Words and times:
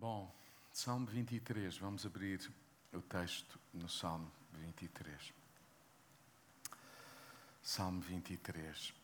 Bom, 0.00 0.34
Salmo 0.72 1.04
23, 1.04 1.76
vamos 1.76 2.06
abrir 2.06 2.50
o 2.90 3.02
texto 3.02 3.60
no 3.74 3.86
Salmo 3.86 4.32
23. 4.54 5.34
Salmo 7.62 8.00
23. 8.00 8.94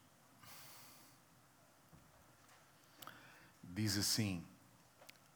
Diz 3.63 3.99
assim, 3.99 4.43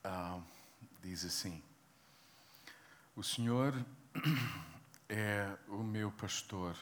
uh, 0.03 0.43
diz 1.03 1.27
assim, 1.27 1.63
o 3.15 3.23
Senhor 3.23 3.75
é 5.11 5.59
o 5.69 5.83
meu 5.83 6.11
pastor, 6.11 6.75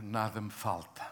nada 0.00 0.40
me 0.40 0.50
falta. 0.50 1.09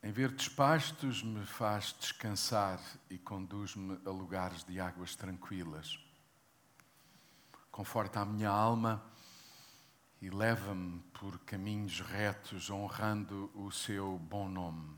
Em 0.00 0.12
verdes 0.12 0.48
pastos 0.48 1.24
me 1.24 1.44
faz 1.44 1.92
descansar 1.98 2.80
e 3.10 3.18
conduz-me 3.18 3.98
a 4.06 4.10
lugares 4.10 4.62
de 4.62 4.78
águas 4.78 5.16
tranquilas. 5.16 5.98
Conforta 7.72 8.20
a 8.20 8.24
minha 8.24 8.48
alma 8.48 9.04
e 10.22 10.30
leva-me 10.30 11.00
por 11.12 11.40
caminhos 11.40 12.00
retos, 12.00 12.70
honrando 12.70 13.50
o 13.52 13.72
seu 13.72 14.16
bom 14.18 14.48
nome. 14.48 14.96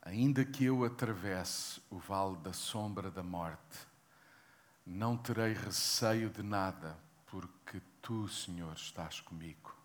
Ainda 0.00 0.42
que 0.42 0.64
eu 0.64 0.84
atravesse 0.84 1.82
o 1.90 1.98
vale 1.98 2.38
da 2.38 2.54
sombra 2.54 3.10
da 3.10 3.22
morte, 3.22 3.86
não 4.86 5.18
terei 5.18 5.52
receio 5.52 6.30
de 6.30 6.42
nada, 6.42 6.98
porque 7.26 7.82
tu, 8.00 8.26
Senhor, 8.26 8.72
estás 8.72 9.20
comigo 9.20 9.77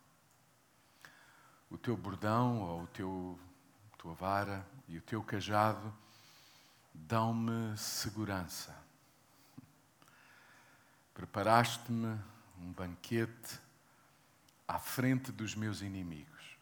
o 1.73 1.77
teu 1.77 1.97
bordão 1.97 2.61
ou 2.61 2.83
o 2.83 2.87
teu 2.87 3.39
tua 3.97 4.13
vara 4.13 4.63
e 4.87 4.95
o 4.95 5.01
teu 5.01 5.23
cajado 5.23 5.91
dão-me 6.93 7.75
segurança. 7.75 8.77
Preparaste-me 11.15 12.19
um 12.59 12.71
banquete 12.71 13.59
à 14.67 14.77
frente 14.77 15.31
dos 15.31 15.55
meus 15.55 15.81
inimigos. 15.81 16.57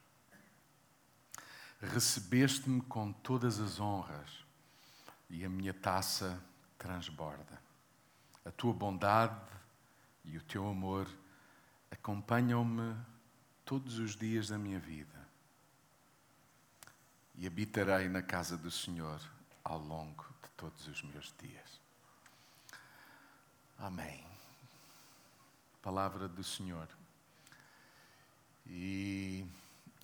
Recebeste-me 1.82 2.80
com 2.82 3.12
todas 3.12 3.60
as 3.60 3.82
honras 3.82 4.46
e 5.30 5.44
a 5.44 5.50
minha 5.50 5.74
taça 5.74 6.42
transborda. 6.78 7.62
A 8.46 8.52
tua 8.52 8.74
bondade 8.74 9.36
e 10.24 10.38
o 10.38 10.42
teu 10.44 10.70
amor 10.70 11.06
acompanham-me 11.92 12.96
todos 13.72 14.00
os 14.00 14.18
dias 14.18 14.50
da 14.50 14.58
minha 14.58 14.82
vida 14.82 15.26
e 17.36 17.48
habitarei 17.48 18.10
na 18.10 18.22
casa 18.22 18.58
do 18.58 18.70
Senhor 18.70 19.22
ao 19.64 19.80
longo 19.80 20.26
de 20.44 20.50
todos 20.58 20.90
os 20.90 21.02
meus 21.04 21.34
dias. 21.42 21.80
Amém. 23.80 24.26
Palavra 25.82 26.28
do 26.28 26.44
Senhor. 26.44 26.86
E 28.68 29.48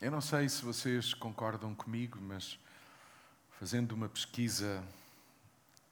eu 0.02 0.12
não 0.12 0.22
sei 0.22 0.48
se 0.48 0.64
vocês 0.64 1.14
concordam 1.14 1.76
comigo, 1.76 2.18
mas 2.22 2.58
fazendo 3.60 3.92
uma 3.92 4.08
pesquisa, 4.08 4.82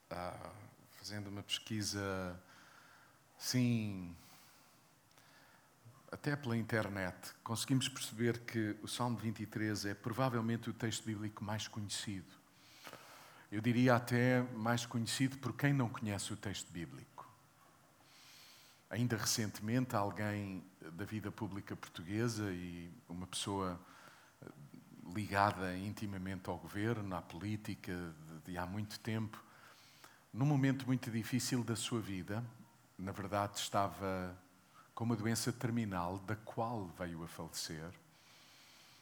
ah, 0.09 0.50
fazendo 0.94 1.28
uma 1.28 1.44
pesquisa, 1.44 2.42
sim, 3.38 4.16
até 6.11 6.36
pela 6.36 6.56
internet, 6.56 7.34
conseguimos 7.44 7.89
perceber 7.89 8.39
que 8.39 8.75
o 8.81 8.88
Salmo 8.88 9.17
23 9.17 9.86
é 9.86 9.94
provavelmente 9.94 10.70
o 10.70 10.73
texto 10.73 11.06
bíblico 11.06 11.44
mais 11.44 11.67
conhecido. 11.67 12.34
Eu 13.52 13.62
diria 13.62 13.95
até 13.95 14.42
mais 14.56 14.86
conhecido 14.86 15.38
por 15.38 15.53
quem 15.53 15.73
não 15.73 15.89
conhece 15.89 16.34
o 16.34 16.38
texto 16.38 16.72
bíblico. 16.72 17.28
Ainda 18.90 19.18
recentemente, 19.18 19.96
alguém 19.96 20.63
da 20.94 21.06
vida 21.06 21.31
pública 21.31 21.75
portuguesa 21.75 22.52
e 22.52 22.90
uma 23.09 23.28
pessoa 23.28 23.79
eh, 24.41 24.50
ligada 25.13 25.78
intimamente 25.78 26.50
ao 26.50 26.58
governo, 26.58 27.16
à 27.16 27.22
política, 27.22 27.94
de, 28.46 28.52
de 28.52 28.58
há 28.58 28.66
muito 28.66 29.00
tempo, 29.00 29.44
num 30.34 30.46
momento 30.46 30.85
muito 30.85 31.09
difícil 31.09 31.63
da 31.63 31.75
sua 31.75 32.00
vida, 32.02 32.44
na 32.97 33.12
verdade 33.12 33.58
estava 33.58 34.38
com 34.95 35.03
uma 35.03 35.16
doença 35.16 35.51
terminal, 35.51 36.17
da 36.19 36.38
qual 36.38 36.88
veio 36.97 37.22
a 37.22 37.28
falecer. 37.28 37.91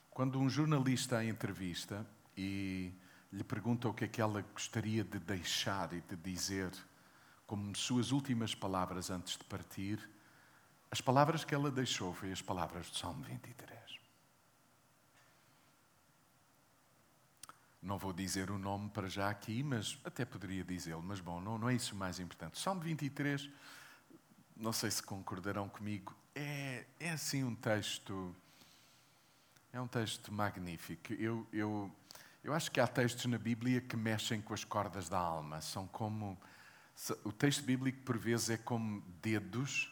Quando 0.09 0.39
um 0.39 0.49
jornalista 0.49 1.17
a 1.19 1.25
entrevista 1.25 2.05
e 2.35 2.91
lhe 3.31 3.43
pergunta 3.43 3.87
o 3.87 3.93
que 3.93 4.05
é 4.05 4.07
que 4.07 4.19
ela 4.19 4.41
gostaria 4.53 5.03
de 5.03 5.19
deixar 5.19 5.93
e 5.93 6.01
de 6.01 6.15
dizer 6.15 6.71
como 7.45 7.75
suas 7.75 8.11
últimas 8.11 8.55
palavras 8.55 9.11
antes 9.11 9.37
de 9.37 9.43
partir, 9.43 10.09
as 10.89 10.99
palavras 10.99 11.43
que 11.43 11.53
ela 11.53 11.69
deixou 11.69 12.11
foi 12.13 12.31
as 12.31 12.41
palavras 12.41 12.89
do 12.89 12.97
Salmo 12.97 13.23
23. 13.23 13.79
Não 17.83 17.97
vou 17.99 18.13
dizer 18.13 18.49
o 18.49 18.57
nome 18.57 18.89
para 18.89 19.09
já 19.09 19.29
aqui, 19.29 19.61
mas 19.61 19.99
até 20.05 20.25
poderia 20.25 20.63
dizê-lo, 20.63 21.03
mas 21.03 21.19
bom, 21.19 21.39
não, 21.39 21.57
não 21.57 21.69
é 21.69 21.75
isso 21.75 21.95
mais 21.95 22.19
importante. 22.19 22.57
Salmo 22.57 22.81
23 22.81 23.49
não 24.55 24.71
sei 24.71 24.91
se 24.91 25.01
concordarão 25.01 25.67
comigo, 25.67 26.15
é, 26.35 26.85
é 26.99 27.11
assim 27.11 27.43
um 27.43 27.55
texto, 27.55 28.35
é 29.71 29.79
um 29.79 29.87
texto 29.87 30.31
magnífico. 30.31 31.13
Eu, 31.13 31.45
eu, 31.51 31.91
eu 32.43 32.53
acho 32.53 32.71
que 32.71 32.79
há 32.79 32.87
textos 32.87 33.25
na 33.25 33.37
Bíblia 33.37 33.81
que 33.81 33.95
mexem 33.95 34.41
com 34.41 34.53
as 34.53 34.63
cordas 34.63 35.09
da 35.09 35.17
alma. 35.17 35.61
São 35.61 35.87
como, 35.87 36.37
o 37.23 37.31
texto 37.31 37.63
bíblico 37.63 38.01
por 38.03 38.17
vezes 38.17 38.51
é 38.51 38.57
como 38.57 39.01
dedos 39.21 39.91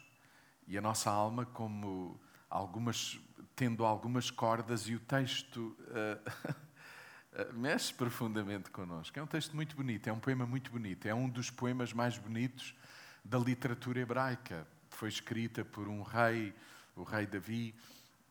e 0.67 0.77
a 0.77 0.81
nossa 0.81 1.09
alma 1.09 1.45
como 1.45 2.19
algumas, 2.49 3.19
tendo 3.55 3.85
algumas 3.85 4.29
cordas 4.29 4.87
e 4.87 4.95
o 4.95 4.99
texto 4.99 5.75
uh, 5.89 7.53
mexe 7.53 7.93
profundamente 7.93 8.69
connosco. 8.69 9.17
É 9.17 9.23
um 9.23 9.27
texto 9.27 9.55
muito 9.55 9.75
bonito, 9.75 10.07
é 10.07 10.13
um 10.13 10.19
poema 10.19 10.45
muito 10.45 10.71
bonito, 10.71 11.07
é 11.07 11.13
um 11.13 11.27
dos 11.27 11.49
poemas 11.49 11.93
mais 11.93 12.17
bonitos 12.17 12.75
da 13.23 13.37
literatura 13.37 13.99
hebraica. 13.99 14.67
Foi 14.89 15.09
escrita 15.09 15.63
por 15.63 15.87
um 15.87 16.01
rei, 16.01 16.53
o 16.95 17.03
rei 17.03 17.25
Davi, 17.25 17.75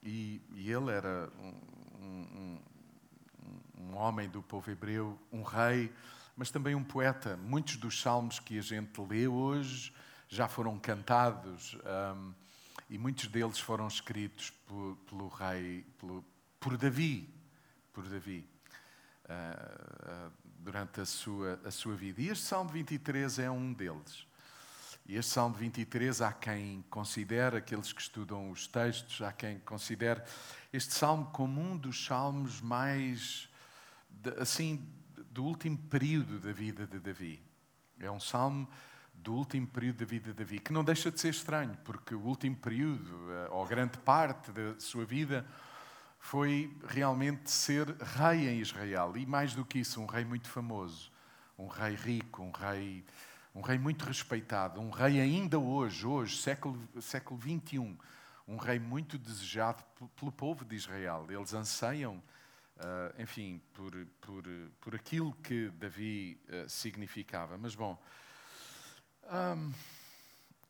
e, 0.02 0.40
e 0.52 0.70
ele 0.70 0.90
era 0.90 1.30
um, 1.38 1.54
um, 2.00 2.58
um, 3.78 3.96
homem 3.96 4.28
do 4.28 4.42
povo 4.42 4.70
hebreu, 4.70 5.18
um 5.32 5.42
rei, 5.42 5.92
mas 6.36 6.50
também 6.50 6.74
um 6.74 6.84
poeta. 6.84 7.36
Muitos 7.36 7.76
dos 7.76 8.00
salmos 8.00 8.38
que 8.38 8.58
a 8.58 8.62
gente 8.62 9.00
lê 9.00 9.26
hoje 9.26 9.92
já 10.28 10.48
foram 10.48 10.78
cantados 10.78 11.76
um, 12.14 12.34
e 12.88 12.98
muitos 12.98 13.26
deles 13.26 13.58
foram 13.58 13.88
escritos 13.88 14.50
por, 14.66 14.96
pelo 15.08 15.28
rei, 15.28 15.84
pelo, 15.98 16.24
por 16.58 16.76
Davi, 16.76 17.28
por 17.92 18.06
Davi. 18.08 18.48
Uh, 19.24 20.28
uh, 20.28 20.40
durante 20.60 21.00
a 21.00 21.06
sua, 21.06 21.60
a 21.64 21.70
sua 21.70 21.94
vida. 21.94 22.20
E 22.20 22.28
este 22.28 22.44
Salmo 22.44 22.70
23 22.70 23.38
é 23.38 23.50
um 23.50 23.72
deles. 23.72 24.26
E 25.10 25.16
este 25.16 25.32
Salmo 25.32 25.56
23, 25.56 26.22
há 26.22 26.32
quem 26.32 26.84
considere, 26.88 27.56
aqueles 27.56 27.92
que 27.92 28.00
estudam 28.00 28.48
os 28.48 28.68
textos, 28.68 29.20
há 29.20 29.32
quem 29.32 29.58
considere 29.58 30.22
este 30.72 30.94
salmo 30.94 31.26
como 31.32 31.60
um 31.60 31.76
dos 31.76 32.04
salmos 32.04 32.60
mais, 32.60 33.48
assim, 34.38 34.88
do 35.32 35.42
último 35.44 35.76
período 35.76 36.38
da 36.38 36.52
vida 36.52 36.86
de 36.86 37.00
Davi. 37.00 37.42
É 37.98 38.08
um 38.08 38.20
salmo 38.20 38.68
do 39.12 39.34
último 39.34 39.66
período 39.66 39.96
da 39.96 40.04
vida 40.04 40.30
de 40.30 40.38
Davi, 40.44 40.60
que 40.60 40.72
não 40.72 40.84
deixa 40.84 41.10
de 41.10 41.18
ser 41.18 41.30
estranho, 41.30 41.76
porque 41.84 42.14
o 42.14 42.20
último 42.20 42.54
período, 42.54 43.32
eh, 43.32 43.48
ou 43.50 43.66
grande 43.66 43.98
parte 43.98 44.52
da 44.52 44.78
sua 44.78 45.04
vida, 45.04 45.44
foi 46.20 46.72
realmente 46.86 47.50
ser 47.50 47.88
rei 48.00 48.48
em 48.48 48.60
Israel. 48.60 49.16
E 49.16 49.26
mais 49.26 49.56
do 49.56 49.64
que 49.64 49.80
isso, 49.80 50.00
um 50.00 50.06
rei 50.06 50.24
muito 50.24 50.48
famoso, 50.48 51.10
um 51.58 51.66
rei 51.66 51.96
rico, 51.96 52.44
um 52.44 52.52
rei 52.52 53.04
um 53.54 53.60
rei 53.60 53.78
muito 53.78 54.04
respeitado, 54.04 54.80
um 54.80 54.90
rei 54.90 55.20
ainda 55.20 55.58
hoje, 55.58 56.06
hoje, 56.06 56.36
século, 56.36 56.78
século 57.00 57.38
21, 57.38 57.98
um 58.46 58.56
rei 58.56 58.78
muito 58.78 59.18
desejado 59.18 59.82
pelo 60.16 60.30
povo 60.30 60.64
de 60.64 60.76
Israel. 60.76 61.26
Eles 61.28 61.52
anseiam, 61.52 62.22
uh, 62.76 63.20
enfim, 63.20 63.60
por, 63.74 63.92
por, 64.20 64.44
por 64.80 64.94
aquilo 64.94 65.32
que 65.42 65.68
Davi 65.70 66.40
uh, 66.48 66.68
significava. 66.68 67.58
Mas, 67.58 67.74
bom, 67.74 68.00
um, 69.24 69.72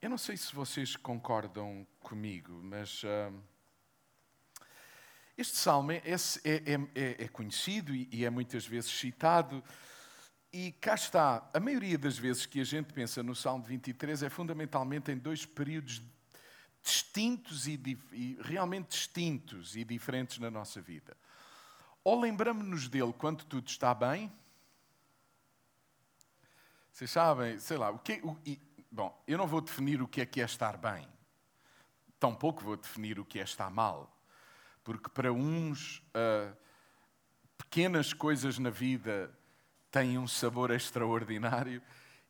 eu 0.01 0.09
não 0.09 0.19
sei 0.19 0.37
se 0.37 0.55
vocês 0.55 0.97
concordam 0.97 1.87
comigo, 2.01 2.53
mas. 2.63 3.03
este 5.37 5.57
salmo 5.57 5.93
é, 5.93 5.99
é, 5.99 6.75
é, 6.95 7.25
é 7.25 7.29
conhecido 7.29 7.95
e 7.95 8.25
é 8.25 8.31
muitas 8.31 8.67
vezes 8.67 8.91
citado 8.91 9.63
e 10.53 10.73
cá 10.73 10.95
está, 10.95 11.49
a 11.55 11.61
maioria 11.61 11.97
das 11.97 12.19
vezes 12.19 12.45
que 12.45 12.61
a 12.61 12.65
gente 12.65 12.93
pensa 12.93 13.23
no 13.23 13.35
Salmo 13.35 13.65
23 13.65 14.25
é 14.25 14.29
fundamentalmente 14.31 15.11
em 15.11 15.17
dois 15.17 15.47
períodos 15.47 16.03
distintos 16.83 17.69
e, 17.69 17.79
e, 18.13 18.39
realmente 18.43 18.89
distintos 18.89 19.77
e 19.77 19.85
diferentes 19.85 20.39
na 20.39 20.51
nossa 20.51 20.81
vida. 20.81 21.17
Ou 22.03 22.21
lembramos-nos 22.21 22.89
dele 22.89 23.13
quando 23.13 23.45
tudo 23.45 23.69
está 23.69 23.95
bem? 23.95 24.33
Vocês 26.91 27.11
sabem, 27.11 27.59
sei 27.59 27.77
lá, 27.77 27.91
o 27.91 27.99
que, 27.99 28.15
o, 28.25 28.37
e, 28.45 28.59
bom, 28.91 29.23
eu 29.27 29.39
não 29.39 29.47
vou 29.47 29.61
definir 29.61 30.03
o 30.03 30.09
que 30.09 30.21
é 30.21 30.27
que 30.27 30.41
é 30.41 30.45
estar 30.45 30.77
bem. 30.77 31.07
Tampouco 32.19 32.65
vou 32.65 32.77
definir 32.77 33.21
o 33.21 33.25
que 33.25 33.39
é 33.39 33.43
estar 33.43 33.71
mal. 33.71 34.17
Porque 34.83 35.09
para 35.11 35.33
uns, 35.33 35.99
uh, 36.09 36.57
pequenas 37.71 38.13
coisas 38.13 38.59
na 38.59 38.71
vida 38.71 39.33
têm 39.91 40.19
um 40.19 40.27
sabor 40.27 40.71
extraordinário 40.71 41.83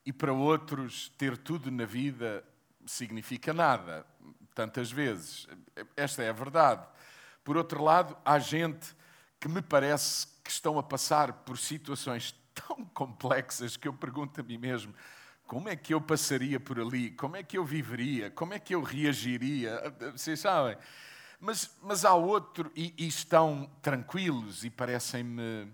e 0.05 0.13
para 0.13 0.33
outros, 0.33 1.13
ter 1.19 1.37
tudo 1.37 1.71
na 1.71 1.85
vida 1.85 2.45
significa 2.87 3.53
nada, 3.53 4.07
tantas 4.55 4.91
vezes. 4.91 5.47
Esta 5.97 6.23
é 6.23 6.31
a 6.31 6.33
verdade. 6.33 6.87
Por 7.45 7.57
outro 7.57 7.83
lado, 7.83 8.17
há 8.25 8.39
gente 8.39 8.95
que 9.39 9.49
me 9.49 9.63
parece 9.63 10.27
que 10.43 10.51
estão 10.51 10.79
a 10.79 10.83
passar 10.83 11.33
por 11.33 11.59
situações 11.59 12.35
tão 12.55 12.85
complexas 12.87 13.77
que 13.77 13.87
eu 13.87 13.93
pergunto 13.93 14.41
a 14.41 14.45
mim 14.45 14.59
mesmo: 14.59 14.95
como 15.47 15.69
é 15.69 15.77
que 15.77 15.93
eu 15.93 16.01
passaria 16.01 16.59
por 16.59 16.81
ali? 16.81 17.11
Como 17.11 17.37
é 17.37 17.43
que 17.43 17.59
eu 17.59 17.65
viveria? 17.65 18.31
Como 18.31 18.55
é 18.55 18.59
que 18.59 18.75
eu 18.75 18.83
reagiria? 18.83 19.95
Vocês 20.13 20.41
sabem? 20.41 20.77
Mas, 21.39 21.71
mas 21.83 22.05
há 22.05 22.15
outro, 22.15 22.71
e, 22.77 22.95
e 22.99 23.07
estão 23.07 23.71
tranquilos 23.81 24.63
e 24.63 24.71
parecem-me 24.71 25.73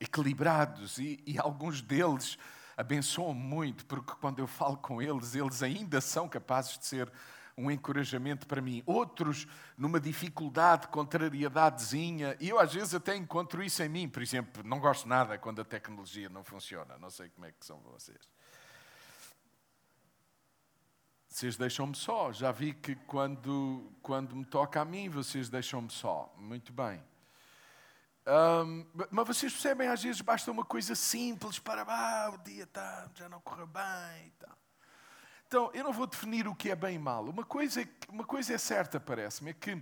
equilibrados, 0.00 0.98
e, 0.98 1.22
e 1.26 1.38
alguns 1.38 1.80
deles 1.80 2.38
abençoam 2.76 3.32
muito, 3.32 3.86
porque 3.86 4.12
quando 4.20 4.38
eu 4.38 4.46
falo 4.46 4.76
com 4.76 5.00
eles, 5.00 5.34
eles 5.34 5.62
ainda 5.62 6.00
são 6.00 6.28
capazes 6.28 6.78
de 6.78 6.86
ser 6.86 7.10
um 7.56 7.70
encorajamento 7.70 8.46
para 8.46 8.60
mim. 8.60 8.82
Outros, 8.84 9.46
numa 9.78 9.98
dificuldade, 9.98 10.88
contrariedadezinha, 10.88 12.36
e 12.38 12.50
eu 12.50 12.58
às 12.58 12.74
vezes 12.74 12.94
até 12.94 13.16
encontro 13.16 13.62
isso 13.62 13.82
em 13.82 13.88
mim. 13.88 14.08
Por 14.08 14.22
exemplo, 14.22 14.62
não 14.62 14.78
gosto 14.78 15.08
nada 15.08 15.38
quando 15.38 15.62
a 15.62 15.64
tecnologia 15.64 16.28
não 16.28 16.44
funciona. 16.44 16.98
Não 16.98 17.08
sei 17.08 17.30
como 17.30 17.46
é 17.46 17.52
que 17.52 17.64
são 17.64 17.80
vocês. 17.80 18.28
Vocês 21.28 21.56
deixam-me 21.56 21.96
só. 21.96 22.30
Já 22.30 22.52
vi 22.52 22.74
que 22.74 22.94
quando, 22.94 23.90
quando 24.02 24.36
me 24.36 24.44
toca 24.44 24.80
a 24.80 24.84
mim, 24.84 25.08
vocês 25.08 25.48
deixam-me 25.48 25.90
só. 25.90 26.34
Muito 26.36 26.72
bem. 26.72 27.02
Um, 28.26 28.84
mas 29.10 29.26
vocês 29.26 29.52
percebem, 29.52 29.86
às 29.88 30.02
vezes 30.02 30.20
basta 30.20 30.50
uma 30.50 30.64
coisa 30.64 30.96
simples 30.96 31.60
para 31.60 31.84
ah, 31.86 32.30
o 32.30 32.38
dia 32.38 32.66
tá, 32.66 33.08
já 33.14 33.28
não 33.28 33.40
correu 33.40 33.68
bem. 33.68 34.32
Então, 35.46 35.70
eu 35.72 35.84
não 35.84 35.92
vou 35.92 36.08
definir 36.08 36.48
o 36.48 36.54
que 36.54 36.70
é 36.70 36.74
bem 36.74 36.96
e 36.96 36.98
mal. 36.98 37.24
Uma 37.24 37.44
coisa, 37.44 37.82
é, 37.82 37.88
uma 38.08 38.24
coisa 38.24 38.52
é 38.52 38.58
certa, 38.58 38.98
parece-me, 38.98 39.50
é 39.50 39.54
que 39.54 39.80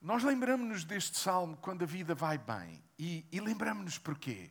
nós 0.00 0.24
lembramos-nos 0.24 0.82
deste 0.82 1.18
salmo 1.18 1.56
quando 1.58 1.84
a 1.84 1.86
vida 1.86 2.16
vai 2.16 2.36
bem. 2.36 2.82
E, 2.98 3.24
e 3.30 3.38
lembramos-nos 3.38 3.96
porquê. 3.96 4.50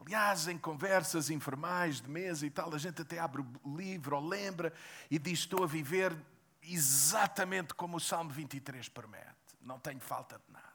Aliás, 0.00 0.48
em 0.48 0.58
conversas 0.58 1.30
informais 1.30 2.00
de 2.00 2.10
mesa 2.10 2.44
e 2.44 2.50
tal, 2.50 2.74
a 2.74 2.78
gente 2.78 3.02
até 3.02 3.20
abre 3.20 3.42
o 3.62 3.76
livro 3.76 4.16
ou 4.16 4.26
lembra 4.26 4.72
e 5.08 5.18
diz: 5.18 5.38
Estou 5.38 5.62
a 5.62 5.66
viver 5.66 6.16
exatamente 6.60 7.72
como 7.72 7.98
o 7.98 8.00
Salmo 8.00 8.30
23 8.30 8.88
promete. 8.88 9.26
Não 9.60 9.78
tenho 9.78 10.00
falta 10.00 10.40
de 10.44 10.52
nada. 10.52 10.65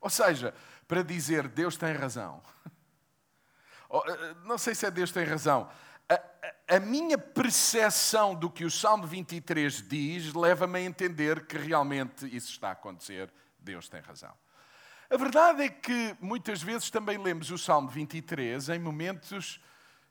Ou 0.00 0.10
seja, 0.10 0.54
para 0.86 1.02
dizer 1.02 1.48
Deus 1.48 1.76
tem 1.76 1.92
razão. 1.92 2.42
Eh, 3.90 4.34
não 4.44 4.58
sei 4.58 4.74
se 4.74 4.84
é 4.84 4.90
Deus 4.90 5.10
tem 5.10 5.24
razão. 5.24 5.66
A, 6.10 6.14
a, 6.14 6.76
a 6.76 6.78
minha 6.78 7.16
percepção 7.16 8.34
do 8.34 8.50
que 8.50 8.66
o 8.66 8.70
Salmo 8.70 9.06
23 9.06 9.88
diz 9.88 10.34
leva-me 10.34 10.78
a 10.78 10.82
entender 10.82 11.46
que 11.46 11.56
realmente 11.56 12.26
isso 12.26 12.50
está 12.50 12.68
a 12.68 12.72
acontecer. 12.72 13.32
Deus 13.58 13.88
tem 13.88 14.02
razão. 14.02 14.34
A 15.08 15.16
verdade 15.16 15.62
é 15.62 15.68
que 15.70 16.14
muitas 16.20 16.62
vezes 16.62 16.90
também 16.90 17.16
lemos 17.16 17.50
o 17.50 17.56
Salmo 17.56 17.88
23 17.88 18.68
em 18.68 18.78
momentos 18.78 19.58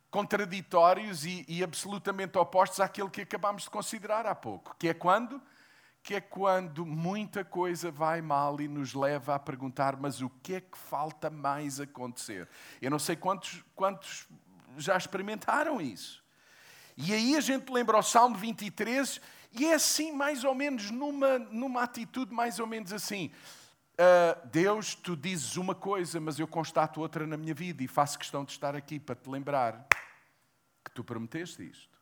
contraditórios 0.10 1.24
e, 1.24 1.46
e 1.48 1.64
absolutamente 1.64 2.36
opostos 2.36 2.80
àquele 2.80 3.12
que 3.12 3.22
acabámos 3.22 3.64
de 3.64 3.70
considerar 3.70 4.26
há 4.26 4.34
pouco, 4.34 4.76
que 4.80 4.90
é 4.90 4.96
quando 4.96 5.40
que 6.08 6.16
é 6.16 6.22
quando 6.22 6.86
muita 6.86 7.44
coisa 7.44 7.92
vai 7.92 8.22
mal 8.22 8.62
e 8.62 8.68
nos 8.70 8.94
leva 8.94 9.36
a 9.36 9.40
perguntar: 9.40 9.98
mas 9.98 10.22
o 10.22 10.30
que 10.30 10.54
é 10.54 10.62
que 10.62 10.78
falta 10.78 11.30
mais 11.30 11.82
acontecer? 11.82 12.48
Eu 12.82 12.90
não 12.90 12.98
sei 12.98 13.18
quantos, 13.18 13.62
quantos 13.76 14.26
já 14.78 14.96
experimentaram 14.96 15.82
isso. 15.82 16.24
E 16.96 17.14
aí 17.14 17.36
a 17.36 17.42
gente 17.42 17.70
lembra 17.70 17.98
o 17.98 18.02
Salmo 18.02 18.38
23 18.38 19.20
e 19.52 19.66
é 19.66 19.74
assim, 19.74 20.14
mais 20.14 20.46
ou 20.46 20.56
menos, 20.56 20.92
numa, 20.92 21.40
numa 21.40 21.84
atitude 21.84 22.34
mais 22.34 22.58
ou 22.58 22.66
menos 22.66 22.94
assim. 22.94 23.30
Uh, 23.96 24.48
Deus, 24.48 24.96
tu 24.96 25.14
dizes 25.14 25.58
uma 25.58 25.76
coisa, 25.76 26.22
mas 26.22 26.40
eu 26.40 26.48
constato 26.48 27.02
outra 27.02 27.28
na 27.28 27.36
minha 27.36 27.54
vida 27.54 27.84
e 27.84 27.88
faço 27.88 28.18
questão 28.18 28.46
de 28.46 28.54
estar 28.54 28.78
aqui 28.78 28.98
para 28.98 29.14
te 29.14 29.30
lembrar 29.30 29.86
que 30.86 30.92
tu 30.96 31.04
prometeste 31.04 31.70
isto. 31.70 31.97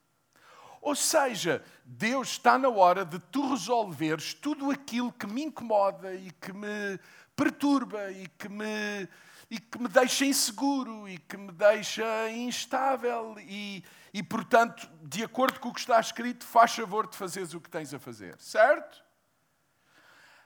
Ou 0.85 0.93
seja, 0.95 1.63
Deus 1.83 2.33
está 2.33 2.59
na 2.59 2.69
hora 2.69 3.03
de 3.03 3.17
tu 3.17 3.49
resolveres 3.49 4.35
tudo 4.35 4.69
aquilo 4.69 5.11
que 5.11 5.25
me 5.25 5.41
incomoda 5.41 6.13
e 6.13 6.29
que 6.29 6.53
me 6.53 6.99
perturba 7.35 8.11
e 8.11 8.27
que 8.27 8.47
me, 8.47 9.09
e 9.49 9.59
que 9.59 9.79
me 9.79 9.87
deixa 9.87 10.25
inseguro 10.25 11.09
e 11.09 11.17
que 11.17 11.37
me 11.37 11.51
deixa 11.51 12.29
instável 12.29 13.35
e, 13.39 13.83
e, 14.13 14.21
portanto, 14.21 14.87
de 15.01 15.23
acordo 15.23 15.59
com 15.59 15.69
o 15.69 15.73
que 15.73 15.79
está 15.79 15.99
escrito, 15.99 16.45
faz 16.45 16.75
favor 16.75 17.07
de 17.07 17.17
fazeres 17.17 17.55
o 17.55 17.59
que 17.59 17.69
tens 17.71 17.91
a 17.91 17.97
fazer. 17.97 18.39
Certo? 18.39 19.03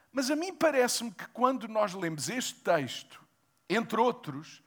Mas 0.10 0.32
a 0.32 0.38
mim 0.38 0.54
parece-me 0.54 1.12
que 1.12 1.28
quando 1.34 1.68
nós 1.68 1.94
lemos 1.94 2.30
este 2.30 2.62
texto, 2.62 3.22
entre 3.68 4.00
outros, 4.00 4.64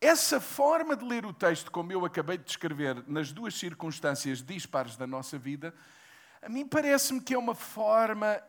essa 0.00 0.40
forma 0.40 0.96
de 0.96 1.04
ler 1.04 1.26
o 1.26 1.32
texto, 1.32 1.70
como 1.70 1.92
eu 1.92 2.04
acabei 2.04 2.38
de 2.38 2.44
descrever, 2.44 3.02
nas 3.08 3.32
duas 3.32 3.54
circunstâncias 3.54 4.42
dispares 4.42 4.96
da 4.96 5.06
nossa 5.06 5.36
vida, 5.36 5.74
a 6.40 6.48
mim 6.48 6.66
parece-me 6.66 7.20
que 7.20 7.34
é 7.34 7.38
uma 7.38 7.54
forma. 7.54 8.40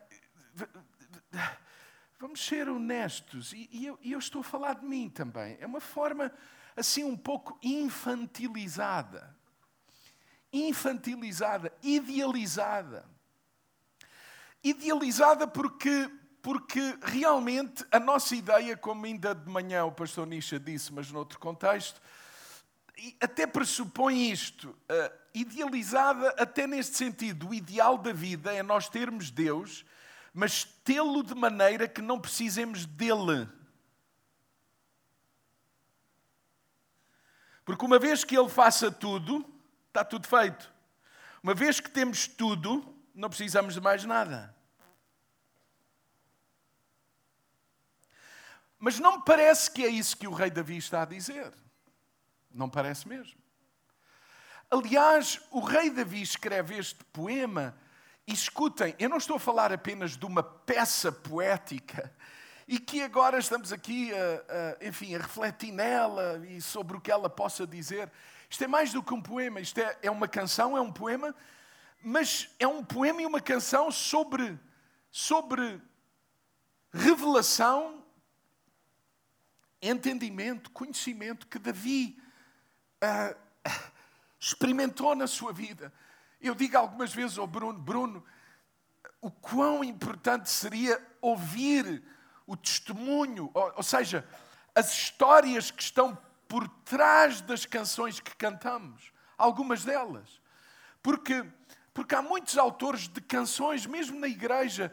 Vamos 2.20 2.44
ser 2.44 2.68
honestos, 2.68 3.52
e 3.52 3.68
eu, 3.86 3.98
eu 4.04 4.18
estou 4.18 4.42
a 4.42 4.44
falar 4.44 4.74
de 4.74 4.86
mim 4.86 5.08
também. 5.08 5.56
É 5.58 5.66
uma 5.66 5.80
forma, 5.80 6.30
assim, 6.76 7.02
um 7.02 7.16
pouco 7.16 7.58
infantilizada. 7.62 9.34
Infantilizada, 10.52 11.72
idealizada. 11.82 13.08
Idealizada 14.62 15.48
porque 15.48 16.10
porque 16.42 16.98
realmente 17.02 17.84
a 17.90 18.00
nossa 18.00 18.34
ideia, 18.34 18.76
como 18.76 19.04
ainda 19.04 19.34
de 19.34 19.48
manhã 19.48 19.84
o 19.84 19.92
pastor 19.92 20.26
Nisha 20.26 20.58
disse, 20.58 20.92
mas 20.92 21.10
noutro 21.10 21.38
contexto, 21.38 22.00
até 23.20 23.46
pressupõe 23.46 24.30
isto, 24.30 24.70
uh, 24.70 25.18
idealizada 25.34 26.30
até 26.38 26.66
neste 26.66 26.96
sentido. 26.96 27.48
O 27.48 27.54
ideal 27.54 27.96
da 27.96 28.12
vida 28.12 28.52
é 28.52 28.62
nós 28.62 28.88
termos 28.88 29.30
Deus, 29.30 29.84
mas 30.32 30.64
tê-lo 30.64 31.22
de 31.22 31.34
maneira 31.34 31.88
que 31.88 32.02
não 32.02 32.20
precisemos 32.20 32.86
dele. 32.86 33.48
Porque 37.64 37.84
uma 37.84 37.98
vez 37.98 38.24
que 38.24 38.36
ele 38.36 38.48
faça 38.48 38.90
tudo, 38.90 39.44
está 39.88 40.04
tudo 40.04 40.26
feito. 40.26 40.72
Uma 41.42 41.54
vez 41.54 41.80
que 41.80 41.90
temos 41.90 42.26
tudo, 42.26 42.94
não 43.14 43.28
precisamos 43.28 43.74
de 43.74 43.80
mais 43.80 44.04
nada. 44.04 44.54
Mas 48.80 48.98
não 48.98 49.18
me 49.18 49.24
parece 49.24 49.70
que 49.70 49.84
é 49.84 49.88
isso 49.88 50.16
que 50.16 50.26
o 50.26 50.32
rei 50.32 50.50
Davi 50.50 50.78
está 50.78 51.02
a 51.02 51.04
dizer. 51.04 51.52
Não 52.50 52.68
parece 52.68 53.06
mesmo. 53.06 53.38
Aliás, 54.70 55.38
o 55.50 55.60
rei 55.60 55.90
Davi 55.90 56.22
escreve 56.22 56.78
este 56.78 57.04
poema 57.12 57.76
e 58.26 58.32
escutem, 58.32 58.94
eu 58.98 59.10
não 59.10 59.18
estou 59.18 59.36
a 59.36 59.40
falar 59.40 59.70
apenas 59.70 60.16
de 60.16 60.24
uma 60.24 60.42
peça 60.42 61.12
poética 61.12 62.10
e 62.66 62.78
que 62.78 63.02
agora 63.02 63.38
estamos 63.38 63.70
aqui, 63.70 64.12
a, 64.14 64.76
a, 64.80 64.86
enfim, 64.86 65.14
a 65.14 65.18
refletir 65.18 65.72
nela 65.72 66.40
e 66.46 66.62
sobre 66.62 66.96
o 66.96 67.00
que 67.00 67.10
ela 67.10 67.28
possa 67.28 67.66
dizer. 67.66 68.10
Isto 68.48 68.64
é 68.64 68.66
mais 68.66 68.92
do 68.92 69.02
que 69.02 69.12
um 69.12 69.20
poema, 69.20 69.60
isto 69.60 69.78
é, 69.78 69.98
é 70.02 70.10
uma 70.10 70.26
canção, 70.26 70.74
é 70.76 70.80
um 70.80 70.92
poema, 70.92 71.34
mas 72.02 72.48
é 72.58 72.66
um 72.66 72.82
poema 72.82 73.20
e 73.20 73.26
uma 73.26 73.40
canção 73.40 73.90
sobre, 73.90 74.58
sobre 75.10 75.82
revelação 76.92 78.00
entendimento, 79.82 80.70
conhecimento 80.70 81.46
que 81.46 81.58
Davi 81.58 82.20
uh, 83.02 83.70
experimentou 84.38 85.14
na 85.14 85.26
sua 85.26 85.52
vida. 85.52 85.92
Eu 86.40 86.54
digo 86.54 86.76
algumas 86.76 87.12
vezes 87.12 87.38
ao 87.38 87.46
Bruno: 87.46 87.78
Bruno, 87.78 88.24
o 89.20 89.30
quão 89.30 89.84
importante 89.84 90.48
seria 90.48 91.00
ouvir 91.20 92.02
o 92.46 92.56
testemunho, 92.56 93.50
ou, 93.54 93.72
ou 93.76 93.82
seja, 93.82 94.26
as 94.74 94.92
histórias 94.92 95.70
que 95.70 95.82
estão 95.82 96.18
por 96.48 96.68
trás 96.84 97.40
das 97.40 97.64
canções 97.64 98.18
que 98.18 98.34
cantamos, 98.34 99.12
algumas 99.38 99.84
delas. 99.84 100.40
Porque, 101.02 101.44
porque 101.94 102.14
há 102.14 102.22
muitos 102.22 102.58
autores 102.58 103.08
de 103.08 103.20
canções, 103.20 103.86
mesmo 103.86 104.18
na 104.18 104.26
igreja, 104.26 104.92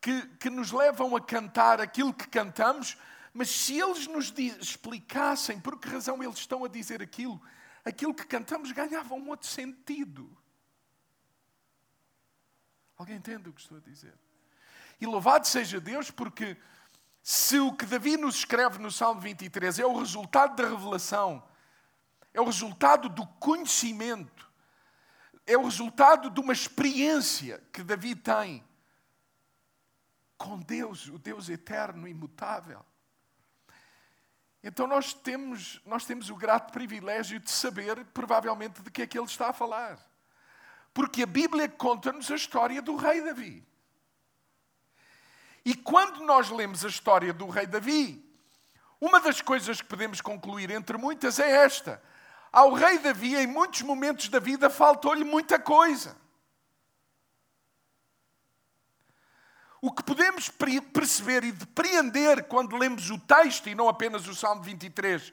que, 0.00 0.26
que 0.38 0.50
nos 0.50 0.72
levam 0.72 1.14
a 1.14 1.20
cantar 1.20 1.80
aquilo 1.80 2.12
que 2.12 2.26
cantamos, 2.28 2.96
mas 3.36 3.50
se 3.50 3.78
eles 3.78 4.06
nos 4.06 4.32
explicassem 4.38 5.60
por 5.60 5.78
que 5.78 5.88
razão 5.88 6.22
eles 6.22 6.38
estão 6.38 6.64
a 6.64 6.68
dizer 6.68 7.02
aquilo, 7.02 7.40
aquilo 7.84 8.14
que 8.14 8.24
cantamos 8.24 8.72
ganhava 8.72 9.14
um 9.14 9.28
outro 9.28 9.46
sentido. 9.46 10.34
Alguém 12.96 13.16
entende 13.16 13.50
o 13.50 13.52
que 13.52 13.60
estou 13.60 13.76
a 13.76 13.80
dizer? 13.80 14.14
E 14.98 15.04
louvado 15.04 15.46
seja 15.46 15.78
Deus, 15.78 16.10
porque 16.10 16.56
se 17.22 17.58
o 17.60 17.76
que 17.76 17.84
Davi 17.84 18.16
nos 18.16 18.36
escreve 18.36 18.78
no 18.78 18.90
Salmo 18.90 19.20
23 19.20 19.80
é 19.80 19.84
o 19.84 19.98
resultado 19.98 20.56
da 20.56 20.66
revelação, 20.66 21.46
é 22.32 22.40
o 22.40 22.46
resultado 22.46 23.10
do 23.10 23.26
conhecimento, 23.26 24.50
é 25.46 25.58
o 25.58 25.64
resultado 25.64 26.30
de 26.30 26.40
uma 26.40 26.54
experiência 26.54 27.62
que 27.70 27.82
Davi 27.82 28.14
tem 28.16 28.64
com 30.38 30.58
Deus, 30.58 31.08
o 31.08 31.18
Deus 31.18 31.50
eterno, 31.50 32.08
imutável. 32.08 32.82
Então 34.66 34.84
nós 34.88 35.14
temos, 35.14 35.80
nós 35.86 36.04
temos 36.04 36.28
o 36.28 36.34
grato 36.34 36.72
privilégio 36.72 37.38
de 37.38 37.48
saber, 37.52 38.04
provavelmente, 38.06 38.82
de 38.82 38.90
que 38.90 39.02
é 39.02 39.06
que 39.06 39.16
ele 39.16 39.28
está 39.28 39.50
a 39.50 39.52
falar. 39.52 39.96
Porque 40.92 41.22
a 41.22 41.26
Bíblia 41.26 41.68
conta-nos 41.68 42.32
a 42.32 42.34
história 42.34 42.82
do 42.82 42.96
rei 42.96 43.22
Davi. 43.22 43.64
E 45.64 45.72
quando 45.72 46.24
nós 46.24 46.50
lemos 46.50 46.84
a 46.84 46.88
história 46.88 47.32
do 47.32 47.48
rei 47.48 47.64
Davi, 47.64 48.28
uma 49.00 49.20
das 49.20 49.40
coisas 49.40 49.80
que 49.80 49.86
podemos 49.86 50.20
concluir, 50.20 50.68
entre 50.72 50.96
muitas, 50.96 51.38
é 51.38 51.48
esta: 51.64 52.02
ao 52.50 52.72
rei 52.72 52.98
Davi, 52.98 53.36
em 53.36 53.46
muitos 53.46 53.82
momentos 53.82 54.28
da 54.28 54.40
vida, 54.40 54.68
faltou-lhe 54.68 55.22
muita 55.22 55.60
coisa. 55.60 56.16
O 59.86 59.92
que 59.92 60.02
podemos 60.02 60.48
perceber 60.48 61.44
e 61.44 61.52
depreender 61.52 62.42
quando 62.48 62.76
lemos 62.76 63.08
o 63.08 63.20
texto, 63.20 63.68
e 63.68 63.74
não 63.76 63.88
apenas 63.88 64.26
o 64.26 64.34
Salmo 64.34 64.60
23, 64.60 65.32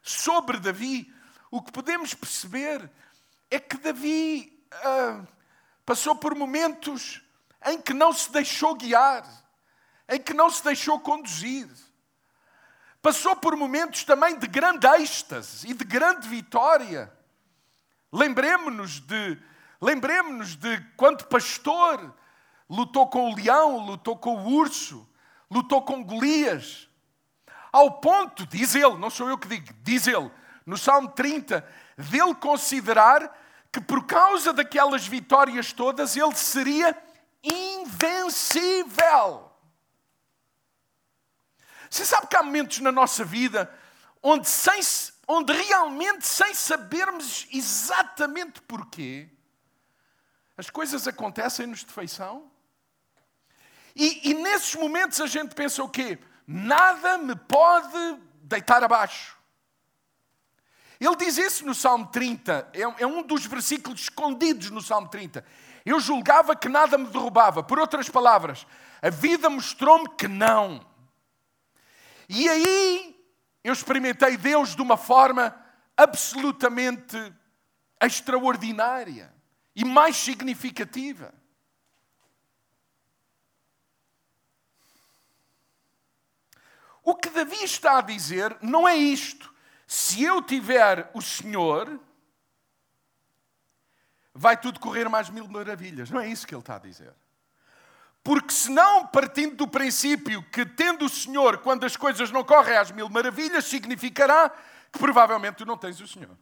sobre 0.00 0.60
Davi, 0.60 1.12
o 1.50 1.60
que 1.60 1.72
podemos 1.72 2.14
perceber 2.14 2.88
é 3.50 3.58
que 3.58 3.76
Davi 3.78 4.64
ah, 4.70 5.22
passou 5.84 6.14
por 6.14 6.36
momentos 6.36 7.20
em 7.66 7.82
que 7.82 7.92
não 7.92 8.12
se 8.12 8.30
deixou 8.30 8.76
guiar, 8.76 9.26
em 10.08 10.20
que 10.20 10.34
não 10.34 10.48
se 10.50 10.62
deixou 10.62 11.00
conduzir. 11.00 11.68
Passou 13.02 13.34
por 13.34 13.56
momentos 13.56 14.04
também 14.04 14.38
de 14.38 14.46
grande 14.46 14.86
êxtase 14.86 15.68
e 15.68 15.74
de 15.74 15.84
grande 15.84 16.28
vitória. 16.28 17.12
Lembremos-nos 18.12 19.00
de, 19.00 19.36
lembremos 19.80 20.54
de 20.54 20.80
quando 20.96 21.24
pastor 21.24 22.19
lutou 22.70 23.08
com 23.08 23.30
o 23.32 23.34
leão, 23.34 23.84
lutou 23.84 24.16
com 24.16 24.36
o 24.36 24.54
urso, 24.54 25.06
lutou 25.50 25.82
com 25.82 26.04
Golias. 26.04 26.88
Ao 27.72 28.00
ponto, 28.00 28.46
diz 28.46 28.76
ele, 28.76 28.96
não 28.96 29.10
sou 29.10 29.28
eu 29.28 29.36
que 29.36 29.48
digo, 29.48 29.74
diz 29.82 30.06
ele, 30.06 30.30
no 30.64 30.78
Salmo 30.78 31.08
30, 31.08 31.68
dele 31.98 32.34
considerar 32.36 33.36
que 33.72 33.80
por 33.80 34.06
causa 34.06 34.52
daquelas 34.52 35.06
vitórias 35.06 35.72
todas 35.72 36.16
ele 36.16 36.34
seria 36.36 36.96
invencível. 37.42 38.90
Você 41.88 42.04
sabe 42.04 42.28
que 42.28 42.36
há 42.36 42.42
momentos 42.42 42.78
na 42.78 42.92
nossa 42.92 43.24
vida 43.24 43.72
onde, 44.22 44.48
sem, 44.48 44.80
onde 45.26 45.52
realmente, 45.52 46.24
sem 46.26 46.54
sabermos 46.54 47.48
exatamente 47.52 48.60
porquê, 48.62 49.28
as 50.56 50.68
coisas 50.70 51.08
acontecem-nos 51.08 51.84
de 51.84 51.92
feição? 51.92 52.49
E, 54.00 54.30
e 54.30 54.34
nesses 54.34 54.74
momentos 54.76 55.20
a 55.20 55.26
gente 55.26 55.54
pensa 55.54 55.84
o 55.84 55.88
quê? 55.88 56.18
Nada 56.46 57.18
me 57.18 57.36
pode 57.36 58.18
deitar 58.44 58.82
abaixo. 58.82 59.36
Ele 60.98 61.16
diz 61.16 61.36
isso 61.36 61.66
no 61.66 61.74
Salmo 61.74 62.06
30, 62.06 62.70
é, 62.72 63.02
é 63.02 63.06
um 63.06 63.22
dos 63.22 63.44
versículos 63.44 64.00
escondidos 64.00 64.70
no 64.70 64.80
Salmo 64.80 65.06
30. 65.08 65.44
Eu 65.84 66.00
julgava 66.00 66.56
que 66.56 66.66
nada 66.66 66.96
me 66.96 67.08
derrubava. 67.08 67.62
Por 67.62 67.78
outras 67.78 68.08
palavras, 68.08 68.66
a 69.02 69.10
vida 69.10 69.50
mostrou-me 69.50 70.08
que 70.16 70.26
não. 70.26 70.80
E 72.26 72.48
aí 72.48 73.22
eu 73.62 73.74
experimentei 73.74 74.38
Deus 74.38 74.74
de 74.74 74.80
uma 74.80 74.96
forma 74.96 75.54
absolutamente 75.94 77.18
extraordinária 78.02 79.30
e 79.76 79.84
mais 79.84 80.16
significativa. 80.16 81.34
O 87.02 87.14
que 87.14 87.30
Davi 87.30 87.64
está 87.64 87.98
a 87.98 88.02
dizer 88.02 88.56
não 88.60 88.88
é 88.88 88.96
isto. 88.96 89.52
Se 89.86 90.22
eu 90.22 90.42
tiver 90.42 91.10
o 91.14 91.20
Senhor, 91.20 91.98
vai 94.34 94.56
tudo 94.56 94.78
correr 94.78 95.08
mais 95.08 95.28
mil 95.28 95.48
maravilhas. 95.48 96.10
Não 96.10 96.20
é 96.20 96.28
isso 96.28 96.46
que 96.46 96.54
ele 96.54 96.60
está 96.60 96.76
a 96.76 96.78
dizer. 96.78 97.12
Porque 98.22 98.52
senão, 98.52 99.06
partindo 99.06 99.56
do 99.56 99.66
princípio 99.66 100.42
que 100.42 100.66
tendo 100.66 101.06
o 101.06 101.08
Senhor, 101.08 101.58
quando 101.58 101.84
as 101.84 101.96
coisas 101.96 102.30
não 102.30 102.44
correm 102.44 102.76
às 102.76 102.90
mil 102.90 103.08
maravilhas, 103.08 103.64
significará 103.64 104.50
que 104.92 104.98
provavelmente 104.98 105.56
tu 105.56 105.66
não 105.66 105.76
tens 105.76 106.00
o 106.00 106.06
Senhor. 106.06 106.36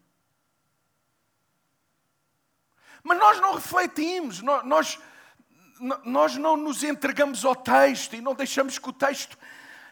Mas 3.03 3.19
nós 3.19 3.41
não 3.41 3.55
refletimos, 3.55 4.43
nós, 4.43 4.99
nós 6.05 6.37
não 6.37 6.57
nos 6.57 6.83
entregamos 6.83 7.45
ao 7.45 7.55
texto 7.55 8.17
e 8.17 8.21
não 8.21 8.35
deixamos 8.35 8.79
que 8.79 8.89
o 8.89 8.93
texto 8.93 9.39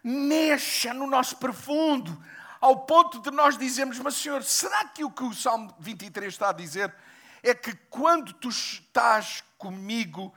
mexa 0.06 0.94
no 0.94 1.04
nosso 1.04 1.36
profundo, 1.36 2.16
ao 2.60 2.86
ponto 2.86 3.20
de 3.20 3.30
nós 3.32 3.58
dizermos: 3.58 3.98
Mas 3.98 4.14
Senhor, 4.14 4.44
será 4.44 4.84
que 4.84 5.04
o 5.04 5.10
que 5.10 5.24
o 5.24 5.34
Salmo 5.34 5.74
23 5.80 6.32
está 6.32 6.50
a 6.50 6.52
dizer 6.52 6.94
é 7.42 7.52
que 7.52 7.74
quando 7.90 8.32
tu 8.32 8.48
estás 8.48 9.42
comigo, 9.58 10.32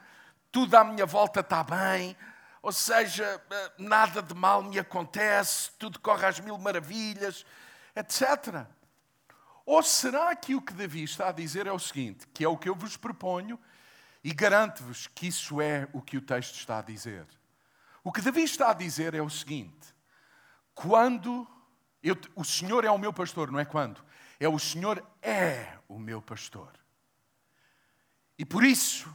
tudo 0.51 0.75
à 0.75 0.83
minha 0.83 1.05
volta 1.05 1.41
está 1.41 1.63
bem? 1.63 2.17
Ou 2.63 2.71
seja, 2.71 3.41
eh, 3.49 3.71
nada 3.77 4.21
de 4.21 4.33
mal 4.33 4.63
me 4.63 4.79
acontece, 4.79 5.71
tudo 5.77 5.99
corre 5.99 6.25
às 6.25 6.39
mil 6.39 6.57
maravilhas, 6.57 7.45
etc. 7.95 8.65
Ou 9.65 9.83
será 9.83 10.35
que 10.35 10.55
o 10.55 10.61
que 10.61 10.73
Davi 10.73 11.03
está 11.03 11.29
a 11.29 11.31
dizer 11.31 11.67
é 11.67 11.71
o 11.71 11.79
seguinte, 11.79 12.27
que 12.33 12.43
é 12.43 12.49
o 12.49 12.57
que 12.57 12.67
eu 12.67 12.75
vos 12.75 12.97
proponho, 12.97 13.57
e 14.23 14.33
garanto-vos 14.33 15.07
que 15.07 15.27
isso 15.27 15.61
é 15.61 15.87
o 15.93 16.01
que 16.01 16.17
o 16.17 16.21
texto 16.21 16.55
está 16.55 16.79
a 16.79 16.81
dizer? 16.81 17.25
O 18.03 18.11
que 18.11 18.21
Davi 18.21 18.43
está 18.43 18.71
a 18.71 18.73
dizer 18.73 19.13
é 19.13 19.21
o 19.21 19.29
seguinte: 19.29 19.93
quando 20.73 21.47
eu, 22.01 22.17
o 22.35 22.43
Senhor 22.43 22.85
é 22.85 22.91
o 22.91 22.97
meu 22.97 23.11
pastor, 23.11 23.51
não 23.51 23.59
é 23.59 23.65
quando? 23.65 24.03
É 24.39 24.47
o 24.47 24.57
Senhor 24.57 25.05
é 25.21 25.77
o 25.87 25.99
meu 25.99 26.21
pastor. 26.21 26.71
E 28.37 28.45
por 28.45 28.63
isso, 28.63 29.13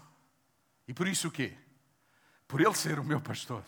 e 0.87 0.93
por 0.93 1.09
isso 1.09 1.29
o 1.29 1.31
quê? 1.31 1.57
Por 2.47 2.61
ele 2.61 2.75
ser 2.75 2.99
o 2.99 3.05
meu 3.05 3.21
pastor. 3.21 3.65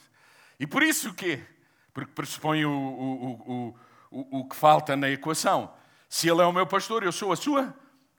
E 0.61 0.67
por 0.67 0.83
isso 0.83 1.11
o 1.11 1.15
quê? 1.15 1.45
Porque 1.93 2.13
pressupõe 2.13 2.65
o, 2.67 2.71
o, 2.71 3.33
o, 3.33 3.79
o, 4.11 4.41
o 4.41 4.49
que 4.49 4.55
falta 4.55 4.95
na 4.95 5.09
equação. 5.09 5.75
Se 6.09 6.29
ele 6.29 6.43
é 6.43 6.47
o 6.47 6.53
meu 6.53 6.67
pastor, 6.67 7.03
eu 7.03 7.13
sou 7.13 7.33
a 7.33 7.37
sua 7.37 7.75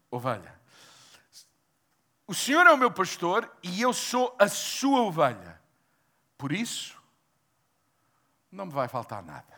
ovelha. 0.10 0.60
O 2.26 2.34
Senhor 2.34 2.66
é 2.66 2.72
o 2.72 2.78
meu 2.78 2.92
pastor 2.92 3.50
e 3.64 3.82
eu 3.82 3.94
sou 3.94 4.36
a 4.40 4.48
sua 4.48 5.02
ovelha. 5.02 5.57
Por 6.38 6.52
isso, 6.52 7.02
não 8.52 8.66
me 8.66 8.72
vai 8.72 8.88
faltar 8.88 9.24
nada. 9.24 9.58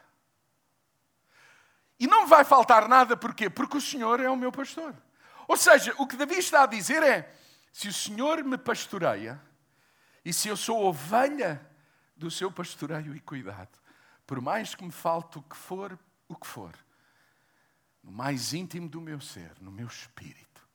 E 2.00 2.08
não 2.08 2.24
me 2.24 2.30
vai 2.30 2.46
faltar 2.46 2.88
nada 2.88 3.18
porquê? 3.18 3.50
Porque 3.50 3.78
o 3.78 3.82
Senhor 3.82 4.20
é 4.20 4.30
o 4.30 4.38
meu 4.38 4.52
pastor. 4.52 4.96
Ou 5.48 5.58
seja, 5.58 5.94
o 5.98 6.08
que 6.08 6.16
Davi 6.16 6.36
está 6.36 6.64
a 6.64 6.68
dizer 6.68 7.04
é: 7.04 7.36
se 7.74 7.88
o 7.88 7.94
Senhor 7.94 8.44
me 8.44 8.58
pastoreia, 8.58 9.42
e 10.24 10.32
se 10.32 10.48
eu 10.48 10.56
sou 10.56 10.86
ovelha 10.86 11.66
do 12.16 12.32
seu 12.32 12.52
pastoreio 12.52 13.16
e 13.16 13.20
cuidado, 13.20 13.78
por 14.26 14.40
mais 14.40 14.76
que 14.76 14.84
me 14.84 14.92
falte 14.92 15.40
o 15.40 15.42
que 15.42 15.56
for, 15.56 15.98
o 16.28 16.36
que 16.36 16.48
for, 16.48 16.74
no 18.04 18.12
mais 18.12 18.54
íntimo 18.54 18.88
do 18.88 19.02
meu 19.02 19.20
ser, 19.20 19.52
no 19.60 19.72
meu 19.72 19.88
espírito, 19.88 20.68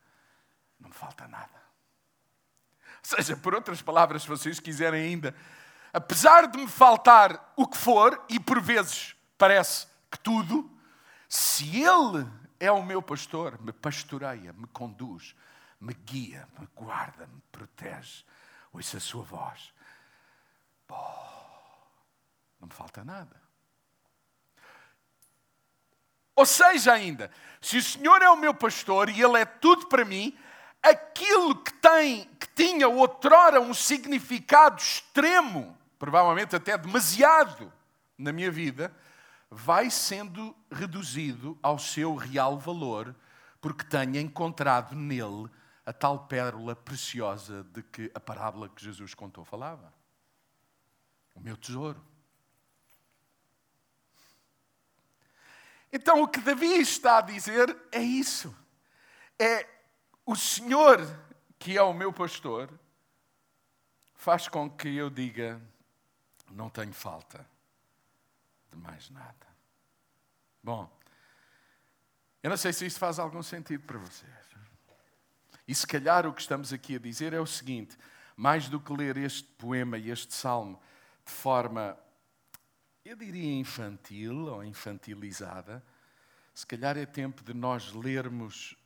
não 0.79 0.89
me 0.89 0.95
falta 0.95 1.27
nada. 1.27 1.63
Ou 3.11 3.17
seja, 3.17 3.37
por 3.37 3.55
outras 3.55 3.81
palavras, 3.81 4.23
se 4.23 4.29
vocês 4.29 4.61
quiserem 4.61 5.03
ainda 5.03 5.35
apesar 5.95 6.49
de 6.49 6.59
me 6.59 6.67
faltar 6.67 7.53
o 7.55 7.69
que 7.69 7.79
for, 7.79 8.21
e 8.29 8.41
por 8.41 8.61
vezes 8.61 9.15
parece 9.39 9.87
que 10.11 10.19
tudo, 10.19 10.69
se 11.29 11.81
Ele 11.81 12.29
é 12.59 12.71
o 12.73 12.83
meu 12.83 13.01
pastor, 13.01 13.61
me 13.63 13.73
pastoreia, 13.73 14.53
me 14.55 14.67
conduz, 14.67 15.37
me 15.81 15.95
guia, 15.95 16.49
me 16.59 16.67
guarda, 16.75 17.29
me 17.29 17.41
protege, 17.53 18.25
ouça 18.73 18.97
a 18.97 19.01
sua 19.01 19.23
voz, 19.23 19.73
não 22.59 22.67
me 22.67 22.75
falta 22.75 23.05
nada. 23.05 23.41
Ou 26.35 26.45
seja, 26.45 26.93
ainda, 26.93 27.31
se 27.61 27.79
o 27.79 27.83
Senhor 27.83 28.21
é 28.21 28.29
o 28.29 28.37
meu 28.37 28.53
pastor 28.53 29.09
e 29.09 29.23
Ele 29.23 29.39
é 29.39 29.45
tudo 29.45 29.87
para 29.87 30.05
mim, 30.05 30.37
aquilo 30.83 31.55
que 31.55 31.73
tem, 31.75 32.25
que 32.41 32.49
tinha 32.49 32.89
outrora 32.89 33.61
um 33.61 33.73
significado 33.73 34.83
extremo 34.83 35.79
provavelmente 36.05 36.55
até 36.55 36.77
demasiado 36.77 37.73
na 38.19 38.31
minha 38.31 38.51
vida, 38.51 38.95
vai 39.51 39.89
sendo 39.89 40.55
reduzido 40.71 41.59
ao 41.63 41.79
seu 41.79 42.15
real 42.15 42.59
valor, 42.59 43.17
porque 43.59 43.87
tenho 43.87 44.19
encontrado 44.19 44.95
nele 44.95 45.49
a 45.87 45.95
tal 45.95 46.27
pérola 46.27 46.77
preciosa 46.77 47.65
de 47.73 47.83
que 47.83 48.11
a 48.15 48.21
parábola 48.21 48.69
que 48.69 48.85
Jesus 48.85 49.15
contou 49.15 49.47
falava. 49.47 49.95
O 51.35 51.41
meu 51.41 51.57
tesouro. 51.57 52.05
Então 55.91 56.23
o 56.23 56.29
que 56.29 56.41
Davi 56.41 56.67
está 56.83 57.17
a 57.17 57.23
dizer 57.23 57.75
é 57.91 58.03
isso. 58.03 58.55
É 59.39 59.67
o 60.27 60.37
Senhor, 60.37 61.01
que 61.59 61.79
é 61.79 61.83
o 61.83 61.95
meu 61.95 62.13
pastor, 62.13 62.69
faz 64.15 64.49
com 64.49 64.69
que 64.69 64.95
eu 64.95 65.09
diga: 65.09 65.59
não 66.53 66.69
tenho 66.69 66.93
falta 66.93 67.47
de 68.71 68.77
mais 68.77 69.09
nada. 69.11 69.47
Bom, 70.63 70.91
eu 72.43 72.51
não 72.51 72.57
sei 72.57 72.73
se 72.73 72.87
isto 72.87 72.99
faz 72.99 73.19
algum 73.19 73.43
sentido 73.43 73.85
para 73.85 73.99
vocês. 73.99 74.45
E 75.67 75.75
se 75.75 75.87
calhar 75.87 76.27
o 76.27 76.33
que 76.33 76.43
estamos 76.43 76.73
aqui 76.73 76.97
a 76.97 76.99
dizer 76.99 77.33
é 77.33 77.41
o 77.41 77.47
seguinte: 77.47 77.97
mais 78.37 78.69
do 78.69 78.81
que 78.81 78.93
ler 78.93 79.17
este 79.17 79.45
poema 79.55 79.97
e 79.97 80.11
este 80.11 80.35
salmo 80.35 80.81
de 81.25 81.33
forma, 81.33 81.99
eu 83.05 83.17
diria, 83.17 83.59
infantil 83.59 84.47
ou 84.47 84.63
infantilizada, 84.63 85.83
se 86.55 86.67
calhar 86.67 86.97
é 86.99 87.07
tempo 87.07 87.43
de 87.43 87.55
nós 87.55 87.93
lermos 87.93 88.77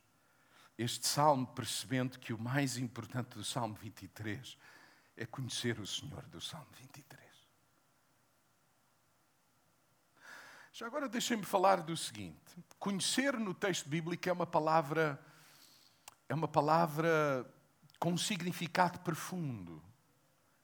este 0.78 1.08
salmo 1.08 1.46
percebendo 1.48 2.18
que 2.18 2.32
o 2.32 2.38
mais 2.38 2.78
importante 2.78 3.36
do 3.36 3.44
salmo 3.44 3.74
23 3.74 4.56
é 5.16 5.26
conhecer 5.26 5.80
o 5.80 5.86
Senhor 5.86 6.22
do 6.26 6.40
salmo 6.40 6.68
23. 6.78 7.27
Já 10.78 10.86
agora 10.86 11.08
deixem-me 11.08 11.42
falar 11.42 11.82
do 11.82 11.96
seguinte: 11.96 12.38
conhecer 12.78 13.36
no 13.36 13.52
texto 13.52 13.88
bíblico 13.88 14.28
é 14.28 14.32
uma 14.32 14.46
palavra 14.46 15.20
é 16.28 16.34
uma 16.34 16.46
palavra 16.46 17.52
com 17.98 18.12
um 18.12 18.16
significado 18.16 19.00
profundo, 19.00 19.82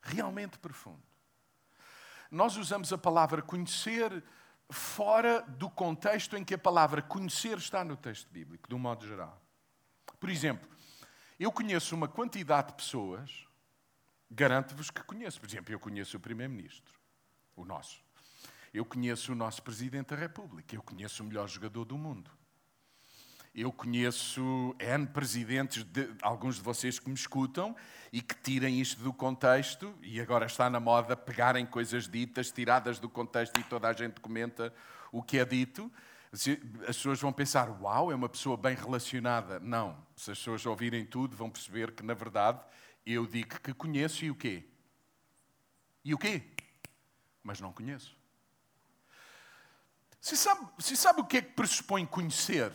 realmente 0.00 0.56
profundo. 0.56 1.02
Nós 2.30 2.56
usamos 2.56 2.92
a 2.92 2.96
palavra 2.96 3.42
conhecer 3.42 4.22
fora 4.70 5.42
do 5.48 5.68
contexto 5.68 6.36
em 6.36 6.44
que 6.44 6.54
a 6.54 6.58
palavra 6.58 7.02
conhecer 7.02 7.58
está 7.58 7.82
no 7.82 7.96
texto 7.96 8.28
bíblico, 8.30 8.68
de 8.68 8.74
um 8.76 8.78
modo 8.78 9.04
geral. 9.04 9.42
Por 10.20 10.30
exemplo, 10.30 10.70
eu 11.40 11.50
conheço 11.50 11.92
uma 11.92 12.06
quantidade 12.06 12.68
de 12.68 12.74
pessoas, 12.74 13.48
garanto-vos 14.30 14.92
que 14.92 15.02
conheço. 15.02 15.40
Por 15.40 15.48
exemplo, 15.48 15.74
eu 15.74 15.80
conheço 15.80 16.16
o 16.16 16.20
Primeiro-Ministro, 16.20 16.94
o 17.56 17.64
nosso. 17.64 18.03
Eu 18.74 18.84
conheço 18.84 19.30
o 19.30 19.36
nosso 19.36 19.62
Presidente 19.62 20.08
da 20.08 20.16
República. 20.16 20.74
Eu 20.74 20.82
conheço 20.82 21.22
o 21.22 21.26
melhor 21.26 21.48
jogador 21.48 21.84
do 21.84 21.96
mundo. 21.96 22.28
Eu 23.54 23.70
conheço 23.70 24.74
N 24.80 25.06
presidentes, 25.06 25.84
de, 25.84 26.12
alguns 26.20 26.56
de 26.56 26.60
vocês 26.60 26.98
que 26.98 27.08
me 27.08 27.14
escutam 27.14 27.76
e 28.12 28.20
que 28.20 28.34
tirem 28.34 28.80
isto 28.80 29.00
do 29.00 29.12
contexto, 29.12 29.94
e 30.02 30.20
agora 30.20 30.46
está 30.46 30.68
na 30.68 30.80
moda 30.80 31.16
pegarem 31.16 31.64
coisas 31.64 32.08
ditas, 32.08 32.50
tiradas 32.50 32.98
do 32.98 33.08
contexto, 33.08 33.56
e 33.60 33.62
toda 33.62 33.86
a 33.86 33.92
gente 33.92 34.20
comenta 34.20 34.74
o 35.12 35.22
que 35.22 35.38
é 35.38 35.44
dito. 35.44 35.88
As 36.32 36.96
pessoas 36.96 37.20
vão 37.20 37.32
pensar, 37.32 37.70
uau, 37.80 38.10
é 38.10 38.14
uma 38.16 38.28
pessoa 38.28 38.56
bem 38.56 38.74
relacionada. 38.74 39.60
Não. 39.60 40.04
Se 40.16 40.32
as 40.32 40.38
pessoas 40.38 40.66
ouvirem 40.66 41.06
tudo, 41.06 41.36
vão 41.36 41.48
perceber 41.48 41.92
que, 41.92 42.02
na 42.02 42.14
verdade, 42.14 42.60
eu 43.06 43.24
digo 43.24 43.60
que 43.60 43.72
conheço 43.72 44.24
e 44.24 44.32
o 44.32 44.34
quê? 44.34 44.64
E 46.04 46.12
o 46.12 46.18
quê? 46.18 46.42
Mas 47.40 47.60
não 47.60 47.72
conheço. 47.72 48.23
Se 50.24 50.38
sabe, 50.38 50.66
se 50.78 50.96
sabe 50.96 51.20
o 51.20 51.24
que 51.26 51.36
é 51.36 51.42
que 51.42 51.52
pressupõe 51.52 52.06
conhecer? 52.06 52.72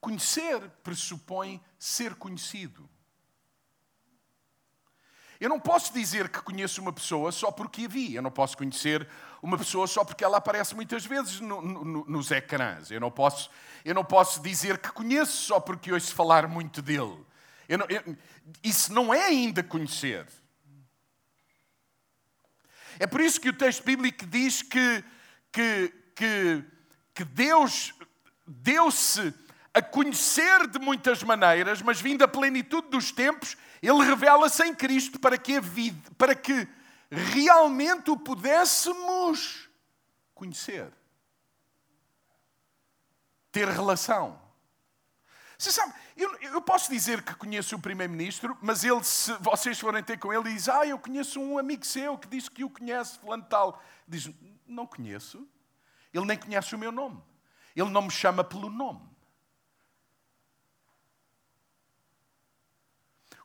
Conhecer 0.00 0.60
pressupõe 0.84 1.60
ser 1.76 2.14
conhecido. 2.14 2.88
Eu 5.40 5.48
não 5.48 5.58
posso 5.58 5.92
dizer 5.92 6.28
que 6.28 6.40
conheço 6.40 6.80
uma 6.80 6.92
pessoa 6.92 7.32
só 7.32 7.50
porque 7.50 7.86
a 7.86 7.88
vi. 7.88 8.14
Eu 8.14 8.22
não 8.22 8.30
posso 8.30 8.56
conhecer 8.56 9.08
uma 9.42 9.58
pessoa 9.58 9.88
só 9.88 10.04
porque 10.04 10.22
ela 10.22 10.36
aparece 10.36 10.72
muitas 10.72 11.04
vezes 11.04 11.40
no, 11.40 11.60
no, 11.60 12.04
nos 12.04 12.30
ecrãs. 12.30 12.92
Eu 12.92 13.00
não, 13.00 13.10
posso, 13.10 13.50
eu 13.84 13.92
não 13.92 14.04
posso 14.04 14.40
dizer 14.40 14.78
que 14.78 14.92
conheço 14.92 15.32
só 15.32 15.58
porque 15.58 15.92
ouço 15.92 16.14
falar 16.14 16.46
muito 16.46 16.80
dele. 16.80 17.26
Eu 17.68 17.78
não, 17.78 17.86
eu, 17.88 18.16
isso 18.62 18.92
não 18.92 19.12
é 19.12 19.24
ainda 19.24 19.64
conhecer. 19.64 20.28
É 23.00 23.06
por 23.08 23.20
isso 23.20 23.40
que 23.40 23.48
o 23.48 23.52
texto 23.52 23.82
bíblico 23.82 24.24
diz 24.26 24.62
que, 24.62 25.04
que 25.50 25.99
que, 26.14 26.64
que 27.14 27.24
Deus 27.24 27.94
deu-se 28.46 29.34
a 29.72 29.80
conhecer 29.80 30.66
de 30.66 30.78
muitas 30.78 31.22
maneiras, 31.22 31.80
mas 31.80 32.00
vindo 32.00 32.24
a 32.24 32.28
plenitude 32.28 32.88
dos 32.88 33.12
tempos, 33.12 33.56
Ele 33.82 34.04
revela-se 34.04 34.64
em 34.64 34.74
Cristo 34.74 35.18
para 35.18 35.38
que, 35.38 35.56
a 35.56 35.60
vida, 35.60 36.10
para 36.18 36.34
que 36.34 36.68
realmente 37.10 38.10
o 38.10 38.16
pudéssemos 38.16 39.68
conhecer, 40.34 40.92
ter 43.52 43.68
relação. 43.68 44.40
Você 45.56 45.70
sabe, 45.70 45.92
eu, 46.16 46.34
eu 46.40 46.62
posso 46.62 46.90
dizer 46.90 47.22
que 47.22 47.34
conheço 47.34 47.76
o 47.76 47.78
Primeiro-Ministro, 47.78 48.56
mas 48.62 48.82
ele, 48.82 49.04
se 49.04 49.32
vocês 49.34 49.78
forem 49.78 50.02
ter 50.02 50.18
com 50.18 50.32
ele, 50.32 50.54
diz: 50.54 50.68
Ah, 50.70 50.86
eu 50.86 50.98
conheço 50.98 51.38
um 51.38 51.58
amigo 51.58 51.84
seu 51.84 52.16
que 52.16 52.26
diz 52.28 52.48
que 52.48 52.64
o 52.64 52.70
conhece, 52.70 53.18
fulano 53.18 53.44
tal. 53.44 53.82
Diz: 54.08 54.30
Não 54.66 54.86
conheço. 54.86 55.46
Ele 56.12 56.24
nem 56.24 56.36
conhece 56.36 56.74
o 56.74 56.78
meu 56.78 56.90
nome. 56.90 57.22
Ele 57.74 57.90
não 57.90 58.02
me 58.02 58.10
chama 58.10 58.42
pelo 58.42 58.68
nome. 58.68 59.08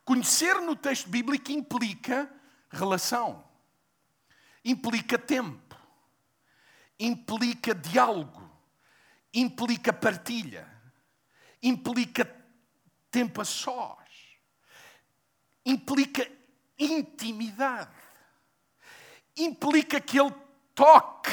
Conhecer 0.04 0.60
no 0.60 0.76
texto 0.76 1.08
bíblico 1.08 1.50
implica 1.50 2.32
relação, 2.70 3.44
implica 4.64 5.18
tempo, 5.18 5.76
implica 6.96 7.74
diálogo, 7.74 8.48
implica 9.34 9.92
partilha, 9.92 10.70
implica 11.60 12.24
tempo 13.10 13.40
a 13.40 13.44
sós, 13.44 14.38
implica 15.64 16.30
intimidade, 16.78 17.90
implica 19.36 20.00
que 20.00 20.20
ele 20.20 20.34
toque 20.72 21.30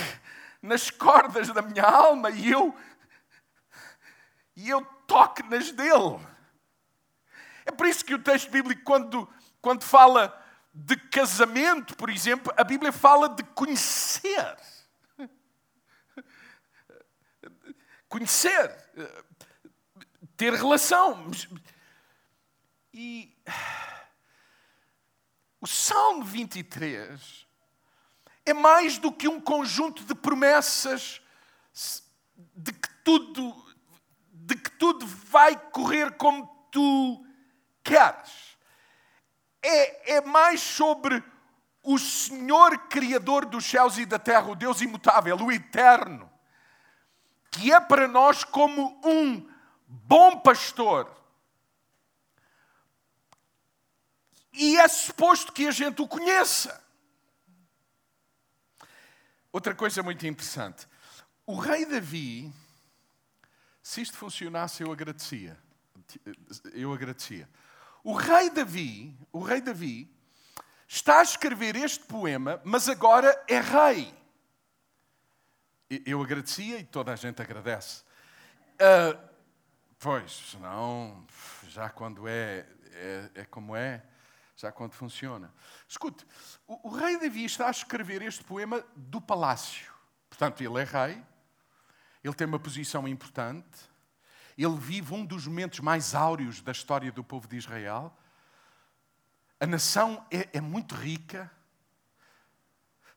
nas 0.64 0.90
cordas 0.90 1.50
da 1.50 1.62
minha 1.62 1.84
alma 1.84 2.32
e 2.32 2.50
eu 2.50 2.74
e 4.56 4.70
eu 4.70 4.84
toque 5.06 5.44
nas 5.44 5.72
dele. 5.72 6.20
É 7.66 7.72
por 7.72 7.86
isso 7.86 8.06
que 8.06 8.14
o 8.14 8.22
texto 8.22 8.50
bíblico, 8.50 8.82
quando, 8.84 9.28
quando 9.62 9.84
fala 9.84 10.40
de 10.74 10.96
casamento, 10.96 11.96
por 11.96 12.10
exemplo, 12.10 12.54
a 12.56 12.64
Bíblia 12.64 12.92
fala 12.92 13.30
de 13.30 13.44
conhecer. 13.44 14.58
Conhecer. 18.08 18.76
Ter 20.38 20.54
relação. 20.54 21.32
E 22.94 23.36
o 25.60 25.68
Salmo 25.68 26.24
23 26.24 27.48
é 28.46 28.54
mais 28.54 28.98
do 28.98 29.12
que 29.12 29.28
um 29.28 29.40
conjunto 29.40 30.04
de 30.04 30.14
promessas 30.14 31.22
de 32.56 32.72
que 32.72 32.90
tudo, 33.04 33.76
de 34.32 34.56
que 34.56 34.72
tudo 34.72 35.06
vai 35.06 35.56
correr 35.72 36.18
como 36.18 36.46
tu 36.72 37.26
queres. 37.84 38.58
É, 39.62 40.16
é 40.16 40.22
mais 40.22 40.60
sobre 40.62 41.24
o 41.82 41.98
Senhor 41.98 42.78
Criador 42.88 43.46
dos 43.46 43.66
céus 43.66 43.98
e 43.98 44.06
da 44.06 44.20
terra, 44.20 44.50
o 44.50 44.56
Deus 44.56 44.82
imutável, 44.82 45.38
o 45.38 45.52
eterno, 45.52 46.32
que 47.52 47.72
é 47.72 47.80
para 47.80 48.08
nós 48.08 48.44
como 48.44 49.00
um 49.04 49.48
bom 49.86 50.40
pastor. 50.40 51.12
E 54.54 54.78
é 54.78 54.88
suposto 54.88 55.52
que 55.52 55.68
a 55.68 55.72
gente 55.72 56.02
o 56.02 56.08
conheça. 56.08 56.83
Outra 59.54 59.76
coisa 59.76 60.02
muito 60.02 60.26
interessante. 60.26 60.88
O 61.46 61.56
rei 61.56 61.86
Davi, 61.86 62.52
se 63.84 64.02
isto 64.02 64.18
funcionasse, 64.18 64.82
eu 64.82 64.92
agradecia. 64.92 65.56
Eu 66.74 66.92
agradecia. 66.92 67.48
O 68.04 68.14
rei 68.14 68.50
Davi, 68.50 69.16
o 69.32 69.44
rei 69.44 69.62
Davi, 69.62 70.12
está 70.88 71.20
a 71.20 71.22
escrever 71.22 71.76
este 71.76 72.04
poema, 72.04 72.60
mas 72.64 72.90
agora 72.90 73.32
é 73.48 73.60
rei. 73.60 74.12
Eu 76.04 76.20
agradecia 76.24 76.80
e 76.80 76.84
toda 76.84 77.14
a 77.14 77.16
gente 77.16 77.40
agradece. 77.40 78.02
Uh, 78.74 79.16
pois, 80.00 80.32
senão, 80.50 81.28
já 81.68 81.92
quando 81.92 82.28
é, 82.28 82.66
é, 82.92 83.30
é 83.36 83.46
como 83.46 83.76
é, 83.76 84.04
já 84.56 84.72
quando 84.72 84.94
funciona. 84.94 85.54
Escute, 85.88 86.26
o, 86.68 86.90
o 86.90 86.92
rei 86.92 87.18
Davi 87.20 87.46
está 87.46 87.68
a 87.68 87.72
escrever 87.72 88.22
este 88.22 88.44
poema 88.44 88.84
do 88.96 89.20
palácio. 89.20 89.92
Portanto, 90.30 90.62
ele 90.62 90.82
é 90.82 90.84
rei, 90.84 91.24
ele 92.24 92.34
tem 92.34 92.48
uma 92.48 92.60
posição 92.60 93.08
importante, 93.08 93.94
ele 94.58 94.78
vive 94.78 95.14
um 95.14 95.26
dos 95.26 95.48
momentos 95.48 95.80
mais 95.80 96.14
áureos 96.14 96.62
da 96.62 96.72
história 96.72 97.12
do 97.12 97.24
povo 97.24 97.48
de 97.48 97.58
Israel. 97.58 98.16
A 99.60 99.66
nação 99.66 100.26
é, 100.32 100.50
é 100.58 100.62
muito 100.62 100.96
rica. 100.96 101.52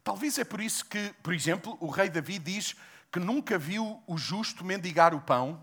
Talvez 0.03 0.38
é 0.38 0.44
por 0.44 0.61
isso 0.61 0.85
que, 0.85 1.14
por 1.22 1.35
exemplo, 1.35 1.77
o 1.81 1.90
rei 1.90 2.09
Davi 2.09 2.38
diz 2.38 2.75
que 3.11 3.18
nunca 3.18 3.59
viu 3.59 4.03
o 4.07 4.16
justo 4.16 4.64
mendigar 4.64 5.14
o 5.14 5.20
pão. 5.20 5.62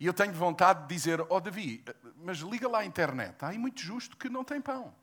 E 0.00 0.06
eu 0.06 0.14
tenho 0.14 0.32
vontade 0.32 0.80
de 0.80 0.88
dizer, 0.88 1.20
ó 1.20 1.26
oh, 1.28 1.40
Davi, 1.40 1.84
mas 2.16 2.38
liga 2.38 2.66
lá 2.66 2.78
à 2.78 2.84
internet, 2.86 3.44
há 3.44 3.48
aí 3.48 3.58
muito 3.58 3.82
justo 3.82 4.16
que 4.16 4.30
não 4.30 4.42
tem 4.42 4.58
pão. 4.58 4.94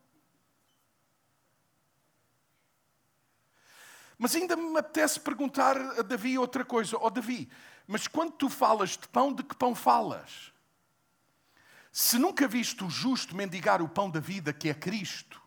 Mas 4.18 4.36
ainda 4.36 4.56
me 4.56 4.76
apetece 4.76 5.20
perguntar 5.20 5.78
a 5.78 6.02
Davi 6.02 6.40
outra 6.40 6.66
coisa. 6.66 6.98
Ó 6.98 7.06
oh, 7.06 7.10
Davi, 7.12 7.48
mas 7.86 8.08
quando 8.08 8.32
tu 8.32 8.50
falas 8.50 8.98
de 8.98 9.08
pão, 9.08 9.32
de 9.32 9.44
que 9.44 9.56
pão 9.56 9.76
falas? 9.76 10.52
Se 11.92 12.18
nunca 12.18 12.48
viste 12.48 12.84
o 12.84 12.90
justo 12.90 13.36
mendigar 13.36 13.84
o 13.84 13.88
pão 13.88 14.10
da 14.10 14.20
vida, 14.20 14.52
que 14.52 14.68
é 14.68 14.74
Cristo, 14.74 15.40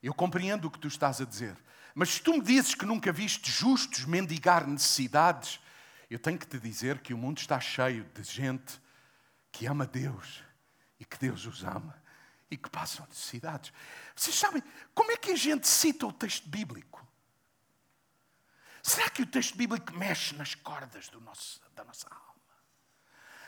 eu 0.00 0.14
compreendo 0.14 0.68
o 0.68 0.70
que 0.70 0.78
tu 0.78 0.86
estás 0.86 1.20
a 1.20 1.24
dizer. 1.24 1.56
Mas 1.96 2.10
se 2.10 2.22
tu 2.22 2.34
me 2.34 2.40
dizes 2.40 2.76
que 2.76 2.86
nunca 2.86 3.10
viste 3.10 3.50
justos 3.50 4.04
mendigar 4.04 4.68
necessidades, 4.68 5.58
eu 6.10 6.18
tenho 6.18 6.38
que 6.38 6.46
te 6.46 6.58
dizer 6.58 7.00
que 7.00 7.12
o 7.12 7.18
mundo 7.18 7.38
está 7.38 7.60
cheio 7.60 8.04
de 8.14 8.22
gente 8.22 8.80
que 9.52 9.66
ama 9.66 9.86
Deus 9.86 10.42
e 10.98 11.04
que 11.04 11.18
Deus 11.18 11.46
os 11.46 11.62
ama 11.62 12.02
e 12.50 12.56
que 12.56 12.70
passam 12.70 13.06
necessidades. 13.06 13.72
Vocês 14.16 14.36
sabem 14.36 14.62
como 14.94 15.12
é 15.12 15.16
que 15.16 15.32
a 15.32 15.36
gente 15.36 15.66
cita 15.66 16.06
o 16.06 16.12
texto 16.12 16.48
bíblico? 16.48 17.06
Será 18.82 19.10
que 19.10 19.22
o 19.22 19.26
texto 19.26 19.56
bíblico 19.56 19.92
mexe 19.92 20.34
nas 20.34 20.54
cordas 20.54 21.10
nosso, 21.10 21.60
da 21.74 21.84
nossa 21.84 22.08
alma? 22.08 22.28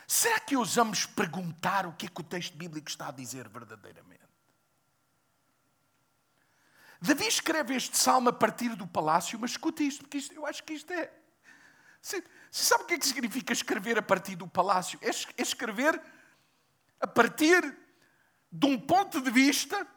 Será 0.07 0.39
que 0.39 0.55
ousamos 0.55 1.05
perguntar 1.05 1.85
o 1.85 1.93
que 1.93 2.05
é 2.05 2.09
que 2.09 2.21
o 2.21 2.23
texto 2.23 2.55
bíblico 2.55 2.89
está 2.89 3.07
a 3.07 3.11
dizer 3.11 3.47
verdadeiramente? 3.47 4.21
Davi 7.01 7.25
escreve 7.25 7.75
este 7.75 7.97
salmo 7.97 8.29
a 8.29 8.33
partir 8.33 8.75
do 8.75 8.85
palácio, 8.85 9.39
mas 9.39 9.51
escute 9.51 9.87
isto, 9.87 10.01
porque 10.01 10.19
isto, 10.19 10.33
eu 10.35 10.45
acho 10.45 10.63
que 10.63 10.73
isto 10.73 10.93
é. 10.93 11.11
Você, 12.01 12.21
você, 12.49 12.63
sabe 12.65 12.83
o 12.83 12.87
que 12.87 12.93
é 12.95 12.97
que 12.97 13.05
significa 13.05 13.53
escrever 13.53 13.97
a 13.97 14.01
partir 14.01 14.35
do 14.35 14.47
palácio? 14.47 14.99
É, 15.01 15.09
é 15.09 15.41
escrever 15.41 16.01
a 16.99 17.07
partir 17.07 17.61
de 18.51 18.65
um 18.65 18.79
ponto 18.79 19.21
de 19.21 19.31
vista, 19.31 19.87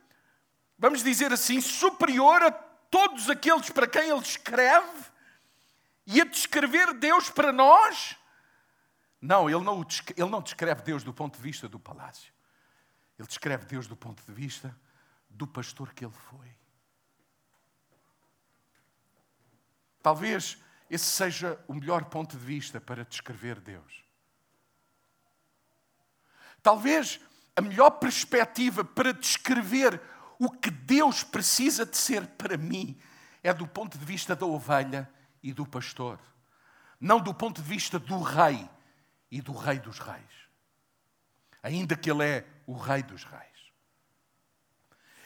vamos 0.78 1.02
dizer 1.02 1.32
assim, 1.32 1.60
superior 1.60 2.42
a 2.42 2.50
todos 2.50 3.28
aqueles 3.28 3.70
para 3.70 3.86
quem 3.86 4.10
ele 4.10 4.20
escreve 4.20 5.12
e 6.06 6.20
a 6.20 6.24
descrever 6.24 6.94
Deus 6.94 7.30
para 7.30 7.52
nós. 7.52 8.16
Não, 9.20 9.48
ele 9.48 9.64
não, 9.64 9.84
ele 10.16 10.30
não 10.30 10.42
descreve 10.42 10.82
Deus 10.82 11.02
do 11.02 11.12
ponto 11.12 11.36
de 11.36 11.42
vista 11.42 11.66
do 11.68 11.80
palácio. 11.80 12.32
Ele 13.18 13.26
descreve 13.26 13.64
Deus 13.64 13.86
do 13.86 13.96
ponto 13.96 14.22
de 14.22 14.32
vista 14.32 14.76
do 15.30 15.46
pastor 15.46 15.92
que 15.94 16.04
ele 16.04 16.12
foi. 16.12 16.54
Talvez 20.02 20.58
esse 20.90 21.04
seja 21.04 21.58
o 21.66 21.74
melhor 21.74 22.04
ponto 22.06 22.36
de 22.36 22.44
vista 22.44 22.80
para 22.80 23.04
descrever 23.04 23.60
Deus. 23.60 24.04
Talvez 26.62 27.20
a 27.56 27.60
melhor 27.60 27.90
perspectiva 27.90 28.84
para 28.84 29.12
descrever 29.12 30.00
o 30.38 30.50
que 30.50 30.70
Deus 30.70 31.22
precisa 31.22 31.86
de 31.86 31.96
ser 31.96 32.26
para 32.26 32.56
mim 32.56 32.98
é 33.42 33.52
do 33.52 33.66
ponto 33.66 33.98
de 33.98 34.04
vista 34.04 34.34
da 34.34 34.46
ovelha 34.46 35.08
e 35.42 35.52
do 35.52 35.66
pastor, 35.66 36.18
não 36.98 37.20
do 37.20 37.34
ponto 37.34 37.60
de 37.60 37.68
vista 37.68 37.98
do 37.98 38.20
rei 38.20 38.68
e 39.30 39.42
do 39.42 39.52
rei 39.52 39.78
dos 39.78 39.98
reis, 39.98 40.48
ainda 41.62 41.96
que 41.96 42.10
ele 42.10 42.24
é 42.24 42.46
o 42.66 42.74
rei 42.74 43.02
dos 43.02 43.24
reis. 43.24 43.42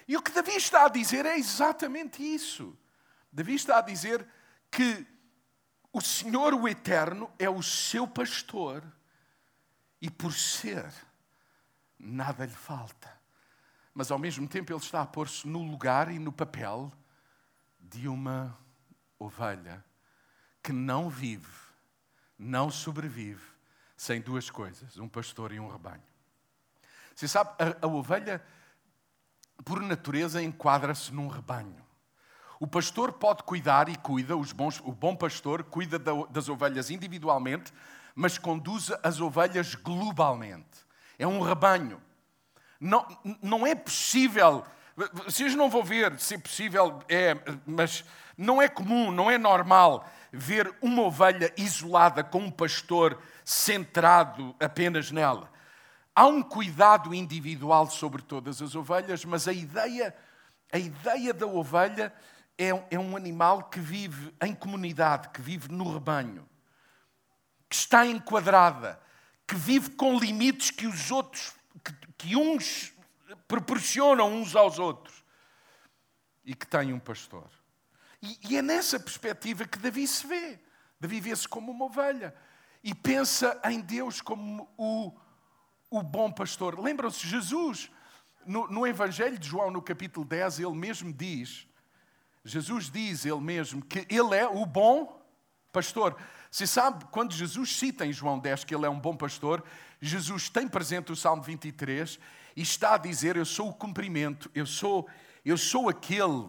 E 0.09 0.17
o 0.17 0.23
que 0.23 0.33
Davi 0.33 0.57
está 0.57 0.87
a 0.87 0.89
dizer 0.89 1.27
é 1.27 1.37
exatamente 1.37 2.23
isso. 2.23 2.77
Davi 3.31 3.55
está 3.55 3.79
a 3.79 3.83
dizer 3.83 4.27
que 4.71 5.07
o 5.93 6.01
Senhor, 6.01 6.55
o 6.55 6.69
Eterno, 6.69 7.31
é 7.39 7.49
o 7.49 7.63
seu 7.63 8.07
pastor 8.07 8.85
e 10.01 10.11
por 10.11 10.33
ser, 10.33 10.93
nada 11.99 12.45
lhe 12.45 12.53
falta. 12.53 13.17
Mas 13.95 14.11
ao 14.11 14.19
mesmo 14.19 14.47
tempo 14.47 14.73
ele 14.73 14.79
está 14.79 15.03
a 15.03 15.07
pôr-se 15.07 15.49
no 15.49 15.63
lugar 15.63 16.11
e 16.11 16.19
no 16.19 16.33
papel 16.33 16.93
de 17.81 18.07
uma 18.07 18.57
ovelha 19.19 19.85
que 20.63 20.73
não 20.73 21.09
vive, 21.09 21.49
não 22.39 22.71
sobrevive 22.71 23.43
sem 23.97 24.21
duas 24.21 24.51
coisas: 24.51 24.99
um 24.99 25.09
pastor 25.09 25.53
e 25.53 25.59
um 25.59 25.69
rebanho. 25.69 26.03
Você 27.15 27.27
sabe, 27.27 27.51
a, 27.59 27.85
a 27.85 27.89
ovelha, 27.89 28.45
por 29.65 29.81
natureza, 29.81 30.41
enquadra-se 30.41 31.13
num 31.13 31.27
rebanho. 31.27 31.88
O 32.61 32.67
pastor 32.67 33.13
pode 33.13 33.43
cuidar 33.45 33.89
e 33.89 33.97
cuida, 33.97 34.35
bons, 34.55 34.81
o 34.81 34.93
bom 34.93 35.15
pastor 35.15 35.63
cuida 35.63 35.99
das 35.99 36.49
ovelhas 36.49 36.91
individualmente, 36.91 37.73
mas 38.15 38.37
conduz 38.37 38.91
as 39.03 39.21
ovelhas 39.21 39.75
globalmente. 39.75 40.87
É 41.19 41.27
um 41.27 41.41
rebanho. 41.41 42.01
Não, 42.81 43.07
não 43.43 43.67
é 43.67 43.75
possível, 43.75 44.65
vocês 45.25 45.55
não 45.55 45.71
vão 45.71 45.85
ver 45.85 46.19
se 46.19 46.35
é 46.35 46.39
possível, 46.39 47.01
é, 47.09 47.37
mas 47.65 48.05
não 48.37 48.61
é 48.61 48.69
comum, 48.69 49.11
não 49.13 49.31
é 49.31 49.39
normal 49.39 50.09
ver 50.33 50.73
uma 50.83 51.03
ovelha 51.03 51.53
isolada 51.57 52.23
com 52.23 52.41
um 52.41 52.51
pastor 52.51 53.19
centrado 53.45 54.55
apenas 54.61 55.11
nela. 55.11 55.51
Há 56.15 56.27
um 56.27 56.43
cuidado 56.43 57.15
individual 57.15 57.89
sobre 57.89 58.23
todas 58.23 58.61
as 58.61 58.75
ovelhas, 58.75 59.25
mas 59.25 59.47
a 59.47 59.53
ideia, 59.53 60.15
a 60.73 60.79
ideia 60.79 61.33
da 61.33 61.47
ovelha 61.47 62.13
é, 62.59 62.71
é 62.91 62.99
um 62.99 63.17
animal 63.17 63.71
que 63.71 63.79
vive 63.79 64.35
em 64.43 64.53
comunidade, 64.53 65.29
que 65.29 65.41
vive 65.41 65.71
no 65.71 65.93
rebanho, 65.93 66.47
que 67.69 67.77
está 67.77 68.05
enquadrada, 68.05 69.01
que 69.47 69.55
vive 69.55 69.91
com 69.91 70.19
limites 70.19 70.73
que 70.73 70.87
os 70.87 71.11
outros, 71.13 71.55
que, 71.85 71.95
que 72.19 72.37
uns 72.37 72.93
proporcionam 73.47 74.33
uns 74.33 74.57
aos 74.57 74.79
outros 74.79 75.25
e 76.45 76.55
que 76.55 76.67
tem 76.67 76.93
um 76.93 76.99
pastor. 76.99 77.49
E, 78.21 78.39
e 78.51 78.57
é 78.57 78.63
nessa 78.63 78.99
perspectiva 78.99 79.65
que 79.65 79.79
Davi 79.79 80.07
se 80.07 80.27
vê. 80.27 80.59
Davi 80.99 81.21
vê-se 81.21 81.47
como 81.47 81.71
uma 81.71 81.85
ovelha 81.85 82.35
e 82.83 82.93
pensa 82.93 83.61
em 83.67 83.81
Deus 83.81 84.21
como 84.21 84.69
o, 84.77 85.17
o 85.89 86.03
bom 86.03 86.33
pastor. 86.33 86.79
Lembram-se, 86.81 87.25
Jesus, 87.25 87.89
no, 88.45 88.67
no 88.67 88.85
Evangelho 88.85 89.39
de 89.39 89.47
João, 89.47 89.71
no 89.71 89.81
capítulo 89.81 90.27
10, 90.27 90.59
ele 90.59 90.73
mesmo 90.73 91.13
diz 91.13 91.68
Jesus 92.45 92.91
diz 92.91 93.25
ele 93.25 93.41
mesmo 93.41 93.83
que 93.83 94.07
ele 94.09 94.35
é 94.35 94.47
o 94.47 94.65
bom 94.65 95.21
pastor. 95.73 96.17
Você 96.51 96.67
sabe, 96.67 97.05
quando 97.11 97.33
Jesus 97.33 97.77
cita 97.77 98.07
em 98.07 98.13
João 98.13 98.39
10 98.39 98.65
que 98.65 98.75
ele 98.75 98.87
é 98.87 98.89
um 98.89 98.99
bom 98.99 99.17
pastor, 99.17 99.63
Jesus 100.01 100.49
tem 100.49 100.67
presente 100.67 101.13
o 101.13 101.17
Salmo 101.17 101.43
23 101.43 102.19
e 102.57 102.63
está 102.63 102.95
a 102.95 102.99
dizer: 102.99 103.37
Eu 103.37 103.45
sou 103.45 103.69
o 103.69 103.75
cumprimento, 103.75 104.51
eu 104.55 104.67
sou, 104.67 105.09
eu 105.45 105.57
sou 105.57 105.89
aquele 105.89 106.49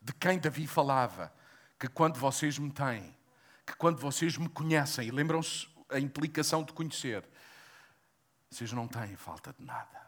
de 0.00 0.12
quem 0.12 0.38
Davi 0.38 0.66
falava, 0.66 1.32
que 1.78 1.88
quando 1.88 2.18
vocês 2.18 2.58
me 2.58 2.70
têm, 2.70 3.16
que 3.66 3.74
quando 3.76 3.98
vocês 3.98 4.36
me 4.36 4.48
conhecem, 4.48 5.08
e 5.08 5.10
lembram-se 5.10 5.66
a 5.90 5.98
implicação 5.98 6.62
de 6.62 6.72
conhecer, 6.72 7.24
vocês 8.50 8.72
não 8.72 8.86
têm 8.86 9.16
falta 9.16 9.54
de 9.58 9.64
nada. 9.64 10.03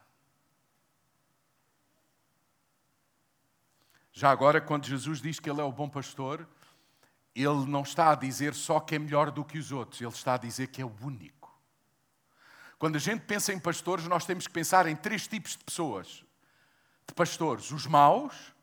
Já 4.19 4.31
agora, 4.31 4.63
quando 4.63 4.87
Jesus 4.87 5.21
diz 5.21 5.39
que 5.39 5.51
Ele 5.51 5.61
é 5.61 5.63
o 5.63 5.71
bom 5.71 5.91
pastor, 5.91 6.49
Ele 7.35 7.67
não 7.67 7.83
está 7.83 8.13
a 8.13 8.15
dizer 8.15 8.55
só 8.55 8.81
que 8.81 8.95
é 8.95 8.99
melhor 8.99 9.31
do 9.31 9.45
que 9.45 9.59
os 9.59 9.71
outros, 9.71 10.01
Ele 10.01 10.09
está 10.09 10.37
a 10.37 10.39
dizer 10.39 10.69
que 10.69 10.81
é 10.81 10.87
o 10.87 10.97
único. 11.03 11.55
Quando 12.79 12.97
a 12.97 12.99
gente 12.99 13.27
pensa 13.27 13.53
em 13.53 13.59
pastores, 13.59 14.07
nós 14.07 14.25
temos 14.25 14.47
que 14.47 14.53
pensar 14.55 14.87
em 14.87 14.97
três 14.97 15.29
tipos 15.29 15.51
de 15.51 15.63
pessoas: 15.63 16.25
de 17.07 17.13
pastores, 17.15 17.71
os 17.71 17.87
maus, 17.87 18.55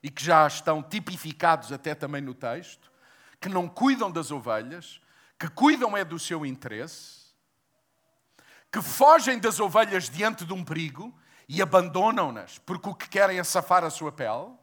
e 0.00 0.08
que 0.08 0.22
já 0.22 0.46
estão 0.46 0.80
tipificados 0.80 1.72
até 1.72 1.92
também 1.92 2.22
no 2.22 2.32
texto, 2.32 2.88
que 3.40 3.48
não 3.48 3.66
cuidam 3.66 4.12
das 4.12 4.30
ovelhas, 4.30 5.00
que 5.36 5.48
cuidam 5.48 5.96
é 5.96 6.04
do 6.04 6.20
seu 6.20 6.46
interesse, 6.46 7.34
que 8.70 8.80
fogem 8.80 9.40
das 9.40 9.58
ovelhas 9.58 10.08
diante 10.08 10.44
de 10.44 10.52
um 10.52 10.64
perigo 10.64 11.12
e 11.48 11.60
abandonam-nas 11.60 12.58
porque 12.58 12.88
o 12.88 12.94
que 12.94 13.08
querem 13.08 13.40
é 13.40 13.42
safar 13.42 13.82
a 13.82 13.90
sua 13.90 14.12
pele 14.12 14.62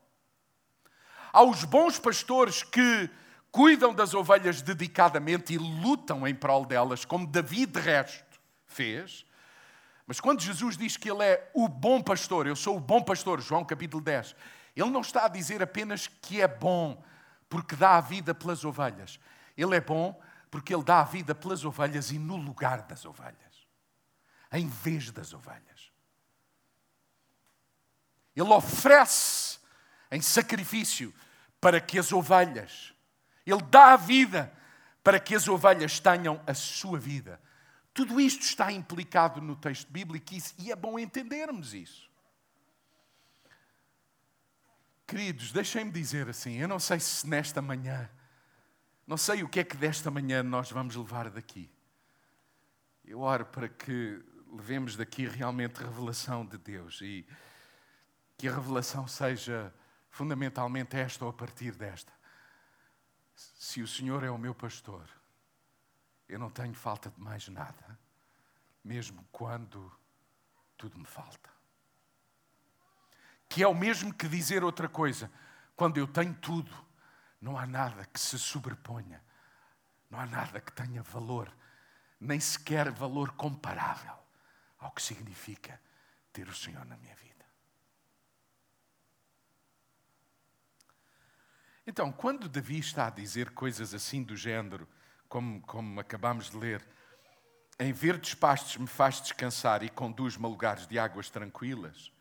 aos 1.31 1.63
bons 1.63 1.97
pastores 1.99 2.63
que 2.63 3.09
cuidam 3.51 3.93
das 3.93 4.13
ovelhas 4.13 4.61
dedicadamente 4.61 5.53
e 5.53 5.57
lutam 5.57 6.27
em 6.27 6.33
prol 6.33 6.65
delas, 6.65 7.05
como 7.05 7.27
Davi 7.27 7.65
de 7.65 7.79
resto 7.79 8.39
fez, 8.65 9.25
Mas 10.07 10.19
quando 10.19 10.41
Jesus 10.41 10.75
diz 10.75 10.97
que 10.97 11.09
Ele 11.09 11.23
é 11.23 11.49
o 11.53 11.69
bom 11.69 12.01
pastor, 12.01 12.45
eu 12.45 12.55
sou 12.55 12.75
o 12.75 12.81
bom 12.81 13.01
pastor, 13.01 13.39
João 13.39 13.63
capítulo 13.63 14.03
10, 14.03 14.35
Ele 14.75 14.89
não 14.89 15.01
está 15.01 15.25
a 15.25 15.29
dizer 15.29 15.61
apenas 15.63 16.07
que 16.07 16.41
é 16.41 16.47
bom 16.47 17.01
porque 17.47 17.75
dá 17.75 17.97
a 17.97 18.01
vida 18.01 18.33
pelas 18.33 18.65
ovelhas. 18.65 19.19
Ele 19.55 19.75
é 19.75 19.79
bom 19.81 20.19
porque 20.49 20.73
Ele 20.73 20.83
dá 20.83 20.99
a 20.99 21.05
vida 21.05 21.33
pelas 21.33 21.63
ovelhas 21.63 22.11
e 22.11 22.19
no 22.19 22.35
lugar 22.35 22.81
das 22.81 23.05
ovelhas, 23.05 23.67
em 24.51 24.67
vez 24.67 25.11
das 25.11 25.33
ovelhas. 25.33 25.91
Ele 28.35 28.51
oferece 28.51 29.40
em 30.11 30.21
sacrifício 30.21 31.13
para 31.59 31.79
que 31.79 31.97
as 31.97 32.11
ovelhas, 32.11 32.93
Ele 33.45 33.61
dá 33.63 33.93
a 33.93 33.97
vida 33.97 34.51
para 35.03 35.19
que 35.19 35.35
as 35.35 35.47
ovelhas 35.47 35.99
tenham 35.99 36.41
a 36.45 36.53
sua 36.53 36.99
vida. 36.99 37.39
Tudo 37.93 38.19
isto 38.19 38.41
está 38.41 38.71
implicado 38.71 39.41
no 39.41 39.55
texto 39.55 39.91
bíblico 39.91 40.33
e 40.57 40.71
é 40.71 40.75
bom 40.75 40.97
entendermos 40.97 41.73
isso. 41.73 42.09
Queridos, 45.05 45.51
deixem-me 45.51 45.91
dizer 45.91 46.29
assim: 46.29 46.57
eu 46.57 46.67
não 46.67 46.79
sei 46.79 46.99
se 46.99 47.27
nesta 47.27 47.61
manhã, 47.61 48.09
não 49.05 49.17
sei 49.17 49.43
o 49.43 49.49
que 49.49 49.59
é 49.59 49.63
que 49.63 49.75
desta 49.75 50.09
manhã 50.09 50.41
nós 50.41 50.71
vamos 50.71 50.95
levar 50.95 51.29
daqui. 51.29 51.69
Eu 53.03 53.19
oro 53.19 53.45
para 53.45 53.67
que 53.67 54.23
levemos 54.53 54.95
daqui 54.95 55.27
realmente 55.27 55.83
revelação 55.83 56.45
de 56.45 56.57
Deus 56.57 57.01
e 57.01 57.25
que 58.37 58.47
a 58.47 58.55
revelação 58.55 59.05
seja 59.05 59.73
fundamentalmente 60.11 60.97
esta 60.97 61.25
ou 61.25 61.31
a 61.31 61.33
partir 61.33 61.73
desta. 61.73 62.11
Se 63.33 63.81
o 63.81 63.87
Senhor 63.87 64.23
é 64.23 64.29
o 64.29 64.37
meu 64.37 64.53
pastor, 64.53 65.09
eu 66.27 66.37
não 66.37 66.49
tenho 66.49 66.73
falta 66.75 67.09
de 67.09 67.19
mais 67.19 67.47
nada, 67.47 67.97
mesmo 68.83 69.25
quando 69.31 69.91
tudo 70.77 70.99
me 70.99 71.05
falta. 71.05 71.49
Que 73.49 73.63
é 73.63 73.67
o 73.67 73.73
mesmo 73.73 74.13
que 74.13 74.27
dizer 74.27 74.63
outra 74.63 74.87
coisa. 74.87 75.31
Quando 75.75 75.97
eu 75.97 76.07
tenho 76.07 76.33
tudo, 76.35 76.71
não 77.39 77.57
há 77.57 77.65
nada 77.65 78.05
que 78.05 78.19
se 78.19 78.37
sobreponha, 78.37 79.23
não 80.09 80.19
há 80.19 80.25
nada 80.25 80.61
que 80.61 80.71
tenha 80.71 81.01
valor, 81.01 81.51
nem 82.19 82.39
sequer 82.39 82.91
valor 82.91 83.31
comparável 83.31 84.15
ao 84.77 84.91
que 84.91 85.01
significa 85.01 85.81
ter 86.31 86.47
o 86.47 86.55
Senhor 86.55 86.85
na 86.85 86.97
minha 86.97 87.15
vida. 87.15 87.30
Então, 91.85 92.11
quando 92.11 92.47
Davi 92.47 92.79
está 92.79 93.07
a 93.07 93.09
dizer 93.09 93.51
coisas 93.51 93.93
assim 93.93 94.23
do 94.23 94.35
género, 94.35 94.87
como, 95.27 95.61
como 95.61 95.99
acabamos 95.99 96.49
de 96.49 96.57
ler, 96.57 96.85
em 97.79 97.91
verdes 97.91 98.35
pastos 98.35 98.77
me 98.77 98.85
faz 98.85 99.21
descansar 99.21 99.81
e 99.81 99.89
conduz-me 99.89 100.45
a 100.45 100.49
lugares 100.49 100.85
de 100.85 100.99
águas 100.99 101.29
tranquilas. 101.29 102.11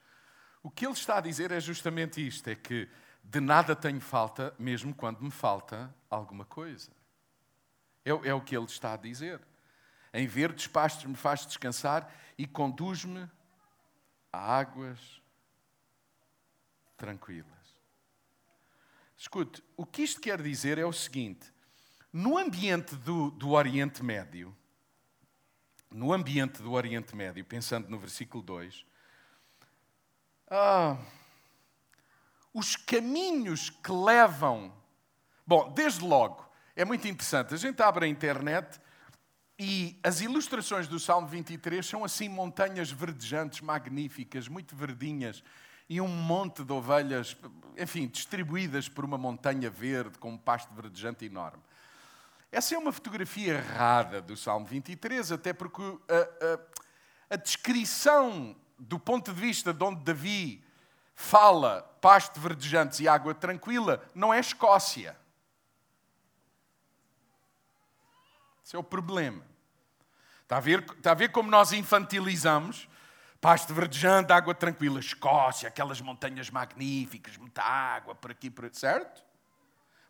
O 0.63 0.71
que 0.71 0.87
ele 0.87 0.95
está 0.95 1.19
a 1.19 1.21
dizer 1.21 1.51
é 1.51 1.61
justamente 1.61 2.27
isto: 2.27 2.49
é 2.49 2.55
que 2.55 2.89
de 3.23 3.41
nada 3.41 3.77
tenho 3.77 4.01
falta, 4.01 4.55
mesmo 4.59 4.95
quando 4.95 5.21
me 5.21 5.31
falta 5.31 5.95
alguma 6.09 6.45
coisa. 6.45 6.91
É, 8.05 8.11
é 8.11 8.35
o 8.35 8.41
que 8.41 8.57
ele 8.57 8.67
está 8.67 8.95
a 8.95 8.97
dizer. 8.97 9.41
Em 10.13 10.27
verdes 10.27 10.67
pastos 10.67 11.05
me 11.05 11.15
faz 11.15 11.47
descansar 11.47 12.13
e 12.37 12.47
conduz-me 12.47 13.29
a 14.33 14.59
águas 14.59 15.23
tranquilas. 16.97 17.60
Escute, 19.21 19.63
o 19.77 19.85
que 19.85 20.01
isto 20.01 20.19
quer 20.19 20.41
dizer 20.41 20.79
é 20.79 20.87
o 20.87 20.95
seguinte: 20.95 21.53
no 22.11 22.39
ambiente 22.39 22.97
do, 22.97 23.31
do 23.33 23.51
Oriente 23.51 24.03
Médio, 24.03 24.57
no 25.91 26.15
ambiente 26.15 26.63
do 26.63 26.73
Oriente 26.73 27.15
Médio, 27.15 27.45
pensando 27.45 27.87
no 27.91 27.99
versículo 27.99 28.43
2, 28.43 28.87
ah, 30.49 30.97
os 32.55 32.77
caminhos 32.77 33.69
que 33.69 33.93
levam. 33.93 34.73
Bom, 35.47 35.71
desde 35.71 36.03
logo, 36.03 36.51
é 36.75 36.87
muito 36.87 37.07
interessante. 37.07 37.53
A 37.53 37.59
gente 37.59 37.83
abre 37.83 38.07
a 38.07 38.09
internet 38.09 38.81
e 39.59 40.01
as 40.03 40.23
ilustrações 40.23 40.89
do 40.89 40.99
Salmo 40.99 41.29
23 41.29 41.85
são 41.85 42.07
assim 42.07 42.27
montanhas 42.27 42.91
verdejantes, 42.91 43.61
magníficas, 43.61 44.49
muito 44.49 44.75
verdinhas, 44.75 45.45
e 45.91 46.01
um 46.01 46.07
monte 46.07 46.63
de 46.63 46.73
ovelhas, 46.73 47.37
enfim, 47.77 48.07
distribuídas 48.07 48.89
por 48.89 49.05
uma 49.05 49.19
montanha 49.19 49.69
verde 49.69 50.17
com 50.19 50.31
um 50.31 50.39
pasto 50.39 50.73
verdejante 50.73 51.25
enorme. 51.25 51.61
Essa 52.53 52.77
é 52.77 52.79
uma 52.79 52.93
fotografia 52.93 53.55
errada 53.55 54.23
do 54.23 54.37
Salmo 54.37 54.65
23, 54.67 55.33
até 55.33 55.53
porque 55.53 55.83
a, 55.83 57.33
a, 57.33 57.35
a 57.35 57.37
descrição 57.37 58.55
do 58.79 59.01
ponto 59.01 59.33
de 59.33 59.41
vista 59.41 59.75
de 59.75 59.83
onde 59.83 60.05
Davi 60.05 60.65
fala 61.13 61.83
pasto 62.01 62.39
verdejantes 62.39 63.01
e 63.01 63.09
água 63.09 63.35
tranquila, 63.35 64.01
não 64.15 64.33
é 64.33 64.39
Escócia. 64.39 65.19
Esse 68.65 68.77
é 68.77 68.79
o 68.79 68.85
problema. 68.85 69.45
Está 70.45 70.59
a 70.59 70.61
ver, 70.61 70.85
está 70.97 71.11
a 71.11 71.15
ver 71.15 71.33
como 71.33 71.51
nós 71.51 71.73
infantilizamos? 71.73 72.89
Pasto 73.41 73.73
verdejante, 73.73 74.33
água 74.33 74.55
tranquila, 74.55 75.01
Escócia, 75.01 75.69
aquelas 75.69 76.01
montanhas 76.01 76.51
magníficas, 76.51 77.37
muita 77.37 77.63
água 77.63 78.15
por 78.15 78.31
aqui, 78.31 78.51
por 78.51 78.69
certo? 78.75 79.25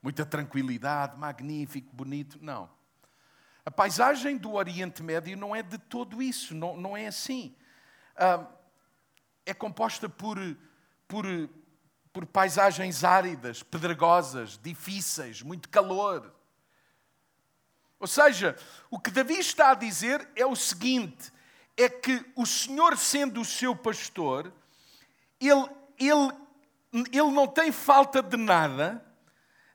muita 0.03 0.25
tranquilidade, 0.25 1.19
magnífico, 1.19 1.95
bonito. 1.95 2.39
Não. 2.41 2.71
A 3.65 3.71
paisagem 3.71 4.37
do 4.37 4.55
Oriente 4.55 5.03
Médio 5.03 5.37
não 5.37 5.55
é 5.55 5.63
de 5.63 5.79
todo 5.79 6.23
isso, 6.23 6.55
não, 6.55 6.77
não 6.77 6.97
é 6.97 7.07
assim. 7.07 7.55
Ah, 8.17 8.47
é 9.45 9.53
composta 9.53 10.09
por, 10.09 10.39
por, 11.07 11.25
por 12.13 12.27
paisagens 12.27 13.05
áridas, 13.05 13.63
pedregosas, 13.63 14.59
difíceis, 14.59 15.43
muito 15.43 15.69
calor. 15.69 16.35
Ou 17.99 18.07
seja, 18.07 18.57
o 18.91 18.99
que 18.99 19.11
Davi 19.11 19.35
está 19.35 19.73
a 19.73 19.75
dizer 19.75 20.27
é 20.35 20.47
o 20.47 20.57
seguinte: 20.57 21.31
é 21.83 21.89
que 21.89 22.25
o 22.37 22.47
Senhor, 22.47 22.97
sendo 22.97 23.41
o 23.41 23.45
seu 23.45 23.75
pastor, 23.75 24.53
ele, 25.41 25.69
ele, 25.99 26.33
ele 27.13 27.31
não 27.31 27.47
tem 27.47 27.73
falta 27.73 28.23
de 28.23 28.37
nada, 28.37 29.05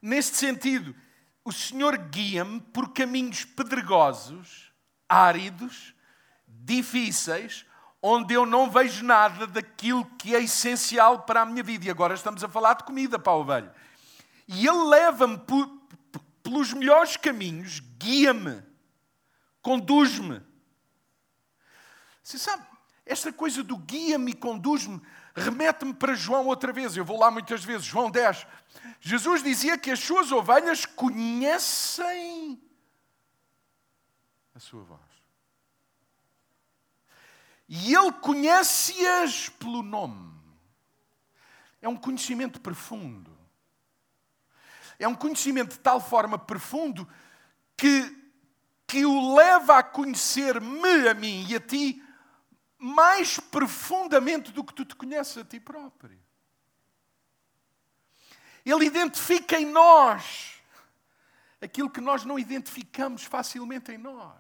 Neste 0.06 0.38
sentido, 0.38 0.96
o 1.44 1.52
Senhor 1.52 1.98
guia-me 1.98 2.60
por 2.60 2.94
caminhos 2.94 3.44
pedregosos, 3.44 4.72
áridos, 5.10 5.96
difíceis, 6.48 7.66
onde 8.00 8.36
eu 8.36 8.46
não 8.46 8.70
vejo 8.70 9.04
nada 9.04 9.48
daquilo 9.48 10.06
que 10.16 10.36
é 10.36 10.44
essencial 10.44 11.24
para 11.24 11.42
a 11.42 11.46
minha 11.46 11.64
vida. 11.64 11.88
E 11.88 11.90
agora 11.90 12.14
estamos 12.14 12.44
a 12.44 12.48
falar 12.48 12.76
de 12.76 12.84
comida 12.84 13.18
para 13.18 13.34
a 13.34 13.38
ovelha. 13.38 13.74
E 14.48 14.68
Ele 14.68 14.84
leva-me 14.90 15.42
pelos 16.44 16.72
melhores 16.72 17.18
caminhos, 17.18 17.80
guia-me, 17.98 18.62
conduz-me. 19.60 20.40
Você 22.26 22.40
sabe, 22.40 22.66
esta 23.06 23.32
coisa 23.32 23.64
do 23.64 23.78
guia-me 23.78 24.34
conduz-me 24.34 25.00
remete-me 25.36 25.94
para 25.94 26.16
João 26.16 26.48
outra 26.48 26.74
vez. 26.74 26.98
Eu 26.98 27.06
vou 27.06 27.20
lá 27.20 27.30
muitas 27.30 27.64
vezes, 27.64 27.86
João 27.86 28.10
10. 28.10 28.48
Jesus 29.00 29.44
dizia 29.44 29.78
que 29.78 29.92
as 29.92 30.00
suas 30.00 30.32
ovelhas 30.32 30.88
conhecem 30.88 32.60
a 34.56 34.60
sua 34.60 34.82
voz. 34.82 35.02
E 37.70 37.94
ele 37.94 38.12
conhece-as 38.14 39.50
pelo 39.50 39.84
nome. 39.84 40.34
É 41.84 41.88
um 41.88 41.96
conhecimento 41.96 42.60
profundo. 42.60 43.38
É 44.98 45.08
um 45.08 45.14
conhecimento 45.14 45.74
de 45.74 45.80
tal 45.80 46.02
forma 46.02 46.40
profundo 46.40 47.08
que, 47.78 48.18
que 48.88 49.06
o 49.06 49.36
leva 49.36 49.78
a 49.78 49.84
conhecer-me 49.84 51.08
a 51.08 51.14
mim 51.14 51.46
e 51.48 51.56
a 51.56 51.60
ti 51.60 52.02
mais 52.86 53.40
profundamente 53.40 54.52
do 54.52 54.64
que 54.64 54.72
tu 54.72 54.86
te 54.86 54.96
conheces 54.96 55.36
a 55.40 55.44
ti 55.44 55.60
próprio. 55.60 56.22
Ele 58.64 58.86
identifica 58.86 59.60
em 59.60 59.66
nós 59.66 60.62
aquilo 61.60 61.90
que 61.90 62.00
nós 62.00 62.24
não 62.24 62.38
identificamos 62.38 63.24
facilmente 63.24 63.92
em 63.92 63.98
nós. 63.98 64.38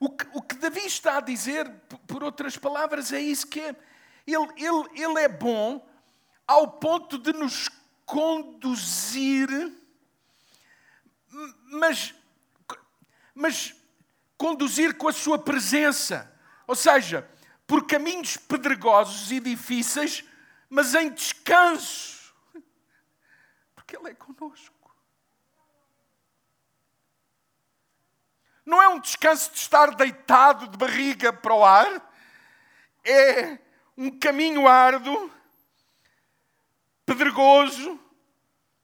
O 0.00 0.10
que, 0.10 0.26
o 0.32 0.42
que 0.42 0.56
Davi 0.56 0.86
está 0.86 1.18
a 1.18 1.20
dizer, 1.20 1.70
por 2.08 2.24
outras 2.24 2.56
palavras, 2.56 3.12
é 3.12 3.20
isso 3.20 3.46
que 3.46 3.60
é. 3.60 3.76
Ele, 4.26 4.48
ele, 4.56 5.00
ele 5.00 5.20
é 5.20 5.28
bom 5.28 5.88
ao 6.48 6.68
ponto 6.68 7.16
de 7.16 7.32
nos 7.32 7.68
conduzir, 8.04 9.48
mas, 11.70 12.12
mas 13.34 13.77
conduzir 14.38 14.96
com 14.96 15.08
a 15.08 15.12
sua 15.12 15.36
presença. 15.36 16.32
Ou 16.66 16.76
seja, 16.76 17.28
por 17.66 17.86
caminhos 17.86 18.36
pedregosos 18.36 19.32
e 19.32 19.40
difíceis, 19.40 20.24
mas 20.70 20.94
em 20.94 21.12
descanso. 21.12 22.32
Porque 23.74 23.96
Ele 23.96 24.10
é 24.10 24.14
conosco. 24.14 24.76
Não 28.64 28.80
é 28.80 28.88
um 28.88 29.00
descanso 29.00 29.50
de 29.50 29.58
estar 29.58 29.94
deitado 29.94 30.68
de 30.68 30.78
barriga 30.78 31.32
para 31.32 31.54
o 31.54 31.64
ar. 31.64 32.12
É 33.04 33.58
um 33.96 34.16
caminho 34.18 34.68
árduo, 34.68 35.30
pedregoso, 37.04 37.98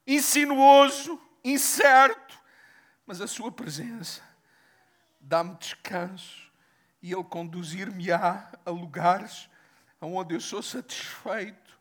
insinuoso, 0.06 1.20
incerto, 1.44 2.40
mas 3.06 3.20
a 3.20 3.28
Sua 3.28 3.52
presença 3.52 4.33
dá-me 5.24 5.56
descanso 5.56 6.52
e 7.02 7.12
Ele 7.12 7.24
conduzir-me-á 7.24 8.52
a 8.64 8.70
lugares 8.70 9.48
onde 10.00 10.34
eu 10.34 10.40
sou 10.40 10.62
satisfeito, 10.62 11.78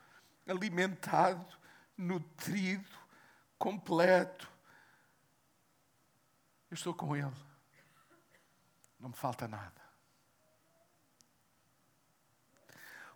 alimentado, 0.47 1.45
nutrido, 1.97 2.89
completo. 3.57 4.49
Eu 6.71 6.75
estou 6.75 6.93
com 6.93 7.15
Ele. 7.15 7.31
Não 8.99 9.09
me 9.09 9.15
falta 9.15 9.47
nada. 9.47 9.83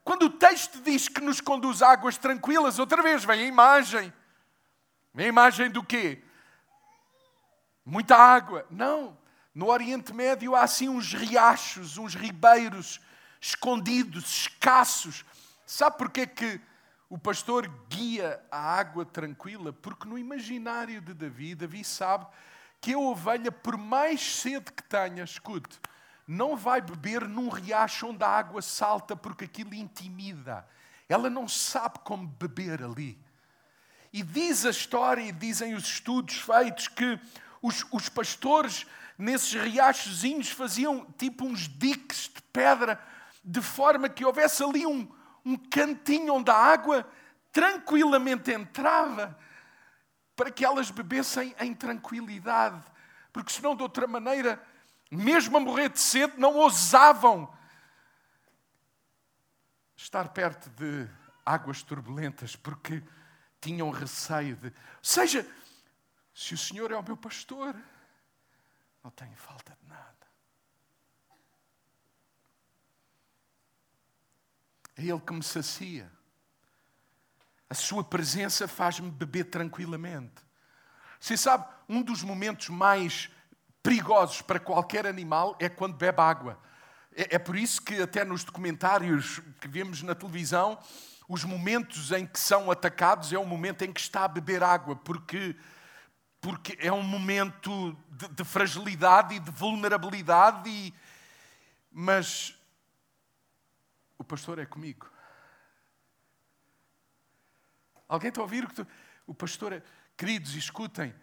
Quando 0.03 0.23
o 0.23 0.29
texto 0.29 0.81
diz 0.81 1.07
que 1.07 1.21
nos 1.21 1.41
conduz 1.41 1.81
a 1.81 1.91
águas 1.91 2.17
tranquilas, 2.17 2.79
outra 2.79 3.01
vez 3.01 3.23
vem 3.23 3.41
a 3.41 3.47
imagem. 3.47 4.13
Vem 5.13 5.25
a 5.25 5.29
imagem 5.29 5.69
do 5.69 5.83
quê? 5.83 6.23
Muita 7.85 8.15
água. 8.15 8.65
Não. 8.69 9.17
No 9.57 9.69
Oriente 9.69 10.13
Médio 10.13 10.55
há 10.55 10.61
assim 10.61 10.87
uns 10.87 11.15
riachos, 11.15 11.97
uns 11.97 12.13
ribeiros 12.13 13.01
escondidos, 13.41 14.23
escassos. 14.41 15.25
Sabe 15.65 15.97
porquê 15.97 16.27
que 16.27 16.61
o 17.09 17.17
pastor 17.17 17.67
guia 17.89 18.39
a 18.51 18.59
água 18.59 19.03
tranquila? 19.03 19.73
Porque 19.73 20.07
no 20.07 20.15
imaginário 20.15 21.01
de 21.01 21.11
Davi, 21.11 21.55
Davi 21.55 21.83
sabe 21.83 22.27
que 22.79 22.93
a 22.93 22.99
ovelha, 22.99 23.51
por 23.51 23.79
mais 23.79 24.21
sede 24.21 24.71
que 24.71 24.83
tenha, 24.83 25.23
escute, 25.23 25.79
não 26.27 26.55
vai 26.55 26.79
beber 26.79 27.27
num 27.27 27.49
riacho 27.49 28.09
onde 28.09 28.23
a 28.23 28.29
água 28.29 28.61
salta 28.61 29.15
porque 29.15 29.45
aquilo 29.45 29.73
intimida. 29.73 30.67
Ela 31.09 31.31
não 31.31 31.47
sabe 31.47 31.97
como 32.03 32.27
beber 32.27 32.83
ali. 32.83 33.17
E 34.13 34.21
diz 34.21 34.67
a 34.67 34.69
história 34.69 35.23
e 35.23 35.31
dizem 35.31 35.73
os 35.73 35.85
estudos 35.85 36.35
feitos 36.41 36.87
que 36.87 37.19
os, 37.59 37.83
os 37.91 38.07
pastores 38.07 38.85
nesses 39.17 39.53
riachozinhos 39.53 40.49
faziam 40.49 41.05
tipo 41.17 41.45
uns 41.45 41.67
diques 41.67 42.29
de 42.33 42.41
pedra 42.53 43.01
de 43.43 43.61
forma 43.61 44.09
que 44.09 44.25
houvesse 44.25 44.63
ali 44.63 44.85
um, 44.85 45.09
um 45.43 45.55
cantinho 45.55 46.35
onde 46.35 46.51
a 46.51 46.55
água 46.55 47.09
tranquilamente 47.51 48.51
entrava 48.51 49.37
para 50.35 50.51
que 50.51 50.63
elas 50.63 50.91
bebessem 50.91 51.55
em 51.59 51.73
tranquilidade. 51.73 52.83
Porque 53.33 53.51
senão, 53.51 53.75
de 53.75 53.81
outra 53.81 54.05
maneira, 54.05 54.61
mesmo 55.09 55.57
a 55.57 55.59
morrer 55.59 55.89
de 55.89 55.99
sede, 55.99 56.33
não 56.37 56.55
ousavam 56.55 57.51
estar 59.95 60.29
perto 60.29 60.69
de 60.69 61.09
águas 61.45 61.81
turbulentas, 61.81 62.55
porque 62.55 63.01
tinham 63.59 63.89
receio 63.89 64.55
de. 64.57 64.67
Ou 64.67 64.73
seja, 65.01 65.47
se 66.33 66.53
o 66.53 66.57
Senhor 66.57 66.91
é 66.91 66.95
o 66.95 67.03
meu 67.03 67.17
pastor, 67.17 67.75
não 69.07 69.11
tenho 69.11 69.37
falta 69.37 69.77
de 69.81 69.87
nada. 69.87 70.27
É 74.97 75.01
Ele 75.01 75.19
que 75.21 75.31
me 75.31 75.43
sacia. 75.43 76.11
A 77.69 77.73
Sua 77.73 78.03
presença 78.03 78.67
faz-me 78.67 79.09
beber 79.09 79.45
tranquilamente. 79.45 80.45
Você 81.21 81.37
sabe, 81.37 81.65
um 81.87 82.01
dos 82.01 82.21
momentos 82.21 82.67
mais 82.67 83.31
perigosos 83.81 84.41
para 84.41 84.59
qualquer 84.59 85.07
animal 85.07 85.55
é 85.57 85.69
quando 85.69 85.95
bebe 85.95 86.19
água. 86.19 86.59
É, 87.15 87.35
é 87.35 87.39
por 87.39 87.55
isso 87.55 87.81
que, 87.81 88.01
até 88.01 88.25
nos 88.25 88.43
documentários 88.43 89.39
que 89.61 89.69
vemos 89.69 90.01
na 90.03 90.15
televisão, 90.15 90.77
os 91.29 91.45
momentos 91.45 92.11
em 92.11 92.25
que 92.25 92.39
são 92.39 92.69
atacados 92.69 93.31
é 93.31 93.37
o 93.37 93.45
momento 93.45 93.83
em 93.83 93.93
que 93.93 94.01
está 94.01 94.25
a 94.25 94.27
beber 94.27 94.61
água, 94.63 94.97
porque, 94.97 95.55
porque 96.39 96.77
é 96.79 96.91
um 96.91 97.03
momento 97.03 97.97
de, 98.09 98.27
de 98.29 98.43
fragilidade 98.43 99.35
e 99.35 99.39
de 99.39 99.51
vulnerabilidade. 99.51 100.69
E, 100.69 100.93
mas 101.91 102.55
o 104.17 104.23
pastor 104.23 104.59
é 104.59 104.65
comigo. 104.65 105.09
Alguém 108.07 108.29
está 108.29 108.41
a 108.41 108.43
ouvir 108.43 108.67
o 109.25 109.33
pastor 109.33 109.73
é... 109.73 109.83
Queridos, 110.15 110.55
escutem. 110.55 111.13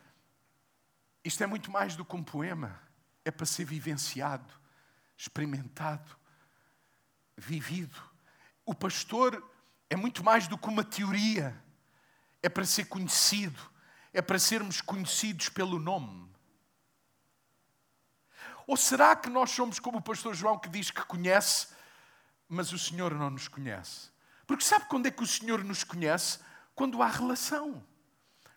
Isto 1.24 1.42
é 1.42 1.46
muito 1.46 1.70
mais 1.70 1.96
do 1.96 2.04
que 2.04 2.14
um 2.14 2.22
poema. 2.22 2.78
É 3.24 3.30
para 3.30 3.46
ser 3.46 3.64
vivenciado, 3.64 4.52
experimentado, 5.16 6.14
vivido. 7.36 8.00
O 8.64 8.74
pastor 8.74 9.42
é 9.88 9.96
muito 9.96 10.22
mais 10.22 10.46
do 10.46 10.58
que 10.58 10.68
uma 10.68 10.84
teoria. 10.84 11.60
É 12.42 12.48
para 12.48 12.66
ser 12.66 12.84
conhecido. 12.84 13.73
É 14.14 14.22
para 14.22 14.38
sermos 14.38 14.80
conhecidos 14.80 15.50
pelo 15.50 15.78
nome. 15.78 16.32
Ou 18.66 18.78
será 18.78 19.14
que 19.14 19.28
nós 19.28 19.50
somos 19.50 19.78
como 19.78 19.98
o 19.98 20.02
pastor 20.02 20.34
João 20.34 20.58
que 20.58 20.70
diz 20.70 20.90
que 20.90 21.04
conhece 21.04 21.74
mas 22.48 22.72
o 22.72 22.78
Senhor 22.78 23.14
não 23.14 23.30
nos 23.30 23.48
conhece. 23.48 24.10
Porque 24.46 24.64
sabe 24.64 24.86
quando 24.86 25.06
é 25.06 25.10
que 25.10 25.22
o 25.22 25.26
Senhor 25.26 25.64
nos 25.64 25.84
conhece? 25.84 26.38
Quando 26.74 27.02
há 27.02 27.06
relação, 27.06 27.84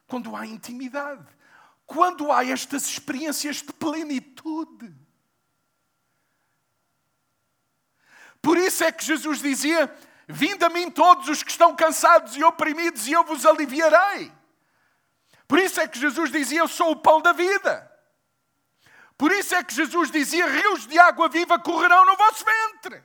quando 0.05 0.35
há 0.35 0.45
intimidade, 0.45 1.25
quando 1.85 2.31
há 2.31 2.45
estas 2.45 2.85
experiências 2.87 3.57
de 3.57 3.73
plenitude. 3.73 4.93
Por 8.41 8.57
isso 8.57 8.83
é 8.83 8.91
que 8.91 9.05
Jesus 9.05 9.39
dizia: 9.39 9.93
Vinde 10.27 10.63
a 10.63 10.69
mim 10.69 10.91
todos 10.91 11.29
os 11.29 11.41
que 11.41 11.51
estão 11.51 11.75
cansados 11.75 12.35
e 12.35 12.43
oprimidos, 12.43 13.07
e 13.07 13.13
eu 13.13 13.23
vos 13.23 13.45
aliviarei. 13.45 14.31
Por 15.47 15.59
isso 15.59 15.79
é 15.79 15.87
que 15.87 15.99
Jesus 15.99 16.31
dizia: 16.31 16.59
Eu 16.59 16.67
sou 16.67 16.91
o 16.91 16.95
pão 16.95 17.21
da 17.21 17.31
vida. 17.31 17.91
Por 19.17 19.31
isso 19.31 19.55
é 19.55 19.63
que 19.63 19.73
Jesus 19.73 20.11
dizia: 20.11 20.47
Rios 20.47 20.85
de 20.85 20.99
água 20.99 21.29
viva 21.29 21.57
correrão 21.57 22.05
no 22.05 22.15
vosso 22.15 22.45
ventre. 22.45 23.03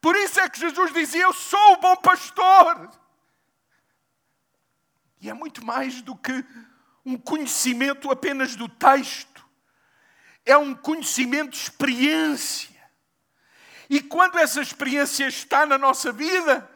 Por 0.00 0.16
isso 0.16 0.40
é 0.40 0.48
que 0.48 0.60
Jesus 0.60 0.92
dizia: 0.92 1.22
Eu 1.22 1.32
sou 1.32 1.72
o 1.72 1.76
bom 1.78 1.96
pastor. 1.96 2.90
E 5.20 5.30
é 5.30 5.32
muito 5.32 5.64
mais 5.64 6.02
do 6.02 6.16
que 6.16 6.44
um 7.04 7.16
conhecimento 7.16 8.10
apenas 8.10 8.56
do 8.56 8.68
texto, 8.68 9.44
é 10.44 10.56
um 10.56 10.74
conhecimento 10.74 11.50
de 11.50 11.58
experiência. 11.58 12.70
E 13.88 14.00
quando 14.00 14.38
essa 14.38 14.60
experiência 14.60 15.26
está 15.26 15.64
na 15.64 15.78
nossa 15.78 16.10
vida, 16.10 16.68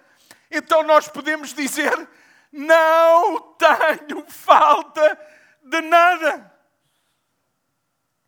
então 0.51 0.83
nós 0.83 1.09
podemos 1.09 1.53
dizer: 1.53 2.09
Não 2.57 3.53
tenho 3.55 4.27
falta 4.31 5.19
de 5.63 5.81
nada. 5.83 6.53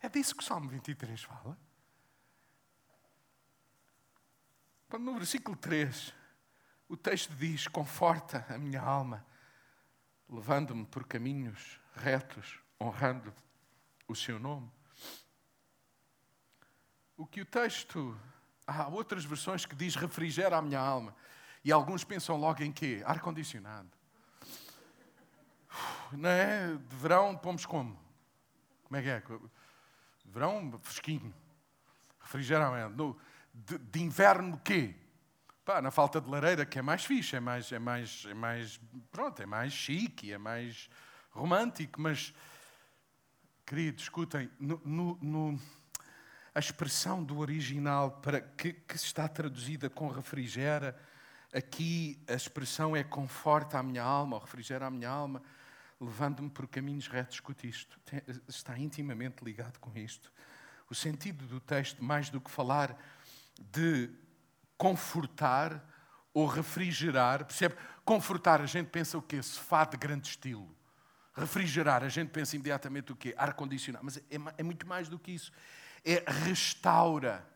É 0.01 0.09
disso 0.09 0.37
que 0.37 0.43
o 0.43 0.47
Salmo 0.47 0.69
23 0.69 1.23
fala. 1.23 1.59
Quando 4.89 5.05
no 5.05 5.15
versículo 5.15 5.57
3 5.57 6.15
o 6.89 6.97
texto 6.97 7.35
diz: 7.35 7.67
Conforta 7.69 8.45
a 8.51 8.59
minha 8.59 8.83
alma, 8.83 9.27
levando-me 10.29 10.85
por 10.85 11.07
caminhos 11.07 11.81
retos, 11.95 12.61
honrando 12.79 13.33
o 14.07 14.15
seu 14.15 14.39
nome. 14.39 14.71
O 17.17 17.27
que 17.27 17.41
o 17.41 17.47
texto. 17.47 18.19
Há 18.67 18.87
outras 18.89 19.25
versões 19.25 19.65
que 19.65 19.75
diz 19.75 19.95
refrigera 19.95 20.59
a 20.59 20.63
minha 20.63 20.79
alma. 20.79 21.17
E 21.65 21.73
alguns 21.73 22.05
pensam 22.05 22.37
logo 22.37 22.63
em 22.63 22.71
quê? 22.71 23.03
Ar-condicionado. 23.07 23.98
Não 26.13 26.29
é? 26.29 26.69
De 26.77 26.97
verão 26.97 27.37
pomos 27.37 27.67
como? 27.67 27.99
Como 28.85 28.97
é 28.97 29.03
que 29.03 29.09
é? 29.09 29.21
De 29.21 30.31
verão, 30.31 30.79
fresquinho. 30.83 31.35
Refrigera 32.21 32.67
a 32.67 32.71
minha 32.71 32.85
alma 32.85 33.17
de, 33.55 33.79
de 33.79 34.03
inverno 34.03 34.61
quê? 34.65 34.95
Pá, 35.65 35.83
na 35.83 35.91
falta 35.91 36.21
de 36.21 36.31
lareira, 36.31 36.65
que 36.65 36.79
é 36.79 36.83
mais 36.83 37.05
fixe, 37.05 37.37
é 37.37 37.41
mais, 37.41 37.71
é 37.73 37.79
mais, 37.79 38.25
é 38.29 38.35
mais, 38.35 38.81
pronto, 39.11 39.43
é 39.43 39.47
mais 39.47 39.73
chique, 39.73 40.33
é 40.33 40.39
mais 40.39 40.89
romântico, 41.31 42.01
mas, 42.01 42.33
queridos, 43.67 44.05
escutem, 44.05 44.51
no, 44.59 44.81
no, 44.85 45.19
no, 45.21 45.61
a 46.55 46.59
expressão 46.59 47.23
do 47.23 47.39
original 47.39 48.13
para 48.23 48.41
que, 48.41 48.73
que 48.73 48.97
está 48.97 49.29
traduzida 49.29 49.91
com 49.91 50.09
refrigera, 50.09 50.99
aqui 51.53 52.19
a 52.27 52.33
expressão 52.33 52.97
é 52.97 53.05
conforta 53.05 53.79
a 53.79 53.83
minha 53.83 54.03
alma, 54.03 54.37
ou 54.37 54.43
refrigera 54.43 54.87
a 54.87 54.91
minha 54.91 55.11
alma, 55.11 55.43
levando-me 56.01 56.51
por 56.51 56.67
caminhos 56.69 57.09
retos. 57.09 57.37
Escute 57.37 57.69
isto, 57.69 57.99
está 58.49 58.79
intimamente 58.79 59.45
ligado 59.45 59.79
com 59.79 59.97
isto. 59.99 60.33
O 60.91 60.95
sentido 60.95 61.47
do 61.47 61.61
texto, 61.61 62.03
mais 62.03 62.31
do 62.31 62.41
que 62.41 62.51
falar 62.51 62.97
de 63.59 64.11
confortar 64.77 65.85
ou 66.33 66.47
refrigerar. 66.47 67.45
Percebe? 67.45 67.77
Confortar, 68.05 68.61
a 68.61 68.67
gente 68.67 68.89
pensa 68.89 69.19
o 69.19 69.23
quê? 69.23 69.43
Sofá 69.43 69.85
de 69.85 69.97
grande 69.97 70.29
estilo. 70.29 70.75
Refrigerar, 71.35 72.03
a 72.03 72.09
gente 72.09 72.31
pensa 72.31 72.57
imediatamente 72.57 73.13
o 73.13 73.17
quê? 73.17 73.35
Ar-condicionado. 73.37 74.05
Mas 74.05 74.17
é, 74.17 74.23
é 74.57 74.63
muito 74.63 74.87
mais 74.87 75.09
do 75.09 75.19
que 75.19 75.33
isso. 75.33 75.53
É 76.05 76.25
restaura, 76.27 77.47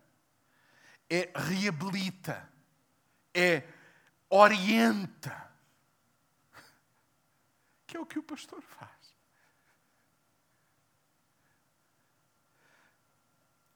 é 1.09 1.30
reabilita, 1.34 2.49
é 3.34 3.62
orienta. 4.28 5.51
Que 7.93 7.99
é 7.99 8.01
o 8.01 8.07
que 8.07 8.18
o 8.18 8.22
pastor 8.22 8.62
faz. 8.62 9.14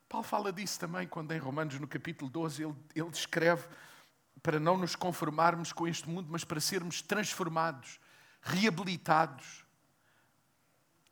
Paulo 0.08 0.26
fala 0.26 0.50
disso 0.50 0.80
também 0.80 1.06
quando 1.06 1.32
em 1.32 1.38
Romanos, 1.38 1.78
no 1.78 1.86
capítulo 1.86 2.30
12, 2.30 2.62
ele, 2.62 2.74
ele 2.94 3.10
descreve 3.10 3.68
para 4.42 4.58
não 4.58 4.78
nos 4.78 4.96
conformarmos 4.96 5.70
com 5.70 5.86
este 5.86 6.08
mundo, 6.08 6.28
mas 6.30 6.44
para 6.44 6.58
sermos 6.60 7.02
transformados, 7.02 8.00
reabilitados, 8.40 9.66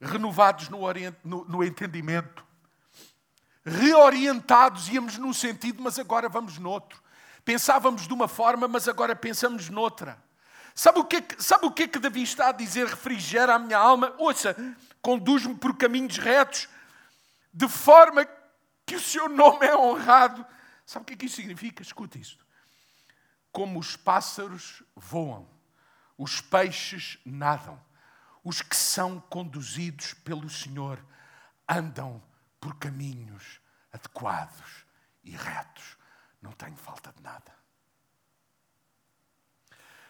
renovados 0.00 0.70
no, 0.70 0.78
no, 1.22 1.44
no 1.44 1.62
entendimento, 1.62 2.42
reorientados, 3.66 4.88
íamos 4.88 5.18
num 5.18 5.34
sentido, 5.34 5.82
mas 5.82 5.98
agora 5.98 6.26
vamos 6.26 6.57
noutro. 6.57 7.02
Pensávamos 7.44 8.09
de 8.09 8.14
uma 8.14 8.28
forma, 8.28 8.66
mas 8.66 8.88
agora 8.88 9.14
pensamos 9.14 9.68
noutra. 9.68 10.24
Sabe 10.74 10.98
o 10.98 11.04
que, 11.04 11.16
é 11.16 11.26
sabe 11.38 11.66
o 11.66 11.70
que 11.70 11.84
é 11.84 11.88
que 11.88 12.00
Davi 12.00 12.22
está 12.22 12.48
a 12.48 12.52
dizer? 12.52 12.86
Refrigera 12.86 13.54
a 13.54 13.58
minha 13.58 13.78
alma. 13.78 14.12
Ouça, 14.18 14.56
conduz-me 15.00 15.54
por 15.54 15.76
caminhos 15.76 16.18
retos, 16.18 16.68
de 17.52 17.68
forma 17.68 18.26
que 18.84 18.96
o 18.96 19.00
seu 19.00 19.28
nome 19.28 19.66
é 19.66 19.76
honrado. 19.76 20.44
Sabe 20.84 21.04
o 21.04 21.06
que 21.06 21.14
é 21.14 21.16
que 21.16 21.26
isso 21.26 21.36
significa? 21.36 21.82
Escuta 21.82 22.18
isto. 22.18 22.44
Como 23.52 23.78
os 23.78 23.94
pássaros 23.94 24.82
voam, 24.96 25.48
os 26.18 26.40
peixes 26.40 27.18
nadam, 27.24 27.80
os 28.42 28.60
que 28.60 28.74
são 28.74 29.20
conduzidos 29.20 30.12
pelo 30.12 30.50
Senhor 30.50 30.98
andam 31.68 32.20
por 32.60 32.74
caminhos 32.78 33.60
adequados 33.92 34.84
e 35.22 35.30
retos. 35.30 35.96
Não 36.42 36.50
tenho 36.50 36.76
falta 36.76 37.12
de 37.12 37.22
nada. 37.22 37.63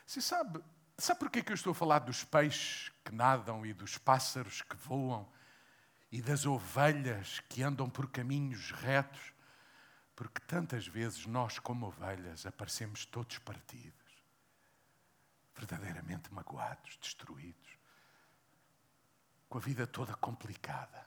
Você 0.06 0.20
sabe, 0.20 0.62
sabe 0.98 1.20
porquê 1.20 1.42
que 1.42 1.52
eu 1.52 1.54
estou 1.54 1.72
a 1.72 1.74
falar 1.74 2.00
dos 2.00 2.24
peixes 2.24 2.92
que 3.04 3.12
nadam 3.12 3.64
e 3.64 3.72
dos 3.72 3.96
pássaros 3.98 4.62
que 4.62 4.76
voam 4.76 5.28
e 6.12 6.20
das 6.20 6.46
ovelhas 6.46 7.40
que 7.48 7.62
andam 7.62 7.88
por 7.88 8.10
caminhos 8.10 8.70
retos? 8.70 9.32
Porque 10.14 10.40
tantas 10.40 10.86
vezes 10.86 11.26
nós, 11.26 11.58
como 11.58 11.86
ovelhas, 11.86 12.46
aparecemos 12.46 13.04
todos 13.04 13.38
partidos, 13.38 14.22
verdadeiramente 15.56 16.32
magoados, 16.32 16.96
destruídos, 16.98 17.78
com 19.48 19.58
a 19.58 19.60
vida 19.60 19.86
toda 19.86 20.14
complicada. 20.14 21.04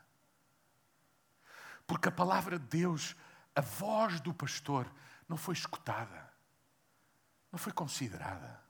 Porque 1.85 2.09
a 2.09 2.11
palavra 2.11 2.59
de 2.59 2.65
Deus, 2.65 3.15
a 3.55 3.61
voz 3.61 4.19
do 4.19 4.33
pastor, 4.33 4.91
não 5.29 5.37
foi 5.37 5.53
escutada, 5.53 6.33
não 7.49 7.57
foi 7.57 7.71
considerada. 7.71 8.66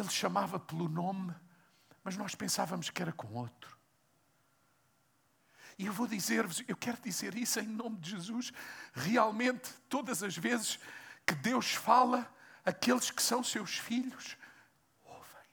Ele 0.00 0.10
chamava 0.10 0.58
pelo 0.58 0.88
nome, 0.88 1.34
mas 2.02 2.16
nós 2.16 2.34
pensávamos 2.34 2.88
que 2.88 3.02
era 3.02 3.12
com 3.12 3.32
outro. 3.34 3.78
E 5.78 5.86
eu 5.86 5.92
vou 5.92 6.06
dizer-vos, 6.06 6.62
eu 6.66 6.76
quero 6.76 7.00
dizer 7.00 7.34
isso 7.34 7.60
em 7.60 7.66
nome 7.66 7.98
de 7.98 8.10
Jesus, 8.10 8.52
realmente, 8.92 9.72
todas 9.88 10.22
as 10.22 10.36
vezes 10.36 10.78
que 11.26 11.34
Deus 11.34 11.74
fala, 11.74 12.30
aqueles 12.64 13.10
que 13.10 13.22
são 13.22 13.42
seus 13.42 13.78
filhos 13.78 14.36
ouvem. 15.04 15.44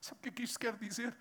Sabe 0.00 0.18
o 0.18 0.22
que 0.22 0.28
é 0.28 0.32
que 0.32 0.42
isto 0.42 0.58
quer 0.58 0.76
dizer? 0.76 1.16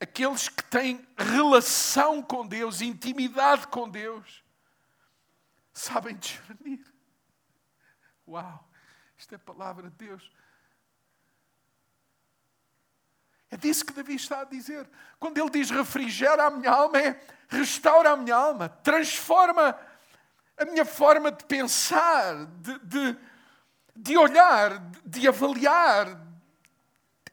Aqueles 0.00 0.48
que 0.48 0.64
têm 0.64 1.06
relação 1.16 2.22
com 2.22 2.46
Deus, 2.46 2.80
intimidade 2.80 3.66
com 3.68 3.88
Deus, 3.88 4.42
sabem 5.72 6.16
discernir. 6.16 6.91
Uau, 8.32 8.66
isto 9.18 9.34
é 9.34 9.38
palavra 9.38 9.90
de 9.90 9.96
Deus. 10.06 10.32
É 13.50 13.58
disso 13.58 13.84
que 13.84 13.92
Davi 13.92 14.14
está 14.14 14.40
a 14.40 14.44
dizer. 14.44 14.88
Quando 15.20 15.36
ele 15.36 15.50
diz 15.50 15.70
refrigera 15.70 16.46
a 16.46 16.50
minha 16.50 16.70
alma, 16.70 16.98
é 16.98 17.20
restaura 17.46 18.12
a 18.12 18.16
minha 18.16 18.34
alma, 18.34 18.70
transforma 18.70 19.78
a 20.56 20.64
minha 20.64 20.86
forma 20.86 21.30
de 21.30 21.44
pensar, 21.44 22.46
de, 22.46 22.78
de, 22.78 23.16
de 23.94 24.16
olhar, 24.16 24.82
de 25.04 25.28
avaliar. 25.28 26.18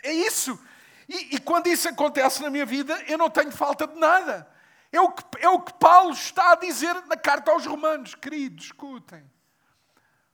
É 0.03 0.11
isso. 0.11 0.59
E, 1.07 1.35
e, 1.35 1.39
quando 1.39 1.67
isso 1.67 1.87
acontece 1.87 2.41
na 2.41 2.49
minha 2.49 2.65
vida, 2.65 3.01
eu 3.07 3.17
não 3.17 3.29
tenho 3.29 3.53
falta 3.53 3.87
de 3.87 3.97
nada. 3.97 4.45
É 4.91 4.99
o, 4.99 5.13
que, 5.13 5.23
é 5.39 5.47
o 5.47 5.61
que 5.61 5.73
Paulo 5.75 6.11
está 6.11 6.51
a 6.51 6.55
dizer 6.55 6.93
na 7.05 7.15
carta 7.15 7.51
aos 7.51 7.65
Romanos. 7.65 8.15
Queridos, 8.15 8.65
escutem. 8.65 9.23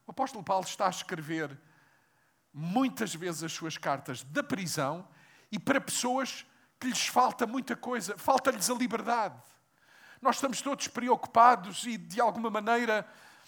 O 0.07 0.11
apóstolo 0.11 0.43
Paulo 0.43 0.65
está 0.65 0.87
a 0.87 0.89
escrever 0.89 1.57
muitas 2.53 3.13
vezes 3.13 3.43
as 3.43 3.51
suas 3.51 3.77
cartas 3.77 4.23
da 4.23 4.43
prisão 4.43 5.07
e 5.51 5.59
para 5.59 5.81
pessoas 5.81 6.45
que 6.79 6.87
lhes 6.87 7.07
falta 7.07 7.45
muita 7.47 7.75
coisa, 7.75 8.17
falta-lhes 8.17 8.69
a 8.69 8.73
liberdade. 8.73 9.35
Nós 10.21 10.35
estamos 10.35 10.61
todos 10.61 10.87
preocupados 10.87 11.85
e, 11.85 11.97
de 11.97 12.21
alguma 12.21 12.49
maneira, 12.49 13.07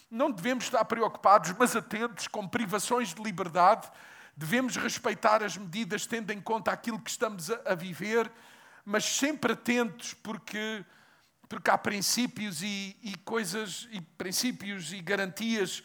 não 0.10 0.32
devemos 0.32 0.66
estar 0.66 0.84
preocupados, 0.86 1.54
mas 1.58 1.76
atentos 1.76 2.28
com 2.28 2.48
privações 2.48 3.14
de 3.14 3.22
liberdade. 3.22 3.90
Devemos 4.36 4.76
respeitar 4.76 5.44
as 5.44 5.58
medidas, 5.58 6.06
tendo 6.06 6.32
em 6.32 6.42
conta 6.42 6.72
aquilo 6.72 7.00
que 7.00 7.10
estamos 7.10 7.50
a, 7.50 7.76
viver, 7.76 8.32
mas 8.86 9.04
sempre 9.04 9.54
atentos, 9.54 10.14
porque, 10.14 10.86
porque 11.50 11.70
há 11.70 11.78
princípios 11.78 12.62
e, 12.62 12.96
e 13.02 13.16
coisas, 13.26 13.88
e 13.92 14.00
princípios 14.02 14.94
e 14.94 15.02
garantias 15.02 15.84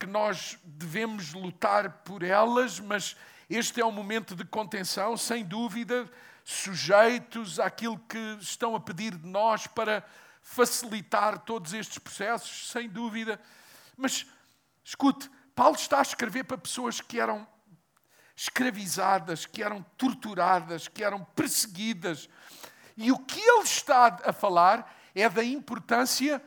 que 0.00 0.06
nós 0.06 0.58
devemos 0.64 1.34
lutar 1.34 1.90
por 2.04 2.22
elas, 2.22 2.80
mas 2.80 3.14
este 3.50 3.82
é 3.82 3.84
um 3.84 3.92
momento 3.92 4.34
de 4.34 4.46
contenção, 4.46 5.14
sem 5.14 5.44
dúvida, 5.44 6.10
sujeitos 6.42 7.60
àquilo 7.60 7.98
que 8.08 8.38
estão 8.40 8.74
a 8.74 8.80
pedir 8.80 9.14
de 9.14 9.28
nós 9.28 9.66
para 9.66 10.02
facilitar 10.40 11.40
todos 11.40 11.74
estes 11.74 11.98
processos, 11.98 12.70
sem 12.70 12.88
dúvida. 12.88 13.38
Mas, 13.94 14.26
escute, 14.82 15.30
Paulo 15.54 15.76
está 15.76 15.98
a 15.98 16.02
escrever 16.02 16.44
para 16.44 16.56
pessoas 16.56 17.02
que 17.02 17.20
eram 17.20 17.46
escravizadas, 18.34 19.44
que 19.44 19.62
eram 19.62 19.82
torturadas, 19.98 20.88
que 20.88 21.04
eram 21.04 21.22
perseguidas. 21.36 22.26
E 22.96 23.12
o 23.12 23.18
que 23.18 23.38
ele 23.38 23.64
está 23.64 24.18
a 24.24 24.32
falar 24.32 24.96
é 25.14 25.28
da 25.28 25.44
importância 25.44 26.42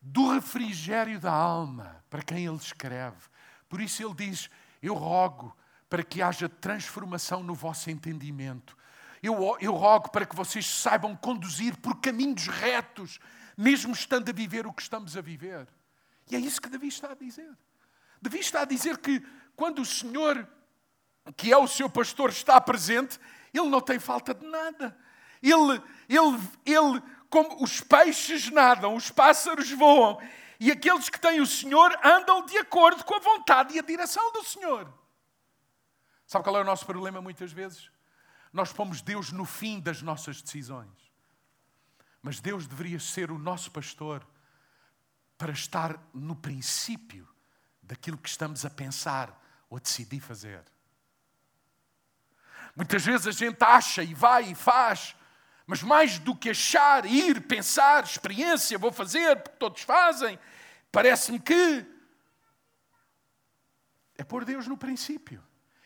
do 0.00 0.30
refrigério 0.32 1.18
da 1.18 1.32
alma 1.32 2.01
para 2.12 2.22
quem 2.22 2.44
ele 2.44 2.56
escreve. 2.56 3.16
Por 3.70 3.80
isso 3.80 4.04
ele 4.04 4.12
diz: 4.12 4.50
Eu 4.82 4.92
rogo 4.92 5.56
para 5.88 6.02
que 6.02 6.20
haja 6.20 6.46
transformação 6.46 7.42
no 7.42 7.54
vosso 7.54 7.90
entendimento. 7.90 8.76
Eu, 9.22 9.56
eu 9.62 9.72
rogo 9.72 10.10
para 10.10 10.26
que 10.26 10.36
vocês 10.36 10.66
saibam 10.66 11.16
conduzir 11.16 11.74
por 11.78 12.02
caminhos 12.02 12.48
retos, 12.48 13.18
mesmo 13.56 13.94
estando 13.94 14.28
a 14.28 14.32
viver 14.32 14.66
o 14.66 14.74
que 14.74 14.82
estamos 14.82 15.16
a 15.16 15.22
viver. 15.22 15.66
E 16.30 16.36
é 16.36 16.38
isso 16.38 16.60
que 16.60 16.68
Davi 16.68 16.88
está 16.88 17.12
a 17.12 17.14
dizer. 17.14 17.50
Davi 18.20 18.40
está 18.40 18.60
a 18.60 18.66
dizer 18.66 18.98
que 18.98 19.24
quando 19.56 19.80
o 19.80 19.86
Senhor, 19.86 20.46
que 21.34 21.50
é 21.50 21.56
o 21.56 21.66
seu 21.66 21.88
pastor, 21.88 22.28
está 22.28 22.60
presente, 22.60 23.18
ele 23.54 23.68
não 23.70 23.80
tem 23.80 23.98
falta 23.98 24.34
de 24.34 24.46
nada. 24.46 24.94
Ele, 25.42 25.82
ele, 26.10 26.38
ele, 26.66 27.02
como 27.30 27.64
os 27.64 27.80
peixes 27.80 28.50
nadam, 28.50 28.94
os 28.94 29.10
pássaros 29.10 29.70
voam, 29.70 30.20
e 30.62 30.70
aqueles 30.70 31.08
que 31.08 31.18
têm 31.18 31.40
o 31.40 31.46
Senhor 31.46 31.92
andam 32.04 32.46
de 32.46 32.56
acordo 32.56 33.04
com 33.04 33.16
a 33.16 33.18
vontade 33.18 33.74
e 33.74 33.80
a 33.80 33.82
direção 33.82 34.32
do 34.32 34.44
Senhor. 34.44 34.92
Sabe 36.24 36.44
qual 36.44 36.56
é 36.56 36.60
o 36.60 36.64
nosso 36.64 36.86
problema 36.86 37.20
muitas 37.20 37.50
vezes? 37.50 37.90
Nós 38.52 38.72
pomos 38.72 39.02
Deus 39.02 39.32
no 39.32 39.44
fim 39.44 39.80
das 39.80 40.02
nossas 40.02 40.40
decisões. 40.40 41.12
Mas 42.22 42.38
Deus 42.38 42.68
deveria 42.68 43.00
ser 43.00 43.32
o 43.32 43.38
nosso 43.38 43.72
pastor 43.72 44.24
para 45.36 45.50
estar 45.50 46.00
no 46.14 46.36
princípio 46.36 47.28
daquilo 47.82 48.16
que 48.16 48.28
estamos 48.28 48.64
a 48.64 48.70
pensar 48.70 49.36
ou 49.68 49.78
a 49.78 49.80
decidir 49.80 50.20
fazer. 50.20 50.64
Muitas 52.76 53.04
vezes 53.04 53.26
a 53.26 53.32
gente 53.32 53.60
acha 53.64 54.04
e 54.04 54.14
vai 54.14 54.52
e 54.52 54.54
faz, 54.54 55.16
mas 55.66 55.82
mais 55.82 56.18
do 56.18 56.34
que 56.34 56.50
achar, 56.50 57.04
ir, 57.06 57.40
pensar, 57.42 58.04
experiência, 58.04 58.78
vou 58.78 58.92
fazer, 58.92 59.36
porque 59.36 59.58
todos 59.58 59.82
fazem, 59.82 60.38
parece-me 60.90 61.38
que 61.38 61.86
é 64.16 64.24
pôr 64.24 64.44
Deus 64.44 64.66
no 64.66 64.76
princípio 64.76 65.42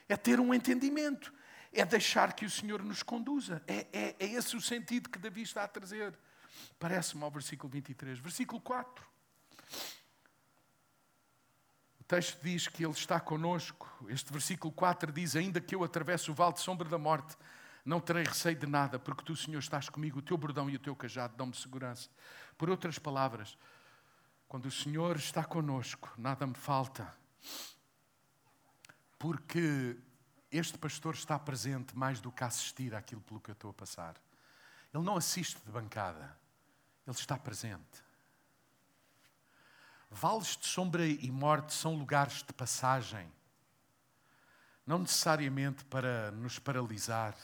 é 0.09 0.17
ter 0.17 0.41
um 0.41 0.55
entendimento, 0.55 1.33
é 1.73 1.85
deixar 1.85 2.33
que 2.33 2.45
o 2.45 2.51
Senhor 2.51 2.83
nos 2.83 3.03
conduza. 3.03 3.63
É, 3.67 3.87
é, 3.93 4.17
é 4.19 4.27
esse 4.27 4.57
o 4.57 4.61
sentido 4.61 5.09
que 5.09 5.19
Davi 5.19 5.43
está 5.43 5.65
a 5.65 5.69
trazer. 5.69 6.17
Parece-me 6.79 7.23
ao 7.23 7.31
versículo 7.31 7.71
23. 7.71 8.19
Versículo 8.19 8.61
4. 8.61 9.07
O 12.01 12.05
texto 12.05 12.41
diz 12.43 12.69
que 12.69 12.85
Ele 12.85 12.93
está 12.93 13.21
conosco. 13.21 13.89
Este 14.09 14.33
versículo 14.33 14.73
4 14.73 15.13
diz: 15.13 15.37
Ainda 15.37 15.61
que 15.61 15.75
eu 15.75 15.85
atravesse 15.85 16.31
o 16.31 16.35
vale 16.35 16.55
de 16.55 16.61
sombra 16.61 16.89
da 16.89 16.99
morte, 16.99 17.37
não 17.87 18.01
terei 18.01 18.25
receio 18.25 18.57
de 18.57 18.67
nada, 18.67 18.99
porque 18.99 19.23
tu, 19.23 19.37
Senhor, 19.37 19.61
estás 19.61 19.89
comigo, 19.89 20.19
o 20.19 20.23
teu 20.23 20.37
bordão 20.37 20.69
e 20.69 20.75
o 20.75 20.79
teu 20.79 20.95
cajado 20.97 21.37
dão-me 21.37 21.55
segurança. 21.55 22.11
Por 22.59 22.69
outras 22.69 22.99
palavras, 22.99 23.57
quando 24.49 24.67
o 24.67 24.71
Senhor 24.73 25.17
está 25.17 25.45
conosco, 25.45 26.13
nada 26.19 26.45
me 26.45 26.55
falta, 26.55 27.15
porque 29.17 29.97
este 30.51 30.77
pastor 30.77 31.15
está 31.15 31.39
presente 31.39 31.97
mais 31.97 32.21
do 32.21 32.33
que 32.33 32.43
assistir 32.43 32.93
àquilo 32.93 33.21
pelo 33.21 33.41
que 33.41 33.51
eu 33.51 33.55
estou 33.55 33.71
a 33.71 33.75
passar. 33.75 34.17
Ele 34.93 35.05
não 35.05 35.17
assiste 35.17 35.65
de 35.65 35.71
bancada, 35.71 36.37
ele 37.07 37.17
está 37.17 37.39
presente. 37.39 38.05
Vales 40.11 40.57
de 40.57 40.67
sombra 40.67 41.07
e 41.07 41.31
morte 41.31 41.73
são 41.73 41.95
lugares 41.95 42.43
de 42.43 42.53
passagem, 42.53 43.31
não 44.85 44.99
necessariamente 44.99 45.85
para 45.85 46.33
nos 46.33 46.59
paralisar. 46.59 47.37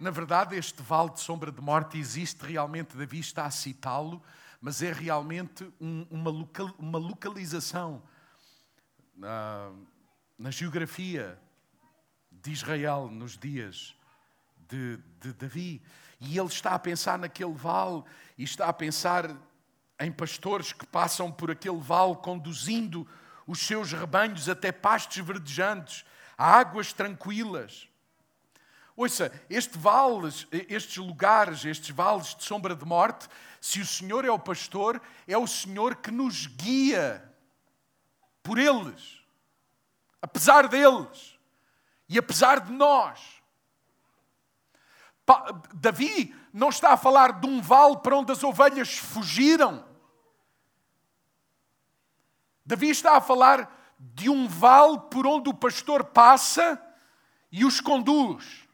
Na 0.00 0.10
verdade, 0.10 0.56
este 0.56 0.82
vale 0.82 1.10
de 1.10 1.20
sombra 1.20 1.52
de 1.52 1.60
morte 1.60 1.98
existe 1.98 2.46
realmente, 2.46 2.96
Davi 2.96 3.20
está 3.20 3.44
a 3.44 3.50
citá-lo, 3.50 4.22
mas 4.58 4.80
é 4.80 4.90
realmente 4.90 5.70
um, 5.78 6.06
uma, 6.10 6.30
local, 6.30 6.74
uma, 6.78 6.98
localização 6.98 8.02
na, 9.14 9.70
na, 10.38 10.50
geografia 10.50 11.38
de 12.32 12.50
Israel 12.50 13.10
nos 13.12 13.36
dias 13.36 13.94
de, 14.70 14.98
de 15.20 15.34
Davi. 15.34 15.82
E 16.18 16.38
ele 16.38 16.48
está 16.48 16.70
a 16.70 16.78
pensar 16.78 17.18
naquele 17.18 17.52
vale 17.52 18.02
e 18.38 18.42
está 18.42 18.68
a 18.68 18.72
pensar 18.72 19.36
em 19.98 20.10
pastores 20.10 20.72
que 20.72 20.86
passam 20.86 21.30
por 21.30 21.50
aquele 21.50 21.78
vale 21.78 22.16
conduzindo 22.16 23.06
os 23.46 23.58
seus 23.58 23.92
rebanhos 23.92 24.48
até 24.48 24.72
pastos 24.72 25.18
verdejantes, 25.18 26.06
a 26.38 26.56
águas 26.56 26.94
tranquilas. 26.94 27.89
Ouça, 29.00 29.32
este 29.48 29.78
vales, 29.78 30.46
estes 30.52 30.98
lugares, 30.98 31.64
estes 31.64 31.88
vales 31.88 32.34
de 32.34 32.44
sombra 32.44 32.76
de 32.76 32.84
morte, 32.84 33.30
se 33.58 33.80
o 33.80 33.86
Senhor 33.86 34.26
é 34.26 34.30
o 34.30 34.38
pastor, 34.38 35.00
é 35.26 35.38
o 35.38 35.46
Senhor 35.46 35.96
que 35.96 36.10
nos 36.10 36.44
guia 36.46 37.26
por 38.42 38.58
eles, 38.58 39.24
apesar 40.20 40.68
deles 40.68 41.38
e 42.10 42.18
apesar 42.18 42.60
de 42.60 42.72
nós. 42.72 43.40
Davi 45.72 46.36
não 46.52 46.68
está 46.68 46.92
a 46.92 46.98
falar 46.98 47.40
de 47.40 47.46
um 47.46 47.62
vale 47.62 47.96
para 48.00 48.18
onde 48.18 48.32
as 48.32 48.44
ovelhas 48.44 48.98
fugiram. 48.98 49.82
Davi 52.66 52.90
está 52.90 53.16
a 53.16 53.20
falar 53.22 53.94
de 53.98 54.28
um 54.28 54.46
vale 54.46 54.98
por 55.10 55.26
onde 55.26 55.48
o 55.48 55.54
pastor 55.54 56.04
passa 56.04 56.78
e 57.50 57.64
os 57.64 57.80
conduz. 57.80 58.68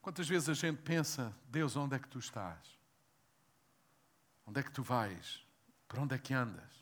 Quantas 0.00 0.28
vezes 0.28 0.48
a 0.48 0.54
gente 0.54 0.80
pensa, 0.82 1.34
Deus, 1.48 1.76
onde 1.76 1.94
é 1.94 1.98
que 1.98 2.08
tu 2.08 2.18
estás? 2.18 2.78
Onde 4.46 4.60
é 4.60 4.62
que 4.62 4.70
tu 4.70 4.82
vais? 4.82 5.44
Para 5.86 6.00
onde 6.00 6.14
é 6.14 6.18
que 6.18 6.32
andas? 6.32 6.80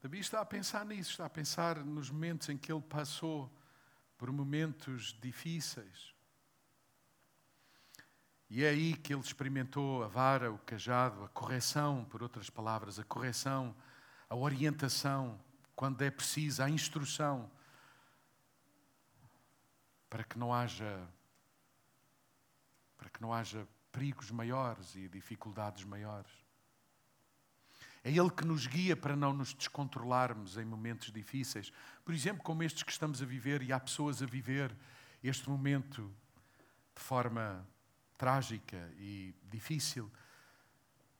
Davi 0.00 0.20
está 0.20 0.40
a 0.40 0.44
pensar 0.44 0.86
nisso, 0.86 1.10
está 1.10 1.26
a 1.26 1.30
pensar 1.30 1.84
nos 1.84 2.10
momentos 2.10 2.48
em 2.48 2.56
que 2.56 2.72
ele 2.72 2.82
passou 2.82 3.52
por 4.16 4.30
momentos 4.32 5.16
difíceis. 5.20 6.14
E 8.50 8.64
é 8.64 8.70
aí 8.70 8.94
que 8.94 9.12
ele 9.12 9.20
experimentou 9.20 10.02
a 10.02 10.08
vara, 10.08 10.50
o 10.50 10.58
cajado, 10.58 11.24
a 11.24 11.28
correção, 11.28 12.04
por 12.06 12.22
outras 12.22 12.48
palavras, 12.48 12.98
a 12.98 13.04
correção, 13.04 13.74
a 14.28 14.34
orientação, 14.34 15.38
quando 15.78 16.02
é 16.02 16.10
preciso, 16.10 16.60
a 16.60 16.68
instrução, 16.68 17.48
para 20.10 20.24
que 20.24 20.36
não 20.36 20.52
haja 20.52 21.08
para 22.96 23.08
que 23.08 23.22
não 23.22 23.32
haja 23.32 23.64
perigos 23.92 24.28
maiores 24.32 24.96
e 24.96 25.08
dificuldades 25.08 25.84
maiores. 25.84 26.32
É 28.02 28.10
Ele 28.10 28.28
que 28.28 28.44
nos 28.44 28.66
guia 28.66 28.96
para 28.96 29.14
não 29.14 29.32
nos 29.32 29.54
descontrolarmos 29.54 30.56
em 30.56 30.64
momentos 30.64 31.12
difíceis. 31.12 31.72
Por 32.04 32.12
exemplo, 32.12 32.42
como 32.42 32.64
estes 32.64 32.82
que 32.82 32.90
estamos 32.90 33.22
a 33.22 33.24
viver, 33.24 33.62
e 33.62 33.72
há 33.72 33.78
pessoas 33.78 34.20
a 34.20 34.26
viver 34.26 34.76
este 35.22 35.48
momento 35.48 36.12
de 36.92 37.00
forma 37.00 37.64
trágica 38.16 38.92
e 38.96 39.32
difícil. 39.44 40.10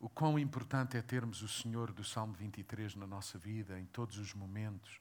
O 0.00 0.08
quão 0.08 0.38
importante 0.38 0.96
é 0.96 1.02
termos 1.02 1.42
o 1.42 1.48
Senhor 1.48 1.92
do 1.92 2.04
Salmo 2.04 2.32
23 2.34 2.94
na 2.94 3.06
nossa 3.06 3.36
vida, 3.36 3.78
em 3.78 3.86
todos 3.86 4.16
os 4.18 4.32
momentos. 4.32 5.00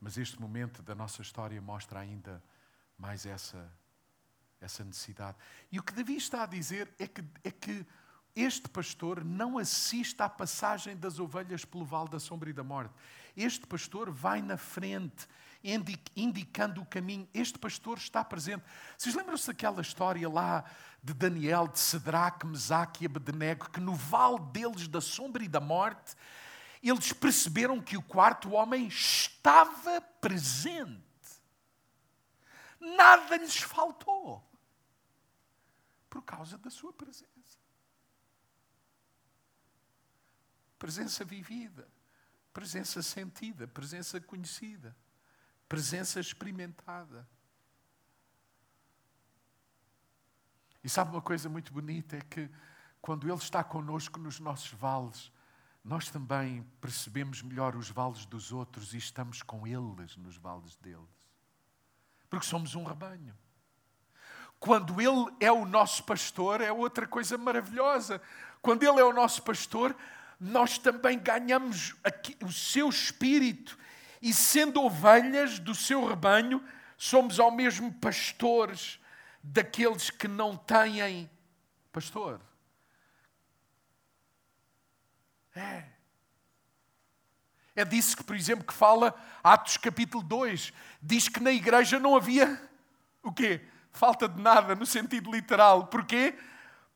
Mas 0.00 0.18
este 0.18 0.40
momento 0.40 0.82
da 0.82 0.94
nossa 0.94 1.22
história 1.22 1.60
mostra 1.62 2.00
ainda 2.00 2.42
mais 2.98 3.24
essa, 3.24 3.72
essa 4.60 4.82
necessidade. 4.82 5.38
E 5.70 5.78
o 5.78 5.82
que 5.82 5.92
Davi 5.92 6.16
está 6.16 6.42
a 6.42 6.46
dizer 6.46 6.92
é 6.98 7.06
que, 7.06 7.24
é 7.44 7.50
que 7.52 7.86
este 8.34 8.68
pastor 8.68 9.24
não 9.24 9.58
assiste 9.58 10.20
à 10.22 10.28
passagem 10.28 10.96
das 10.96 11.18
ovelhas 11.18 11.64
pelo 11.64 11.84
vale 11.84 12.08
da 12.08 12.18
sombra 12.18 12.50
e 12.50 12.52
da 12.52 12.64
morte. 12.64 12.94
Este 13.36 13.66
pastor 13.66 14.10
vai 14.10 14.40
na 14.40 14.56
frente, 14.56 15.28
indicando 15.62 16.80
o 16.80 16.86
caminho. 16.86 17.28
Este 17.32 17.58
pastor 17.58 17.98
está 17.98 18.24
presente. 18.24 18.64
Vocês 18.96 19.14
lembram-se 19.14 19.46
daquela 19.46 19.80
história 19.80 20.28
lá 20.28 20.64
de 21.02 21.12
Daniel, 21.12 21.68
de 21.68 21.78
Sedraque, 21.78 22.46
Mesaque 22.46 23.04
e 23.04 23.06
Abednego, 23.06 23.70
que 23.70 23.80
no 23.80 23.94
vale 23.94 24.40
deles 24.52 24.88
da 24.88 25.00
sombra 25.00 25.42
e 25.42 25.48
da 25.48 25.60
morte, 25.60 26.14
eles 26.82 27.12
perceberam 27.12 27.80
que 27.80 27.96
o 27.96 28.02
quarto 28.02 28.52
homem 28.52 28.86
estava 28.86 30.00
presente. 30.20 31.02
Nada 32.80 33.36
lhes 33.36 33.56
faltou 33.56 34.44
por 36.10 36.22
causa 36.22 36.58
da 36.58 36.70
sua 36.70 36.92
presença. 36.92 37.32
presença 40.82 41.24
vivida, 41.24 41.88
presença 42.52 43.04
sentida, 43.04 43.68
presença 43.68 44.20
conhecida, 44.20 44.96
presença 45.72 46.20
experimentada. 46.20 47.26
E 50.84 50.88
sabe 50.90 51.12
uma 51.12 51.22
coisa 51.22 51.48
muito 51.48 51.72
bonita? 51.72 52.14
É 52.18 52.20
que 52.20 52.50
quando 53.00 53.26
Ele 53.26 53.38
está 53.38 53.64
conosco 53.64 54.20
nos 54.20 54.38
nossos 54.38 54.70
vales, 54.72 55.32
nós 55.82 56.10
também 56.10 56.62
percebemos 56.78 57.40
melhor 57.40 57.74
os 57.74 57.88
vales 57.88 58.26
dos 58.26 58.52
outros 58.52 58.92
e 58.92 58.98
estamos 58.98 59.42
com 59.42 59.66
eles 59.66 60.14
nos 60.18 60.36
vales 60.36 60.76
deles. 60.76 61.08
Porque 62.28 62.44
somos 62.44 62.74
um 62.74 62.84
rebanho. 62.84 63.34
Quando 64.60 65.00
Ele 65.00 65.34
é 65.40 65.50
o 65.50 65.64
nosso 65.64 66.04
pastor, 66.04 66.60
é 66.60 66.70
outra 66.70 67.06
coisa 67.06 67.38
maravilhosa. 67.38 68.20
Quando 68.60 68.82
Ele 68.82 69.00
é 69.00 69.04
o 69.04 69.12
nosso 69.14 69.42
pastor, 69.42 69.96
nós 70.38 70.76
também 70.76 71.18
ganhamos 71.18 71.94
o 72.44 72.52
seu 72.52 72.90
espírito 72.90 73.78
e, 74.22 74.32
sendo 74.32 74.80
ovelhas 74.80 75.58
do 75.58 75.74
seu 75.74 76.06
rebanho, 76.06 76.64
somos 76.96 77.40
ao 77.40 77.50
mesmo 77.50 77.92
pastores 77.92 79.00
daqueles 79.42 80.08
que 80.08 80.28
não 80.28 80.56
têm 80.56 81.28
pastor. 81.92 82.40
É. 85.54 85.84
É 87.74 87.84
disso 87.84 88.16
que, 88.16 88.22
por 88.22 88.36
exemplo, 88.36 88.64
que 88.64 88.72
fala 88.72 89.14
Atos 89.42 89.76
capítulo 89.76 90.22
2. 90.22 90.72
Diz 91.02 91.28
que 91.28 91.40
na 91.40 91.50
igreja 91.50 91.98
não 91.98 92.14
havia 92.14 92.60
o 93.22 93.32
quê? 93.32 93.60
Falta 93.90 94.28
de 94.28 94.40
nada, 94.40 94.74
no 94.74 94.86
sentido 94.86 95.32
literal. 95.32 95.86
Porquê? 95.88 96.38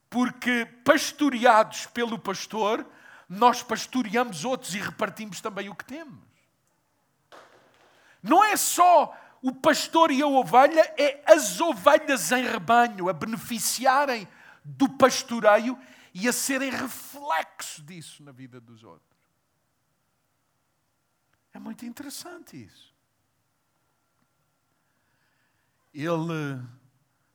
Porque 0.08 0.64
pastoreados 0.84 1.86
pelo 1.86 2.18
pastor, 2.18 2.86
nós 3.28 3.62
pastoreamos 3.62 4.44
outros 4.44 4.74
e 4.74 4.78
repartimos 4.78 5.40
também 5.40 5.68
o 5.68 5.74
que 5.74 5.84
temos. 5.84 6.35
Não 8.28 8.44
é 8.44 8.56
só 8.56 9.16
o 9.42 9.52
pastor 9.54 10.10
e 10.10 10.22
a 10.22 10.26
ovelha, 10.26 10.94
é 10.98 11.22
as 11.26 11.60
ovelhas 11.60 12.32
em 12.32 12.44
rebanho 12.44 13.08
a 13.08 13.12
beneficiarem 13.12 14.26
do 14.64 14.88
pastoreio 14.88 15.78
e 16.12 16.28
a 16.28 16.32
serem 16.32 16.70
reflexo 16.70 17.82
disso 17.82 18.22
na 18.22 18.32
vida 18.32 18.60
dos 18.60 18.82
outros. 18.82 19.16
É 21.52 21.58
muito 21.58 21.86
interessante 21.86 22.64
isso. 22.64 22.94
Ele 25.94 26.60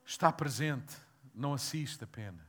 está 0.06 0.32
presente, 0.32 0.96
não 1.34 1.54
assiste 1.54 2.04
apenas. 2.04 2.48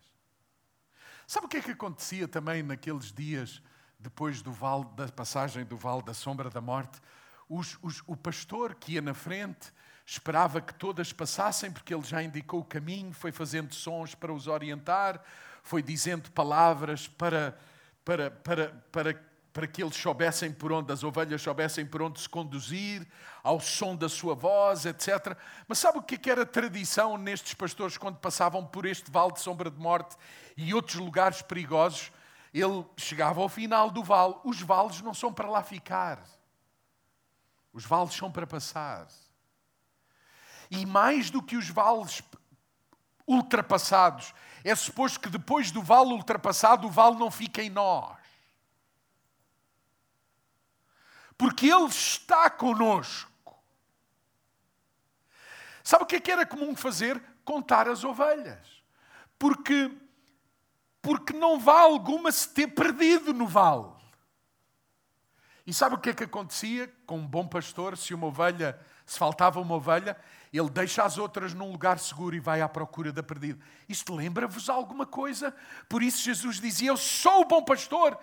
Sabe 1.27 1.47
o 1.47 1.49
que 1.49 1.57
é 1.57 1.63
que 1.63 1.71
acontecia 1.71 2.29
também 2.29 2.63
naqueles 2.63 3.13
dias 3.13 3.63
depois 3.99 4.43
do 4.43 4.53
vale, 4.53 4.85
da 4.97 5.09
passagem 5.09 5.65
do 5.65 5.77
vale 5.77 6.03
da 6.03 6.13
sombra 6.13 6.51
da 6.51 6.61
morte? 6.61 7.01
Os, 7.55 7.79
os, 7.83 8.03
o 8.07 8.17
pastor 8.17 8.75
que 8.75 8.93
ia 8.93 9.03
na 9.03 9.13
frente 9.13 9.71
esperava 10.07 10.59
que 10.59 10.73
todas 10.73 11.13
passassem, 11.13 11.71
porque 11.71 11.93
ele 11.93 12.03
já 12.03 12.23
indicou 12.23 12.61
o 12.61 12.65
caminho, 12.65 13.13
foi 13.13 13.31
fazendo 13.31 13.75
sons 13.75 14.15
para 14.15 14.33
os 14.33 14.47
orientar, 14.47 15.23
foi 15.63 15.83
dizendo 15.83 16.31
palavras 16.31 17.07
para, 17.07 17.55
para, 18.03 18.31
para, 18.31 18.69
para, 18.91 19.23
para 19.53 19.67
que 19.67 19.83
eles 19.83 19.95
soubessem 19.97 20.51
por 20.51 20.73
onde, 20.73 20.91
as 20.95 21.05
ovelhas 21.05 21.43
soubessem 21.43 21.85
por 21.85 22.01
onde 22.01 22.23
se 22.23 22.29
conduzir, 22.29 23.07
ao 23.43 23.61
som 23.61 23.95
da 23.95 24.09
sua 24.09 24.35
voz, 24.35 24.87
etc. 24.87 25.37
Mas 25.69 25.79
sabe 25.79 25.99
o 25.99 26.03
que 26.03 26.31
é 26.31 26.33
era 26.33 26.47
tradição 26.47 27.19
nestes 27.19 27.53
pastores 27.53 27.99
quando 27.99 28.17
passavam 28.17 28.65
por 28.65 28.87
este 28.87 29.11
vale 29.11 29.35
de 29.35 29.41
sombra 29.41 29.71
de 29.71 29.79
morte 29.79 30.17
e 30.57 30.73
outros 30.73 30.97
lugares 30.97 31.43
perigosos? 31.43 32.11
Ele 32.55 32.83
chegava 32.97 33.43
ao 33.43 33.49
final 33.51 33.91
do 33.91 34.03
vale. 34.03 34.37
Os 34.43 34.63
vales 34.63 35.03
não 35.03 35.13
são 35.13 35.31
para 35.31 35.51
lá 35.51 35.63
ficar. 35.63 36.23
Os 37.73 37.85
vales 37.85 38.15
são 38.15 38.31
para 38.31 38.47
passar. 38.47 39.07
E 40.71 40.85
mais 40.85 41.31
do 41.31 41.43
que 41.43 41.57
os 41.57 41.69
vales 41.69 42.23
ultrapassados, 43.27 44.35
é 44.65 44.75
suposto 44.75 45.21
que 45.21 45.29
depois 45.29 45.71
do 45.71 45.83
vale 45.83 46.13
ultrapassado, 46.13 46.87
o 46.87 46.91
vale 46.91 47.17
não 47.17 47.31
fica 47.31 47.63
em 47.63 47.71
nós. 47.71 48.19
Porque 51.37 51.67
Ele 51.67 51.87
está 51.87 52.49
conosco. 52.51 53.31
Sabe 55.83 56.05
o 56.05 56.07
que 56.07 56.17
é 56.17 56.21
que 56.21 56.31
era 56.31 56.47
comum 56.47 56.77
fazer? 56.77 57.21
Contar 57.45 57.89
as 57.89 58.05
ovelhas. 58.05 58.83
Porque, 59.39 59.91
porque 61.01 61.33
não 61.33 61.59
vá 61.59 61.81
alguma 61.81 62.31
se 62.31 62.49
ter 62.49 62.69
perdido 62.69 63.35
no 63.35 63.47
vale. 63.47 64.02
E 65.67 65.73
sabe 65.73 65.95
o 65.95 65.99
que 65.99 66.11
é 66.11 66.15
que 66.15 66.25
acontecia 66.25 66.93
com 67.07 67.19
um 67.19 67.27
bom 67.27 67.47
pastor? 67.47 67.97
Se 67.97 68.13
uma 68.13 68.27
ovelha, 68.27 68.79
se 69.07 69.17
faltava 69.19 69.61
uma 69.61 69.77
ovelha, 69.77 70.17
ele 70.53 70.69
deixa 70.69 71.05
as 71.05 71.19
outras 71.19 71.55
num 71.55 71.71
lugar 71.71 71.99
seguro 72.01 72.35
e 72.35 72.41
vai 72.41 72.61
à 72.61 72.69
procura 72.69 73.13
da 73.13 73.23
perdida. 73.23 73.65
Isto 73.89 74.15
lembra-vos 74.15 74.69
alguma 74.69 75.07
coisa? 75.07 75.55
Por 75.89 76.03
isso 76.03 76.23
Jesus 76.23 76.61
dizia: 76.61 76.91
Eu 76.91 76.97
sou 76.97 77.43
o 77.43 77.45
bom 77.45 77.63
pastor. 77.65 78.19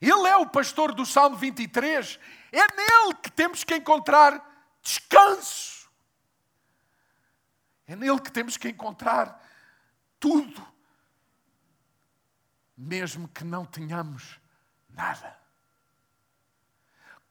Ele 0.00 0.28
é 0.28 0.36
o 0.36 0.46
pastor 0.46 0.92
do 0.94 1.06
Salmo 1.06 1.36
23. 1.36 2.20
É 2.50 2.58
nele 2.58 3.14
que 3.22 3.30
temos 3.30 3.64
que 3.64 3.74
encontrar 3.74 4.44
descanso. 4.82 5.90
É 7.86 7.96
nele 7.96 8.20
que 8.20 8.30
temos 8.30 8.56
que 8.56 8.68
encontrar 8.68 9.40
tudo, 10.20 10.66
mesmo 12.76 13.28
que 13.28 13.44
não 13.44 13.64
tenhamos 13.64 14.38
nada 14.90 15.41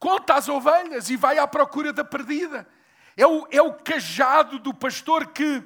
conta 0.02 0.34
as 0.34 0.50
ovelhas 0.50 1.12
e 1.12 1.16
vai 1.16 1.38
à 1.38 1.48
procura 1.48 1.94
da 1.94 2.04
perdida. 2.04 2.68
É 3.16 3.26
o, 3.28 3.48
é 3.52 3.62
o 3.62 3.76
cajado 3.76 4.58
do 4.58 4.74
pastor 4.74 5.28
que, 5.28 5.62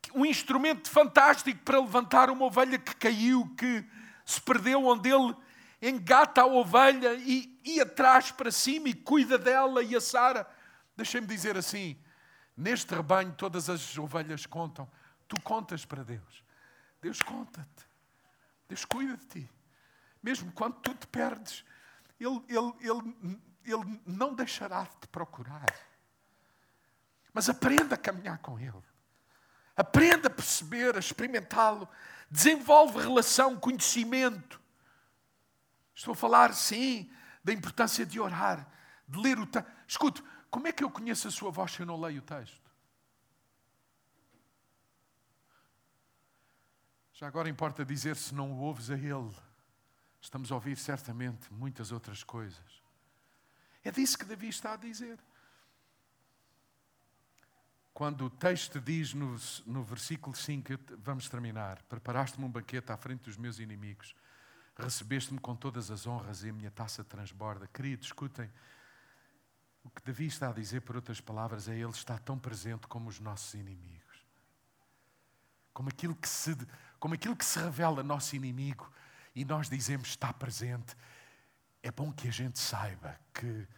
que, 0.00 0.16
um 0.16 0.24
instrumento 0.24 0.88
fantástico 0.88 1.58
para 1.64 1.80
levantar 1.80 2.30
uma 2.30 2.44
ovelha 2.44 2.78
que 2.78 2.94
caiu, 2.94 3.52
que 3.56 3.84
se 4.24 4.40
perdeu, 4.40 4.86
onde 4.86 5.10
ele 5.10 5.34
engata 5.82 6.42
a 6.42 6.46
ovelha 6.46 7.14
e, 7.14 7.60
e 7.64 7.80
atrás 7.80 8.30
para 8.30 8.52
cima 8.52 8.88
e 8.88 8.94
cuida 8.94 9.36
dela 9.36 9.82
e 9.82 9.96
a 9.96 10.00
Sara. 10.00 10.48
Deixem-me 10.96 11.26
dizer 11.26 11.56
assim: 11.56 11.98
neste 12.56 12.94
rebanho 12.94 13.32
todas 13.32 13.68
as 13.68 13.98
ovelhas 13.98 14.46
contam. 14.46 14.88
Tu 15.26 15.34
contas 15.40 15.84
para 15.84 16.04
Deus. 16.04 16.44
Deus 17.02 17.20
conta-te. 17.20 17.84
Deus 18.68 18.84
cuida 18.84 19.16
de 19.16 19.26
ti. 19.26 19.50
Mesmo 20.22 20.52
quando 20.52 20.74
tu 20.76 20.94
te 20.94 21.08
perdes, 21.08 21.64
Ele, 22.20 22.40
ele, 22.48 22.72
ele 22.80 23.40
ele 23.64 24.00
não 24.06 24.34
deixará 24.34 24.82
de 24.82 24.96
te 25.00 25.08
procurar. 25.08 25.66
Mas 27.32 27.48
aprenda 27.48 27.96
a 27.96 27.98
caminhar 27.98 28.38
com 28.38 28.58
Ele. 28.58 28.82
Aprenda 29.76 30.28
a 30.28 30.30
perceber, 30.30 30.94
a 30.94 31.00
experimentá-lo. 31.00 31.88
Desenvolve 32.30 33.00
relação, 33.00 33.58
conhecimento. 33.58 34.60
Estou 35.94 36.12
a 36.12 36.16
falar, 36.16 36.54
sim, 36.54 37.10
da 37.42 37.52
importância 37.52 38.06
de 38.06 38.20
orar, 38.20 38.66
de 39.08 39.18
ler 39.18 39.38
o 39.38 39.46
texto. 39.46 39.70
Escute, 39.86 40.24
como 40.50 40.68
é 40.68 40.72
que 40.72 40.84
eu 40.84 40.90
conheço 40.90 41.26
a 41.26 41.30
sua 41.30 41.50
voz 41.50 41.72
se 41.72 41.80
eu 41.80 41.86
não 41.86 42.00
leio 42.00 42.20
o 42.20 42.24
texto? 42.24 42.70
Já 47.12 47.26
agora 47.26 47.48
importa 47.48 47.84
dizer 47.84 48.16
se 48.16 48.34
não 48.34 48.52
o 48.52 48.60
ouves 48.60 48.90
a 48.90 48.94
Ele. 48.94 49.34
Estamos 50.20 50.50
a 50.50 50.54
ouvir 50.54 50.76
certamente 50.76 51.52
muitas 51.52 51.92
outras 51.92 52.22
coisas. 52.24 52.83
É 53.84 53.90
disso 53.90 54.18
que 54.18 54.24
Davi 54.24 54.48
está 54.48 54.72
a 54.72 54.76
dizer. 54.76 55.18
Quando 57.92 58.24
o 58.24 58.30
texto 58.30 58.80
diz 58.80 59.12
no, 59.12 59.36
no 59.66 59.84
versículo 59.84 60.34
5, 60.34 60.72
vamos 60.98 61.28
terminar: 61.28 61.82
Preparaste-me 61.82 62.44
um 62.46 62.50
banquete 62.50 62.90
à 62.90 62.96
frente 62.96 63.24
dos 63.24 63.36
meus 63.36 63.58
inimigos, 63.58 64.16
recebeste-me 64.76 65.38
com 65.38 65.54
todas 65.54 65.90
as 65.90 66.06
honras 66.06 66.42
e 66.42 66.48
a 66.48 66.52
minha 66.52 66.70
taça 66.70 67.04
transborda. 67.04 67.68
Queridos, 67.68 68.06
escutem. 68.06 68.50
O 69.84 69.90
que 69.90 70.02
Davi 70.02 70.26
está 70.26 70.48
a 70.48 70.52
dizer, 70.52 70.80
por 70.80 70.96
outras 70.96 71.20
palavras, 71.20 71.68
é 71.68 71.76
Ele 71.76 71.90
está 71.90 72.16
tão 72.18 72.38
presente 72.38 72.86
como 72.86 73.10
os 73.10 73.20
nossos 73.20 73.52
inimigos. 73.52 74.24
Como 75.74 75.90
aquilo 75.90 76.16
que 76.16 76.28
se, 76.28 76.56
como 76.98 77.12
aquilo 77.12 77.36
que 77.36 77.44
se 77.44 77.58
revela 77.58 78.02
nosso 78.02 78.34
inimigo 78.34 78.90
e 79.34 79.44
nós 79.44 79.68
dizemos 79.68 80.08
está 80.08 80.32
presente 80.32 80.96
é 81.84 81.90
bom 81.90 82.10
que 82.10 82.26
a 82.26 82.30
gente 82.30 82.58
saiba 82.58 83.20
que 83.34 83.68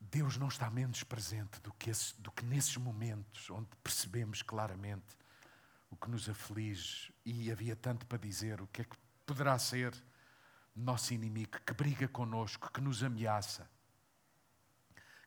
Deus 0.00 0.38
não 0.38 0.48
está 0.48 0.70
menos 0.70 1.04
presente 1.04 1.60
do 1.60 1.70
que, 1.74 1.90
esse, 1.90 2.18
do 2.18 2.32
que 2.32 2.46
nesses 2.46 2.78
momentos 2.78 3.50
onde 3.50 3.68
percebemos 3.84 4.40
claramente 4.40 5.14
o 5.90 5.96
que 5.96 6.10
nos 6.10 6.30
aflige 6.30 7.12
e 7.22 7.52
havia 7.52 7.76
tanto 7.76 8.06
para 8.06 8.16
dizer, 8.16 8.62
o 8.62 8.66
que 8.68 8.80
é 8.80 8.84
que 8.84 8.96
poderá 9.26 9.58
ser 9.58 9.94
nosso 10.74 11.12
inimigo 11.12 11.60
que 11.66 11.74
briga 11.74 12.08
conosco, 12.08 12.72
que 12.72 12.80
nos 12.80 13.04
ameaça, 13.04 13.70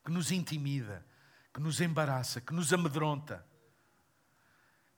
que 0.04 0.10
nos 0.10 0.32
intimida, 0.32 1.06
que 1.54 1.60
nos 1.60 1.80
embaraça, 1.80 2.42
que 2.42 2.56
nos 2.56 2.74
amedronta. 2.74 3.46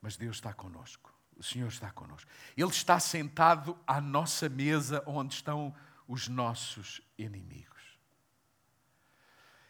Mas 0.02 0.16
Deus 0.16 0.38
está 0.38 0.54
conosco. 0.54 1.14
O 1.36 1.44
Senhor 1.44 1.68
está 1.68 1.92
conosco. 1.92 2.32
Ele 2.56 2.70
está 2.70 2.98
sentado 3.02 3.78
à 3.86 4.00
nossa 4.00 4.48
mesa 4.48 5.04
onde 5.06 5.34
estão 5.34 5.76
os 6.08 6.28
nossos 6.28 7.02
inimigos. 7.18 7.98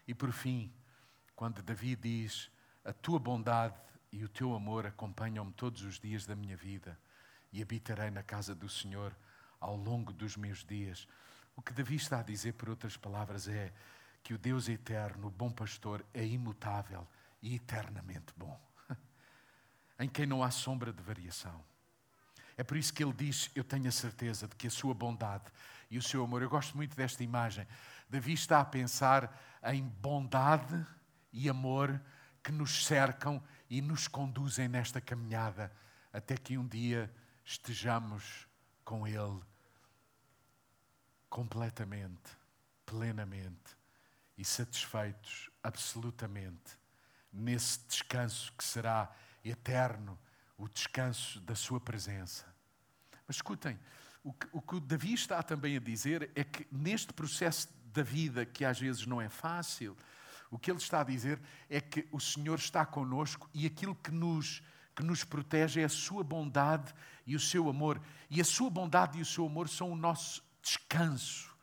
E 0.07 0.13
por 0.13 0.31
fim, 0.31 0.71
quando 1.36 1.61
Davi 1.61 1.95
diz: 1.95 2.49
A 2.83 2.93
tua 2.93 3.19
bondade 3.19 3.75
e 4.11 4.23
o 4.23 4.29
teu 4.29 4.53
amor 4.55 4.86
acompanham-me 4.86 5.51
todos 5.53 5.81
os 5.81 5.99
dias 5.99 6.25
da 6.25 6.36
minha 6.36 6.55
vida 6.55 6.97
e 7.51 7.61
habitarei 7.61 8.09
na 8.09 8.23
casa 8.23 8.53
do 8.53 8.69
Senhor 8.69 9.15
ao 9.59 9.75
longo 9.75 10.13
dos 10.13 10.38
meus 10.38 10.63
dias. 10.63 11.07
O 11.55 11.61
que 11.61 11.73
Davi 11.73 11.95
está 11.95 12.19
a 12.19 12.23
dizer, 12.23 12.53
por 12.53 12.69
outras 12.69 12.97
palavras, 12.97 13.47
é 13.47 13.73
que 14.21 14.33
o 14.33 14.38
Deus 14.38 14.67
eterno, 14.67 15.27
o 15.27 15.31
bom 15.31 15.51
pastor, 15.51 16.05
é 16.13 16.25
imutável 16.25 17.07
e 17.41 17.55
eternamente 17.55 18.33
bom, 18.36 18.59
em 19.99 20.09
quem 20.09 20.25
não 20.25 20.43
há 20.43 20.51
sombra 20.51 20.91
de 20.91 21.01
variação. 21.01 21.63
É 22.57 22.63
por 22.63 22.77
isso 22.77 22.93
que 22.93 23.03
ele 23.03 23.13
diz: 23.13 23.51
Eu 23.55 23.63
tenho 23.63 23.88
a 23.88 23.91
certeza 23.91 24.47
de 24.47 24.55
que 24.55 24.67
a 24.67 24.71
sua 24.71 24.93
bondade 24.93 25.45
e 25.95 25.97
o 25.97 26.01
seu 26.01 26.23
amor. 26.23 26.41
Eu 26.41 26.49
gosto 26.49 26.75
muito 26.75 26.95
desta 26.95 27.23
imagem. 27.23 27.65
Davi 28.09 28.33
está 28.33 28.59
a 28.59 28.65
pensar 28.65 29.33
em 29.63 29.81
bondade 29.81 30.85
e 31.31 31.49
amor 31.49 32.01
que 32.43 32.51
nos 32.51 32.85
cercam 32.85 33.41
e 33.69 33.81
nos 33.81 34.07
conduzem 34.07 34.67
nesta 34.67 34.99
caminhada 34.99 35.71
até 36.11 36.37
que 36.37 36.57
um 36.57 36.67
dia 36.67 37.13
estejamos 37.43 38.47
com 38.83 39.07
Ele 39.07 39.41
completamente, 41.29 42.37
plenamente 42.85 43.75
e 44.37 44.43
satisfeitos 44.43 45.49
absolutamente 45.63 46.77
nesse 47.31 47.79
descanso 47.87 48.53
que 48.57 48.63
será 48.63 49.13
eterno 49.43 50.19
o 50.57 50.67
descanso 50.67 51.39
da 51.41 51.55
Sua 51.55 51.79
presença. 51.79 52.45
Mas 53.27 53.37
escutem, 53.37 53.79
o 54.26 54.34
que, 54.34 54.47
o 54.51 54.59
que 54.59 54.76
o 54.76 54.80
Davi 54.80 55.13
está 55.13 55.43
também 55.43 55.78
a 55.78 55.80
dizer 55.80 56.32
é 56.34 56.43
que 56.43 56.67
neste 56.71 57.13
processo 57.13 57.69
da 57.93 58.01
vida, 58.01 58.43
que 58.43 58.65
às 58.65 58.80
vezes 58.80 59.05
não 59.05 59.21
é 59.21 59.30
fácil, 59.30 59.95
o 60.49 60.57
que 60.57 60.71
ele 60.71 60.80
está 60.80 61.01
a 61.01 61.03
dizer 61.03 61.39
é 61.69 61.80
que 61.80 62.07
o 62.11 62.19
Senhor 62.19 62.57
está 62.57 62.84
conosco 62.84 63.47
e 63.53 63.67
aquilo 63.67 63.93
que 63.93 64.09
nos, 64.09 64.63
que 64.95 65.03
nos 65.03 65.23
protege 65.23 65.80
é 65.80 65.84
a 65.84 65.89
sua 65.89 66.23
bondade 66.23 66.91
e 67.23 67.36
o 67.36 67.39
seu 67.39 67.69
amor. 67.69 68.01
E 68.28 68.41
a 68.41 68.43
sua 68.43 68.71
bondade 68.71 69.19
e 69.19 69.21
o 69.21 69.26
seu 69.26 69.45
amor 69.45 69.69
são 69.69 69.91
o 69.91 69.95
nosso 69.95 70.43
descanso, 70.59 71.55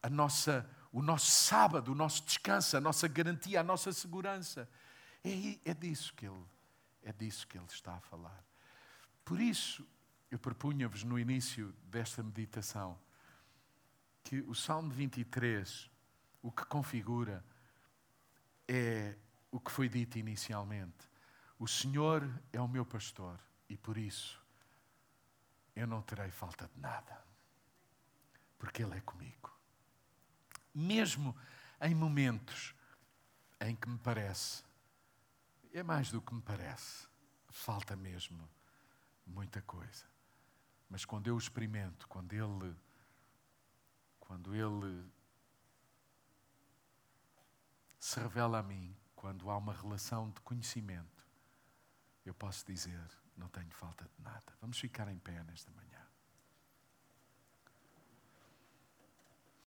a 0.00 0.08
nossa, 0.08 0.70
o 0.92 1.02
nosso 1.02 1.28
sábado, 1.28 1.90
o 1.90 1.94
nosso 1.96 2.24
descanso, 2.24 2.76
a 2.76 2.80
nossa 2.80 3.08
garantia, 3.08 3.60
a 3.60 3.64
nossa 3.64 3.92
segurança. 3.92 4.70
É, 5.24 5.58
é 5.64 5.74
disso 5.74 6.14
que 6.14 6.24
ele, 6.24 6.44
é 7.02 7.12
disso 7.12 7.48
que 7.48 7.58
ele 7.58 7.66
está 7.66 7.94
a 7.94 8.00
falar. 8.00 8.44
Por 9.24 9.40
isso, 9.40 9.84
eu 10.30 10.38
propunha-vos 10.38 11.02
no 11.02 11.18
início 11.18 11.74
desta 11.84 12.22
meditação 12.22 12.98
que 14.22 14.40
o 14.42 14.54
Salmo 14.54 14.90
23, 14.90 15.90
o 16.42 16.52
que 16.52 16.64
configura, 16.66 17.44
é 18.68 19.16
o 19.50 19.58
que 19.58 19.70
foi 19.72 19.88
dito 19.88 20.18
inicialmente. 20.18 21.08
O 21.58 21.66
Senhor 21.66 22.28
é 22.52 22.60
o 22.60 22.68
meu 22.68 22.86
pastor 22.86 23.38
e 23.68 23.76
por 23.76 23.98
isso 23.98 24.40
eu 25.74 25.86
não 25.86 26.02
terei 26.02 26.30
falta 26.30 26.68
de 26.68 26.80
nada, 26.80 27.24
porque 28.58 28.82
Ele 28.82 28.96
é 28.96 29.00
comigo. 29.00 29.50
Mesmo 30.74 31.36
em 31.80 31.94
momentos 31.94 32.74
em 33.60 33.74
que 33.74 33.88
me 33.88 33.98
parece, 33.98 34.62
é 35.72 35.82
mais 35.82 36.10
do 36.10 36.20
que 36.20 36.34
me 36.34 36.42
parece, 36.42 37.08
falta 37.48 37.96
mesmo 37.96 38.48
muita 39.26 39.60
coisa. 39.62 40.09
Mas 40.90 41.04
quando 41.04 41.28
eu 41.28 41.36
o 41.36 41.38
experimento, 41.38 42.08
quando 42.08 42.32
Ele, 42.32 42.76
quando 44.18 44.54
Ele 44.54 45.08
se 47.98 48.18
revela 48.18 48.58
a 48.58 48.62
mim, 48.62 48.96
quando 49.14 49.48
há 49.48 49.56
uma 49.56 49.72
relação 49.72 50.30
de 50.30 50.40
conhecimento, 50.40 51.24
eu 52.24 52.34
posso 52.34 52.66
dizer: 52.66 53.00
não 53.36 53.48
tenho 53.48 53.70
falta 53.70 54.04
de 54.04 54.22
nada. 54.22 54.52
Vamos 54.60 54.78
ficar 54.78 55.06
em 55.08 55.18
pé 55.18 55.44
nesta 55.44 55.70
manhã. 55.70 55.89